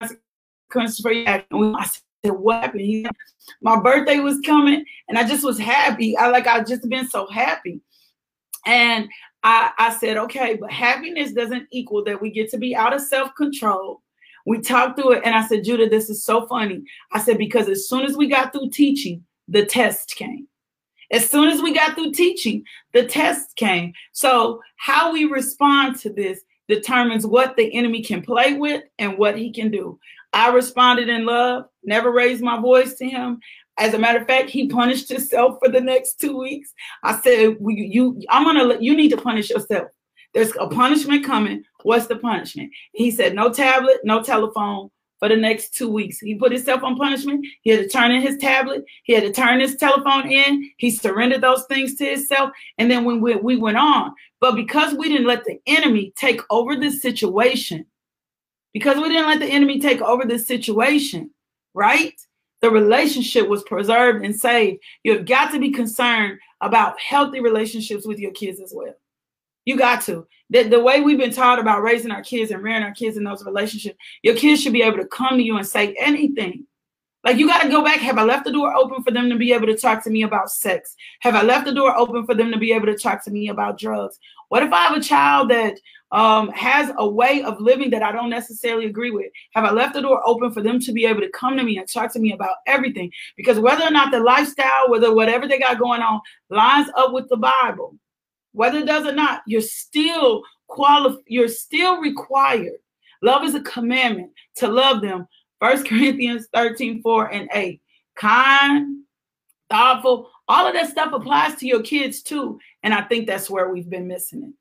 consequences 0.00 1.00
for 1.00 1.12
you. 1.12 1.24
I 1.26 1.88
said, 2.24 2.32
What 2.32 2.62
happened? 2.62 2.82
He, 2.82 3.06
my 3.62 3.80
birthday 3.80 4.18
was 4.18 4.40
coming 4.44 4.84
and 5.08 5.18
I 5.18 5.26
just 5.26 5.44
was 5.44 5.58
happy. 5.58 6.16
I 6.16 6.28
like, 6.28 6.46
I 6.46 6.62
just 6.62 6.88
been 6.88 7.08
so 7.08 7.26
happy. 7.28 7.80
And 8.66 9.08
I, 9.42 9.72
I 9.78 9.94
said, 9.94 10.16
Okay, 10.16 10.56
but 10.60 10.70
happiness 10.70 11.32
doesn't 11.32 11.68
equal 11.70 12.04
that 12.04 12.20
we 12.20 12.30
get 12.30 12.50
to 12.50 12.58
be 12.58 12.74
out 12.76 12.94
of 12.94 13.00
self 13.00 13.34
control. 13.36 14.02
We 14.46 14.60
talked 14.60 15.00
through 15.00 15.12
it, 15.12 15.22
and 15.24 15.34
I 15.34 15.46
said, 15.46 15.64
Judah, 15.64 15.88
this 15.88 16.10
is 16.10 16.22
so 16.22 16.46
funny. 16.46 16.82
I 17.12 17.18
said, 17.18 17.38
because 17.38 17.66
as 17.66 17.88
soon 17.88 18.04
as 18.04 18.14
we 18.14 18.28
got 18.28 18.52
through 18.52 18.70
teaching, 18.70 19.24
the 19.48 19.64
test 19.64 20.16
came. 20.16 20.48
As 21.10 21.28
soon 21.28 21.48
as 21.48 21.62
we 21.62 21.74
got 21.74 21.94
through 21.94 22.12
teaching, 22.12 22.64
the 22.92 23.04
test 23.04 23.56
came. 23.56 23.92
So, 24.12 24.60
how 24.76 25.12
we 25.12 25.24
respond 25.24 25.98
to 26.00 26.12
this 26.12 26.40
determines 26.68 27.26
what 27.26 27.56
the 27.56 27.74
enemy 27.74 28.02
can 28.02 28.22
play 28.22 28.54
with 28.54 28.82
and 28.98 29.18
what 29.18 29.36
he 29.36 29.52
can 29.52 29.70
do. 29.70 29.98
I 30.32 30.50
responded 30.50 31.08
in 31.08 31.26
love, 31.26 31.66
never 31.84 32.10
raised 32.10 32.42
my 32.42 32.60
voice 32.60 32.94
to 32.96 33.08
him. 33.08 33.38
As 33.78 33.94
a 33.94 33.98
matter 33.98 34.20
of 34.20 34.26
fact, 34.26 34.50
he 34.50 34.68
punished 34.68 35.08
himself 35.08 35.58
for 35.62 35.70
the 35.70 35.80
next 35.80 36.20
two 36.20 36.38
weeks. 36.38 36.72
I 37.02 37.20
said, 37.20 37.56
"You, 37.60 38.20
I'm 38.28 38.44
gonna 38.44 38.64
let 38.64 38.82
you 38.82 38.96
need 38.96 39.10
to 39.10 39.16
punish 39.16 39.50
yourself. 39.50 39.88
There's 40.32 40.52
a 40.58 40.68
punishment 40.68 41.24
coming. 41.24 41.64
What's 41.82 42.06
the 42.06 42.16
punishment?" 42.16 42.70
He 42.92 43.10
said, 43.10 43.34
"No 43.34 43.52
tablet, 43.52 43.98
no 44.04 44.22
telephone, 44.22 44.90
for 45.18 45.28
the 45.28 45.36
next 45.36 45.74
two 45.74 45.88
weeks. 45.88 46.18
He 46.18 46.34
put 46.34 46.52
himself 46.52 46.82
on 46.82 46.96
punishment. 46.96 47.46
He 47.62 47.70
had 47.70 47.80
to 47.80 47.88
turn 47.88 48.10
in 48.10 48.22
his 48.22 48.36
tablet. 48.38 48.84
He 49.04 49.12
had 49.12 49.22
to 49.22 49.32
turn 49.32 49.60
his 49.60 49.76
telephone 49.76 50.30
in. 50.30 50.70
He 50.76 50.90
surrendered 50.90 51.42
those 51.42 51.64
things 51.66 51.94
to 51.96 52.04
himself. 52.04 52.50
And 52.78 52.90
then 52.90 53.04
when 53.04 53.20
we, 53.20 53.36
we 53.36 53.56
went 53.56 53.76
on, 53.76 54.12
but 54.40 54.56
because 54.56 54.94
we 54.94 55.08
didn't 55.08 55.26
let 55.26 55.44
the 55.44 55.58
enemy 55.66 56.12
take 56.16 56.40
over 56.50 56.76
this 56.76 57.00
situation, 57.00 57.86
because 58.72 58.96
we 58.96 59.08
didn't 59.08 59.28
let 59.28 59.38
the 59.38 59.46
enemy 59.46 59.80
take 59.80 60.00
over 60.02 60.24
this 60.24 60.46
situation, 60.46 61.30
right? 61.74 62.14
The 62.60 62.70
relationship 62.70 63.48
was 63.48 63.62
preserved 63.64 64.24
and 64.24 64.34
saved. 64.34 64.82
You 65.04 65.16
have 65.16 65.26
got 65.26 65.52
to 65.52 65.60
be 65.60 65.70
concerned 65.70 66.38
about 66.60 66.98
healthy 66.98 67.40
relationships 67.40 68.06
with 68.06 68.18
your 68.18 68.32
kids 68.32 68.60
as 68.60 68.72
well. 68.74 68.94
You 69.64 69.76
got 69.76 70.02
to. 70.02 70.26
The, 70.50 70.64
the 70.64 70.80
way 70.80 71.00
we've 71.00 71.18
been 71.18 71.32
taught 71.32 71.58
about 71.58 71.82
raising 71.82 72.10
our 72.10 72.22
kids 72.22 72.50
and 72.50 72.62
rearing 72.62 72.82
our 72.82 72.92
kids 72.92 73.16
in 73.16 73.24
those 73.24 73.44
relationships, 73.44 73.96
your 74.22 74.36
kids 74.36 74.62
should 74.62 74.72
be 74.72 74.82
able 74.82 74.98
to 74.98 75.06
come 75.06 75.38
to 75.38 75.42
you 75.42 75.56
and 75.56 75.66
say 75.66 75.94
anything. 75.98 76.66
Like 77.24 77.38
you 77.38 77.48
got 77.48 77.62
to 77.62 77.70
go 77.70 77.82
back. 77.82 78.00
Have 78.00 78.18
I 78.18 78.22
left 78.24 78.44
the 78.44 78.52
door 78.52 78.74
open 78.74 79.02
for 79.02 79.10
them 79.10 79.30
to 79.30 79.36
be 79.36 79.54
able 79.54 79.66
to 79.66 79.76
talk 79.76 80.04
to 80.04 80.10
me 80.10 80.22
about 80.22 80.50
sex? 80.50 80.94
Have 81.20 81.34
I 81.34 81.42
left 81.42 81.64
the 81.64 81.72
door 81.72 81.96
open 81.96 82.26
for 82.26 82.34
them 82.34 82.52
to 82.52 82.58
be 82.58 82.72
able 82.72 82.86
to 82.86 82.98
talk 82.98 83.24
to 83.24 83.30
me 83.30 83.48
about 83.48 83.78
drugs? 83.78 84.18
What 84.50 84.62
if 84.62 84.72
I 84.72 84.82
have 84.84 84.96
a 84.96 85.00
child 85.00 85.50
that 85.50 85.78
um, 86.12 86.50
has 86.50 86.92
a 86.98 87.08
way 87.08 87.42
of 87.42 87.58
living 87.60 87.90
that 87.90 88.02
I 88.02 88.12
don't 88.12 88.28
necessarily 88.28 88.84
agree 88.84 89.10
with? 89.10 89.32
Have 89.54 89.64
I 89.64 89.72
left 89.72 89.94
the 89.94 90.02
door 90.02 90.22
open 90.26 90.52
for 90.52 90.60
them 90.60 90.78
to 90.80 90.92
be 90.92 91.06
able 91.06 91.22
to 91.22 91.30
come 91.30 91.56
to 91.56 91.62
me 91.62 91.78
and 91.78 91.88
talk 91.88 92.12
to 92.12 92.20
me 92.20 92.32
about 92.32 92.56
everything? 92.66 93.10
Because 93.38 93.58
whether 93.58 93.84
or 93.84 93.90
not 93.90 94.12
the 94.12 94.20
lifestyle, 94.20 94.90
whether 94.90 95.14
whatever 95.14 95.48
they 95.48 95.58
got 95.58 95.78
going 95.78 96.02
on 96.02 96.20
lines 96.50 96.90
up 96.94 97.14
with 97.14 97.28
the 97.30 97.38
Bible, 97.38 97.96
whether 98.54 98.78
it 98.78 98.86
does 98.86 99.06
or 99.06 99.12
not, 99.12 99.42
you're 99.46 99.60
still 99.60 100.42
qualified, 100.68 101.22
you're 101.26 101.48
still 101.48 102.00
required. 102.00 102.78
Love 103.22 103.44
is 103.44 103.54
a 103.54 103.60
commandment 103.60 104.30
to 104.56 104.68
love 104.68 105.02
them 105.02 105.28
First 105.60 105.86
Corinthians 105.88 106.48
13, 106.52 107.02
4 107.02 107.32
and 107.32 107.48
8. 107.52 107.80
Kind, 108.16 109.04
thoughtful, 109.70 110.30
all 110.46 110.66
of 110.66 110.74
that 110.74 110.90
stuff 110.90 111.12
applies 111.12 111.54
to 111.56 111.66
your 111.66 111.82
kids 111.82 112.22
too. 112.22 112.58
And 112.82 112.92
I 112.92 113.02
think 113.02 113.26
that's 113.26 113.48
where 113.48 113.70
we've 113.70 113.88
been 113.88 114.06
missing 114.06 114.42
it. 114.42 114.52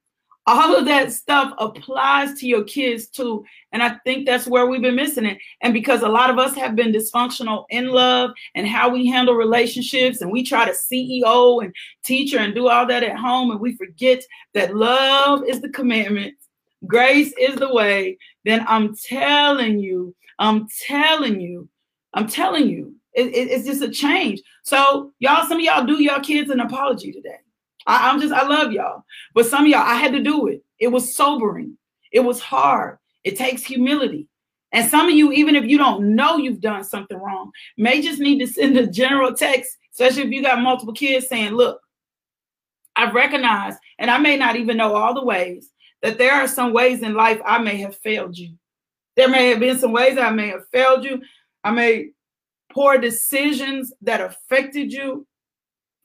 All 0.46 0.76
of 0.76 0.86
that 0.86 1.12
stuff 1.14 1.54
applies 1.58 2.38
to 2.40 2.48
your 2.48 2.66
kids 2.66 3.08
too. 3.08 3.46
And 3.72 3.82
I 3.82 3.96
think 4.04 4.26
that's 4.26 4.46
where 4.46 4.68
we've 4.68 4.82
been 4.82 4.96
missing 4.96 5.26
it. 5.26 5.38
And 5.62 5.74
because 5.74 6.02
a 6.02 6.10
lot 6.10 6.30
of 6.30 6.38
us 6.38 6.54
have 6.56 6.76
been 6.76 6.92
dysfunctional 6.92 7.66
in 7.70 7.88
love 7.88 8.32
and 8.54 8.68
how 8.68 8.90
we 8.90 9.08
handle 9.08 9.36
relationships, 9.36 10.22
and 10.22 10.32
we 10.32 10.44
try 10.44 10.66
to 10.66 10.72
CEO 10.72 11.64
and 11.64 11.74
teacher 12.04 12.40
and 12.40 12.54
do 12.54 12.68
all 12.68 12.86
that 12.88 13.04
at 13.04 13.18
home, 13.18 13.52
and 13.52 13.60
we 13.60 13.78
forget 13.78 14.22
that 14.54 14.76
love 14.76 15.44
is 15.48 15.62
the 15.62 15.70
commandment, 15.70 16.36
grace 16.86 17.34
is 17.40 17.56
the 17.56 17.74
way, 17.74 18.18
then 18.44 18.66
I'm 18.68 18.96
telling 18.96 19.80
you, 19.80 20.14
I'm 20.40 20.68
telling 20.88 21.40
you, 21.40 21.70
I'm 22.14 22.28
telling 22.28 22.68
you, 22.68 22.96
it, 23.14 23.28
it, 23.28 23.50
it's 23.50 23.66
just 23.66 23.82
a 23.82 23.90
change. 23.90 24.42
So 24.64 25.14
y'all, 25.20 25.48
some 25.48 25.58
of 25.58 25.64
y'all 25.64 25.86
do 25.86 26.02
your 26.02 26.20
kids 26.20 26.50
an 26.50 26.60
apology 26.60 27.12
today. 27.12 27.38
I, 27.86 28.10
I'm 28.10 28.20
just, 28.22 28.34
I 28.34 28.48
love 28.48 28.72
y'all, 28.72 29.04
but 29.34 29.46
some 29.46 29.64
of 29.64 29.68
y'all, 29.70 29.82
I 29.82 29.96
had 29.96 30.14
to 30.14 30.22
do 30.22 30.48
it. 30.48 30.64
It 30.80 30.88
was 30.88 31.16
sobering. 31.16 31.78
It 32.12 32.22
was 32.22 32.40
hard. 32.40 32.98
It 33.24 33.38
takes 33.38 33.64
humility. 33.64 34.28
And 34.72 34.90
some 34.90 35.08
of 35.08 35.14
you, 35.14 35.32
even 35.32 35.56
if 35.56 35.66
you 35.66 35.78
don't 35.78 36.16
know 36.16 36.38
you've 36.38 36.62
done 36.62 36.84
something 36.84 37.18
wrong, 37.18 37.52
may 37.78 38.02
just 38.02 38.20
need 38.20 38.40
to 38.40 38.48
send 38.48 38.76
a 38.78 38.88
general 38.88 39.34
text, 39.34 39.78
especially 39.94 40.24
if 40.24 40.32
you 40.32 40.42
got 40.42 40.62
multiple 40.62 40.94
kids 40.94 41.28
saying, 41.28 41.52
look, 41.52 41.80
I've 42.96 43.14
recognized, 43.14 43.80
and 44.00 44.10
I 44.10 44.18
may 44.18 44.38
not 44.38 44.56
even 44.56 44.78
know 44.78 44.96
all 44.96 45.14
the 45.14 45.24
ways, 45.24 45.70
that 46.02 46.18
there 46.18 46.34
are 46.34 46.48
some 46.48 46.74
ways 46.74 47.02
in 47.02 47.14
life 47.14 47.40
I 47.46 47.60
may 47.60 47.78
have 47.78 47.96
failed 47.98 48.38
you. 48.38 48.56
There 49.16 49.30
may 49.30 49.50
have 49.50 49.60
been 49.60 49.78
some 49.78 49.92
ways 49.92 50.18
I 50.18 50.32
may 50.32 50.48
have 50.48 50.68
failed 50.70 51.04
you. 51.04 51.22
I 51.64 51.72
made 51.72 52.12
poor 52.72 52.98
decisions 52.98 53.94
that 54.02 54.22
affected 54.22 54.92
you. 54.92 55.28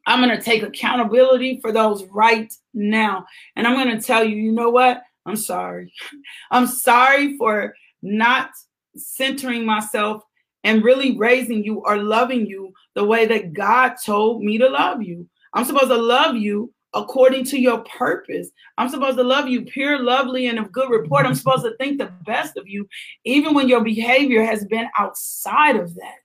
I'm 0.09 0.23
going 0.23 0.35
to 0.35 0.43
take 0.43 0.63
accountability 0.63 1.61
for 1.61 1.71
those 1.71 2.03
right 2.07 2.51
now. 2.73 3.27
And 3.55 3.67
I'm 3.67 3.75
going 3.75 3.95
to 3.95 4.05
tell 4.05 4.25
you, 4.25 4.37
you 4.37 4.53
know 4.53 4.71
what? 4.71 5.03
I'm 5.27 5.37
sorry. 5.37 5.93
I'm 6.51 6.67
sorry 6.67 7.37
for 7.37 7.75
not 8.01 8.51
centering 8.97 9.67
myself 9.67 10.23
and 10.65 10.83
really 10.83 11.19
raising 11.19 11.63
you 11.63 11.83
or 11.85 11.99
loving 11.99 12.47
you 12.47 12.73
the 12.95 13.05
way 13.05 13.27
that 13.27 13.53
God 13.53 13.97
told 14.05 14.43
me 14.43 14.57
to 14.57 14.69
love 14.69 15.03
you. 15.03 15.29
I'm 15.53 15.67
supposed 15.67 15.89
to 15.89 15.97
love 15.99 16.37
you 16.37 16.73
according 16.95 17.45
to 17.45 17.61
your 17.61 17.81
purpose. 17.81 18.51
I'm 18.79 18.89
supposed 18.89 19.19
to 19.19 19.25
love 19.25 19.47
you 19.47 19.67
pure, 19.67 20.03
lovely, 20.03 20.47
and 20.47 20.59
of 20.59 20.73
good 20.73 20.89
report. 20.89 21.27
I'm 21.27 21.35
supposed 21.35 21.65
to 21.65 21.77
think 21.77 21.99
the 21.99 22.13
best 22.25 22.57
of 22.57 22.67
you, 22.67 22.89
even 23.25 23.53
when 23.53 23.69
your 23.69 23.85
behavior 23.85 24.43
has 24.43 24.65
been 24.65 24.89
outside 24.99 25.77
of 25.77 25.95
that. 25.97 26.17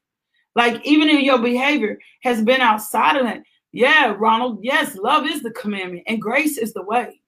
Like, 0.55 0.85
even 0.85 1.09
if 1.09 1.21
your 1.21 1.39
behavior 1.39 1.99
has 2.21 2.41
been 2.41 2.61
outside 2.61 3.17
of 3.17 3.25
that. 3.25 3.43
Yeah, 3.73 4.15
Ronald, 4.17 4.59
yes, 4.61 4.95
love 4.95 5.25
is 5.25 5.41
the 5.41 5.51
commandment 5.51 6.03
and 6.07 6.21
grace 6.21 6.57
is 6.57 6.73
the 6.73 6.83
way. 6.83 7.19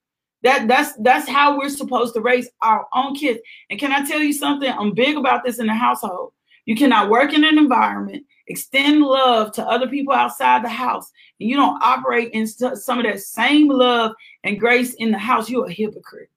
That 0.43 0.67
that's 0.67 0.93
that's 1.01 1.27
how 1.27 1.57
we're 1.57 1.69
supposed 1.69 2.13
to 2.13 2.21
raise 2.21 2.49
our 2.61 2.87
own 2.93 3.15
kids. 3.15 3.39
And 3.69 3.79
can 3.79 3.91
I 3.91 4.07
tell 4.07 4.19
you 4.19 4.31
something? 4.31 4.71
I'm 4.71 4.93
big 4.93 5.17
about 5.17 5.43
this 5.43 5.59
in 5.59 5.65
the 5.65 5.73
household. 5.73 6.33
You 6.65 6.75
cannot 6.75 7.09
work 7.09 7.33
in 7.33 7.43
an 7.43 7.57
environment 7.57 8.25
extend 8.47 9.01
love 9.01 9.51
to 9.53 9.67
other 9.67 9.87
people 9.87 10.13
outside 10.13 10.63
the 10.63 10.69
house, 10.69 11.11
and 11.39 11.49
you 11.49 11.55
don't 11.55 11.81
operate 11.81 12.31
in 12.33 12.47
some 12.47 12.99
of 12.99 13.05
that 13.05 13.19
same 13.19 13.67
love 13.67 14.11
and 14.43 14.59
grace 14.59 14.93
in 14.95 15.11
the 15.11 15.17
house, 15.17 15.49
you're 15.49 15.67
a 15.67 15.71
hypocrite. 15.71 16.29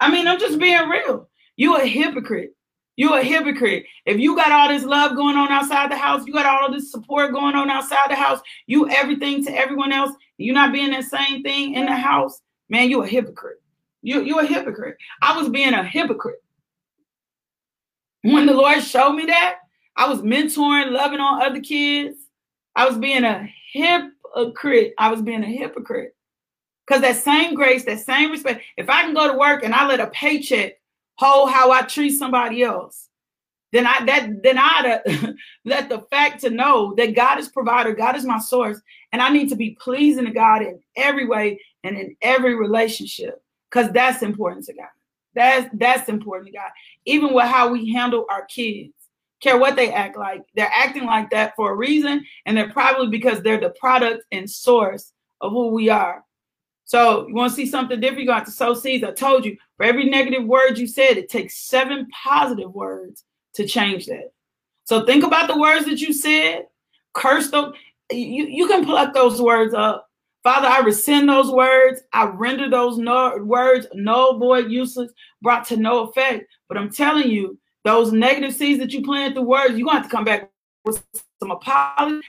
I 0.00 0.10
mean, 0.10 0.26
I'm 0.26 0.40
just 0.40 0.58
being 0.58 0.88
real. 0.88 1.28
You're 1.56 1.80
a 1.80 1.86
hypocrite. 1.86 2.54
You're 2.96 3.18
a 3.18 3.24
hypocrite. 3.24 3.86
If 4.04 4.18
you 4.18 4.36
got 4.36 4.52
all 4.52 4.68
this 4.68 4.84
love 4.84 5.16
going 5.16 5.36
on 5.36 5.50
outside 5.50 5.90
the 5.90 5.96
house, 5.96 6.26
you 6.26 6.32
got 6.32 6.46
all 6.46 6.70
this 6.70 6.90
support 6.90 7.32
going 7.32 7.54
on 7.54 7.70
outside 7.70 8.10
the 8.10 8.14
house, 8.14 8.40
you 8.66 8.88
everything 8.90 9.44
to 9.46 9.56
everyone 9.56 9.92
else, 9.92 10.12
you're 10.36 10.54
not 10.54 10.72
being 10.72 10.90
that 10.90 11.04
same 11.04 11.42
thing 11.42 11.74
in 11.74 11.86
the 11.86 11.96
house, 11.96 12.40
man, 12.68 12.90
you're 12.90 13.04
a 13.04 13.08
hypocrite. 13.08 13.62
You, 14.02 14.22
you're 14.22 14.42
a 14.42 14.46
hypocrite. 14.46 14.96
I 15.22 15.36
was 15.38 15.48
being 15.48 15.72
a 15.72 15.84
hypocrite. 15.84 16.42
When 18.22 18.46
the 18.46 18.52
Lord 18.52 18.82
showed 18.82 19.12
me 19.12 19.26
that, 19.26 19.58
I 19.96 20.08
was 20.08 20.22
mentoring, 20.22 20.90
loving 20.90 21.20
on 21.20 21.42
other 21.42 21.60
kids. 21.60 22.16
I 22.74 22.86
was 22.86 22.98
being 22.98 23.24
a 23.24 23.48
hypocrite. 23.72 24.94
I 24.98 25.10
was 25.10 25.22
being 25.22 25.42
a 25.42 25.46
hypocrite. 25.46 26.14
Because 26.86 27.02
that 27.02 27.16
same 27.16 27.54
grace, 27.54 27.84
that 27.84 28.00
same 28.00 28.30
respect, 28.30 28.62
if 28.76 28.90
I 28.90 29.02
can 29.02 29.14
go 29.14 29.30
to 29.30 29.38
work 29.38 29.64
and 29.64 29.74
I 29.74 29.86
let 29.86 30.00
a 30.00 30.08
paycheck 30.08 30.80
hold 31.16 31.50
how 31.50 31.70
I 31.70 31.82
treat 31.82 32.18
somebody 32.18 32.62
else, 32.62 33.08
then 33.72 33.86
I 33.86 34.04
that 34.04 34.42
then 34.42 34.58
I 34.58 35.00
uh, 35.06 35.32
let 35.64 35.88
the 35.88 36.00
fact 36.10 36.40
to 36.42 36.50
know 36.50 36.94
that 36.96 37.16
God 37.16 37.38
is 37.38 37.48
provider, 37.48 37.94
God 37.94 38.16
is 38.16 38.24
my 38.24 38.38
source, 38.38 38.80
and 39.12 39.22
I 39.22 39.30
need 39.30 39.48
to 39.48 39.56
be 39.56 39.76
pleasing 39.80 40.26
to 40.26 40.30
God 40.32 40.62
in 40.62 40.80
every 40.96 41.26
way 41.26 41.60
and 41.84 41.96
in 41.96 42.16
every 42.22 42.54
relationship 42.54 43.42
because 43.70 43.90
that's 43.92 44.22
important 44.22 44.66
to 44.66 44.74
God. 44.74 44.88
That's 45.34 45.68
that's 45.74 46.08
important 46.08 46.52
to 46.52 46.58
God. 46.58 46.70
Even 47.06 47.32
with 47.32 47.46
how 47.46 47.68
we 47.68 47.92
handle 47.92 48.26
our 48.30 48.44
kids 48.46 48.92
care 49.42 49.58
what 49.58 49.76
they 49.76 49.92
act 49.92 50.16
like. 50.16 50.42
They're 50.54 50.70
acting 50.72 51.04
like 51.04 51.30
that 51.30 51.54
for 51.56 51.72
a 51.72 51.76
reason, 51.76 52.24
and 52.46 52.56
they're 52.56 52.70
probably 52.70 53.08
because 53.08 53.42
they're 53.42 53.60
the 53.60 53.74
product 53.80 54.22
and 54.30 54.48
source 54.48 55.12
of 55.40 55.50
who 55.50 55.68
we 55.68 55.88
are. 55.88 56.24
So 56.92 57.26
you 57.26 57.34
want 57.34 57.48
to 57.52 57.56
see 57.56 57.64
something 57.64 58.00
different? 58.00 58.24
You're 58.24 58.34
got 58.34 58.44
to 58.44 58.52
sow 58.52 58.74
seeds. 58.74 59.02
I 59.02 59.12
told 59.12 59.46
you, 59.46 59.56
for 59.78 59.84
every 59.84 60.10
negative 60.10 60.44
word 60.44 60.76
you 60.76 60.86
said, 60.86 61.16
it 61.16 61.30
takes 61.30 61.56
seven 61.56 62.06
positive 62.10 62.70
words 62.70 63.24
to 63.54 63.66
change 63.66 64.04
that. 64.08 64.34
So 64.84 65.06
think 65.06 65.24
about 65.24 65.48
the 65.48 65.58
words 65.58 65.86
that 65.86 66.02
you 66.02 66.12
said. 66.12 66.66
Curse 67.14 67.50
them. 67.50 67.72
You, 68.10 68.44
you 68.44 68.68
can 68.68 68.84
pluck 68.84 69.14
those 69.14 69.40
words 69.40 69.72
up. 69.72 70.10
Father, 70.42 70.68
I 70.68 70.80
rescind 70.80 71.30
those 71.30 71.50
words. 71.50 72.02
I 72.12 72.26
render 72.26 72.68
those 72.68 72.98
no, 72.98 73.38
words 73.38 73.86
null, 73.94 74.38
void, 74.38 74.70
useless, 74.70 75.10
brought 75.40 75.66
to 75.68 75.78
no 75.78 76.08
effect. 76.08 76.44
But 76.68 76.76
I'm 76.76 76.92
telling 76.92 77.30
you, 77.30 77.58
those 77.84 78.12
negative 78.12 78.52
seeds 78.52 78.80
that 78.80 78.92
you 78.92 79.02
planted 79.02 79.34
the 79.34 79.40
words, 79.40 79.78
you're 79.78 79.86
going 79.86 79.96
to 79.96 80.02
have 80.02 80.10
to 80.10 80.14
come 80.14 80.26
back 80.26 80.50
with 80.84 81.02
some 81.40 81.52
apology 81.52 82.20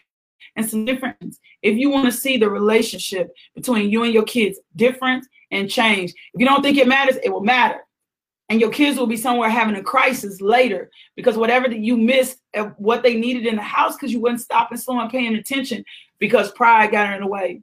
and 0.55 0.69
some 0.69 0.85
difference. 0.85 1.39
If 1.61 1.77
you 1.77 1.89
want 1.89 2.05
to 2.05 2.17
see 2.17 2.37
the 2.37 2.49
relationship 2.49 3.33
between 3.55 3.89
you 3.89 4.03
and 4.03 4.13
your 4.13 4.23
kids 4.23 4.59
different 4.75 5.25
and 5.51 5.69
change, 5.69 6.11
if 6.11 6.39
you 6.39 6.45
don't 6.45 6.61
think 6.61 6.77
it 6.77 6.87
matters, 6.87 7.17
it 7.23 7.29
will 7.29 7.43
matter. 7.43 7.79
And 8.49 8.59
your 8.59 8.69
kids 8.69 8.99
will 8.99 9.07
be 9.07 9.17
somewhere 9.17 9.49
having 9.49 9.75
a 9.75 9.83
crisis 9.83 10.41
later 10.41 10.91
because 11.15 11.37
whatever 11.37 11.67
that 11.69 11.79
you 11.79 11.97
missed 11.97 12.39
what 12.77 13.01
they 13.01 13.15
needed 13.15 13.47
in 13.47 13.55
the 13.55 13.61
house 13.61 13.95
because 13.95 14.11
you 14.11 14.19
wouldn't 14.19 14.41
stop 14.41 14.69
and 14.69 14.79
slow 14.79 14.99
and 14.99 15.09
paying 15.09 15.35
attention 15.35 15.83
because 16.19 16.51
pride 16.51 16.91
got 16.91 17.13
in 17.13 17.21
the 17.21 17.27
way. 17.27 17.61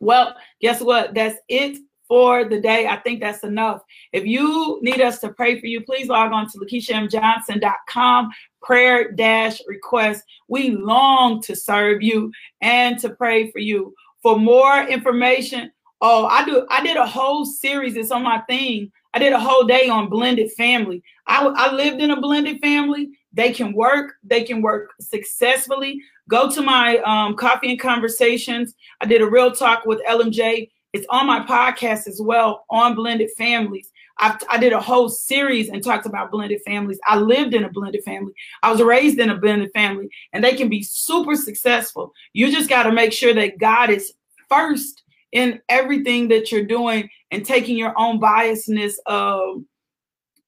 Well, 0.00 0.34
guess 0.60 0.80
what? 0.80 1.14
That's 1.14 1.36
it 1.48 1.78
for 2.08 2.44
the 2.44 2.60
day. 2.60 2.88
I 2.88 2.96
think 2.96 3.20
that's 3.20 3.44
enough. 3.44 3.82
If 4.12 4.24
you 4.24 4.80
need 4.82 5.00
us 5.00 5.20
to 5.20 5.28
pray 5.28 5.60
for 5.60 5.66
you, 5.66 5.82
please 5.82 6.08
log 6.08 6.32
on 6.32 6.48
to 6.50 6.58
LakeishaMJohnson.com, 6.58 8.30
prayer 8.62 9.12
dash 9.12 9.60
request. 9.68 10.24
We 10.48 10.70
long 10.70 11.42
to 11.42 11.54
serve 11.54 12.02
you 12.02 12.32
and 12.62 12.98
to 13.00 13.10
pray 13.10 13.50
for 13.50 13.58
you. 13.58 13.94
For 14.22 14.38
more 14.38 14.82
information, 14.88 15.70
oh, 16.00 16.26
I 16.26 16.44
do. 16.44 16.66
I 16.70 16.82
did 16.82 16.96
a 16.96 17.06
whole 17.06 17.44
series. 17.44 17.96
It's 17.96 18.10
on 18.10 18.22
my 18.22 18.40
thing. 18.48 18.90
I 19.14 19.18
did 19.18 19.32
a 19.32 19.40
whole 19.40 19.64
day 19.64 19.88
on 19.88 20.08
blended 20.08 20.50
family. 20.52 21.02
I, 21.26 21.44
I 21.46 21.72
lived 21.72 22.00
in 22.00 22.10
a 22.10 22.20
blended 22.20 22.60
family. 22.60 23.10
They 23.32 23.52
can 23.52 23.72
work. 23.72 24.14
They 24.22 24.42
can 24.42 24.62
work 24.62 24.90
successfully. 25.00 26.00
Go 26.28 26.50
to 26.50 26.60
my 26.62 26.98
um, 26.98 27.36
coffee 27.36 27.70
and 27.70 27.80
conversations. 27.80 28.74
I 29.00 29.06
did 29.06 29.22
a 29.22 29.30
real 29.30 29.52
talk 29.52 29.86
with 29.86 30.02
LMJ 30.08 30.68
it's 30.98 31.06
on 31.10 31.28
my 31.28 31.40
podcast 31.40 32.08
as 32.08 32.20
well 32.20 32.64
on 32.70 32.96
blended 32.96 33.30
families. 33.38 33.90
I've, 34.18 34.36
I 34.50 34.58
did 34.58 34.72
a 34.72 34.80
whole 34.80 35.08
series 35.08 35.68
and 35.68 35.82
talked 35.82 36.06
about 36.06 36.32
blended 36.32 36.60
families. 36.66 36.98
I 37.06 37.16
lived 37.16 37.54
in 37.54 37.62
a 37.62 37.70
blended 37.70 38.02
family. 38.02 38.32
I 38.64 38.72
was 38.72 38.82
raised 38.82 39.20
in 39.20 39.30
a 39.30 39.36
blended 39.36 39.70
family, 39.72 40.08
and 40.32 40.42
they 40.42 40.56
can 40.56 40.68
be 40.68 40.82
super 40.82 41.36
successful. 41.36 42.12
You 42.32 42.50
just 42.50 42.68
got 42.68 42.82
to 42.82 42.92
make 42.92 43.12
sure 43.12 43.32
that 43.32 43.58
God 43.58 43.90
is 43.90 44.12
first 44.48 45.04
in 45.30 45.60
everything 45.68 46.26
that 46.28 46.50
you're 46.50 46.66
doing 46.66 47.08
and 47.30 47.46
taking 47.46 47.76
your 47.76 47.94
own 47.96 48.20
biasness 48.20 48.94
of 49.06 49.62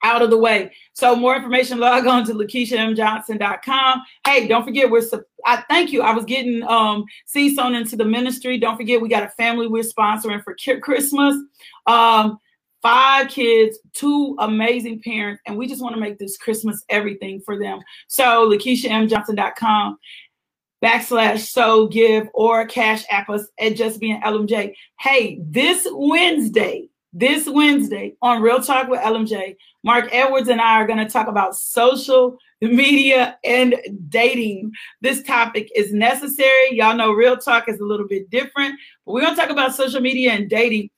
out 0.02 0.22
of 0.22 0.30
the 0.30 0.38
way. 0.38 0.72
So 0.92 1.14
more 1.14 1.36
information, 1.36 1.78
log 1.78 2.06
on 2.06 2.24
to 2.26 2.34
LakeishaMJohnson.com. 2.34 4.02
Hey, 4.26 4.48
don't 4.48 4.64
forget, 4.64 4.90
we're 4.90 5.02
I 5.44 5.62
thank 5.68 5.92
you. 5.92 6.02
I 6.02 6.12
was 6.12 6.24
getting 6.24 6.62
um 6.64 7.04
seeds 7.26 7.56
sown 7.56 7.74
into 7.74 7.96
the 7.96 8.04
ministry. 8.04 8.58
Don't 8.58 8.76
forget, 8.76 9.00
we 9.00 9.08
got 9.08 9.22
a 9.22 9.28
family 9.30 9.66
we're 9.66 9.82
sponsoring 9.82 10.42
for 10.42 10.56
Christmas. 10.80 11.36
Um, 11.86 12.38
five 12.82 13.28
kids, 13.28 13.78
two 13.92 14.36
amazing 14.38 15.02
parents, 15.02 15.42
and 15.46 15.56
we 15.56 15.66
just 15.66 15.82
want 15.82 15.94
to 15.94 16.00
make 16.00 16.18
this 16.18 16.36
Christmas 16.36 16.84
everything 16.88 17.40
for 17.40 17.58
them. 17.58 17.80
So 18.08 18.48
LakeishaMJohnson.com 18.50 19.98
backslash 20.82 21.40
so 21.40 21.88
give 21.88 22.28
or 22.32 22.66
cash 22.66 23.04
app 23.10 23.28
us 23.28 23.46
at 23.58 23.76
just 23.76 24.00
being 24.00 24.20
LMJ. 24.22 24.74
Hey, 24.98 25.40
this 25.42 25.86
Wednesday, 25.90 26.89
this 27.12 27.48
Wednesday 27.48 28.14
on 28.22 28.42
Real 28.42 28.62
Talk 28.62 28.88
with 28.88 29.00
LMJ, 29.00 29.56
Mark 29.82 30.08
Edwards 30.12 30.48
and 30.48 30.60
I 30.60 30.80
are 30.80 30.86
going 30.86 31.04
to 31.04 31.08
talk 31.10 31.26
about 31.26 31.56
social 31.56 32.36
media 32.60 33.38
and 33.44 33.74
dating. 34.08 34.72
This 35.00 35.22
topic 35.22 35.70
is 35.74 35.92
necessary. 35.92 36.72
Y'all 36.72 36.96
know 36.96 37.12
Real 37.12 37.36
Talk 37.36 37.68
is 37.68 37.80
a 37.80 37.84
little 37.84 38.06
bit 38.06 38.30
different, 38.30 38.76
but 39.04 39.12
we're 39.12 39.22
going 39.22 39.34
to 39.34 39.40
talk 39.40 39.50
about 39.50 39.74
social 39.74 40.00
media 40.00 40.32
and 40.32 40.48
dating 40.48 40.90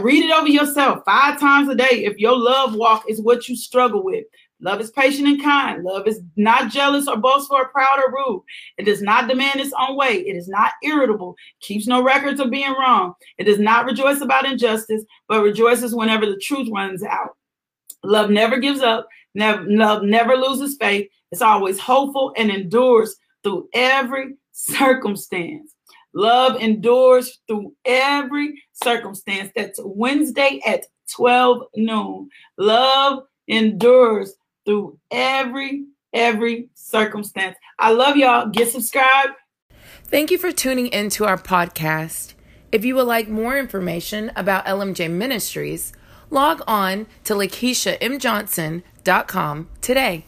Read 0.00 0.24
it 0.24 0.30
over 0.30 0.48
yourself 0.48 1.02
five 1.04 1.38
times 1.38 1.68
a 1.68 1.74
day 1.74 2.04
if 2.04 2.18
your 2.18 2.36
love 2.36 2.74
walk 2.74 3.04
is 3.08 3.20
what 3.20 3.48
you 3.48 3.56
struggle 3.56 4.02
with. 4.02 4.24
Love 4.60 4.80
is 4.80 4.90
patient 4.92 5.28
and 5.28 5.42
kind. 5.42 5.82
Love 5.82 6.06
is 6.06 6.22
not 6.36 6.70
jealous 6.70 7.06
or 7.06 7.16
boastful 7.16 7.56
or 7.56 7.68
proud 7.68 7.98
or 7.98 8.10
rude. 8.10 8.42
It 8.78 8.84
does 8.84 9.02
not 9.02 9.28
demand 9.28 9.60
its 9.60 9.74
own 9.78 9.96
way. 9.96 10.14
It 10.14 10.36
is 10.36 10.48
not 10.48 10.72
irritable, 10.82 11.36
keeps 11.60 11.86
no 11.86 12.02
records 12.02 12.40
of 12.40 12.50
being 12.50 12.72
wrong. 12.72 13.14
It 13.36 13.44
does 13.44 13.58
not 13.58 13.84
rejoice 13.84 14.20
about 14.22 14.46
injustice, 14.46 15.04
but 15.28 15.42
rejoices 15.42 15.94
whenever 15.94 16.24
the 16.24 16.38
truth 16.38 16.68
runs 16.72 17.02
out. 17.02 17.36
Love 18.02 18.30
never 18.30 18.58
gives 18.58 18.80
up. 18.80 19.08
Never, 19.34 19.64
love 19.66 20.02
never 20.02 20.36
loses 20.36 20.76
faith. 20.76 21.10
It's 21.32 21.42
always 21.42 21.78
hopeful 21.78 22.32
and 22.36 22.50
endures 22.50 23.16
through 23.42 23.68
every 23.74 24.34
circumstance. 24.52 25.73
Love 26.14 26.60
endures 26.60 27.40
through 27.48 27.74
every 27.84 28.62
circumstance. 28.72 29.50
That's 29.54 29.78
Wednesday 29.82 30.60
at 30.66 30.86
12 31.12 31.64
noon. 31.76 32.30
Love 32.56 33.24
endures 33.48 34.34
through 34.64 34.98
every 35.10 35.84
every 36.12 36.68
circumstance. 36.74 37.56
I 37.78 37.90
love 37.90 38.16
y'all. 38.16 38.48
Get 38.48 38.70
subscribed. 38.70 39.34
Thank 40.04 40.30
you 40.30 40.38
for 40.38 40.52
tuning 40.52 40.86
into 40.88 41.24
our 41.24 41.36
podcast. 41.36 42.34
If 42.70 42.84
you 42.84 42.94
would 42.94 43.08
like 43.08 43.28
more 43.28 43.58
information 43.58 44.30
about 44.36 44.66
LMJ 44.66 45.10
Ministries, 45.10 45.92
log 46.30 46.62
on 46.66 47.06
to 47.24 47.34
LakeishaMJohnson.com 47.34 49.68
today. 49.80 50.26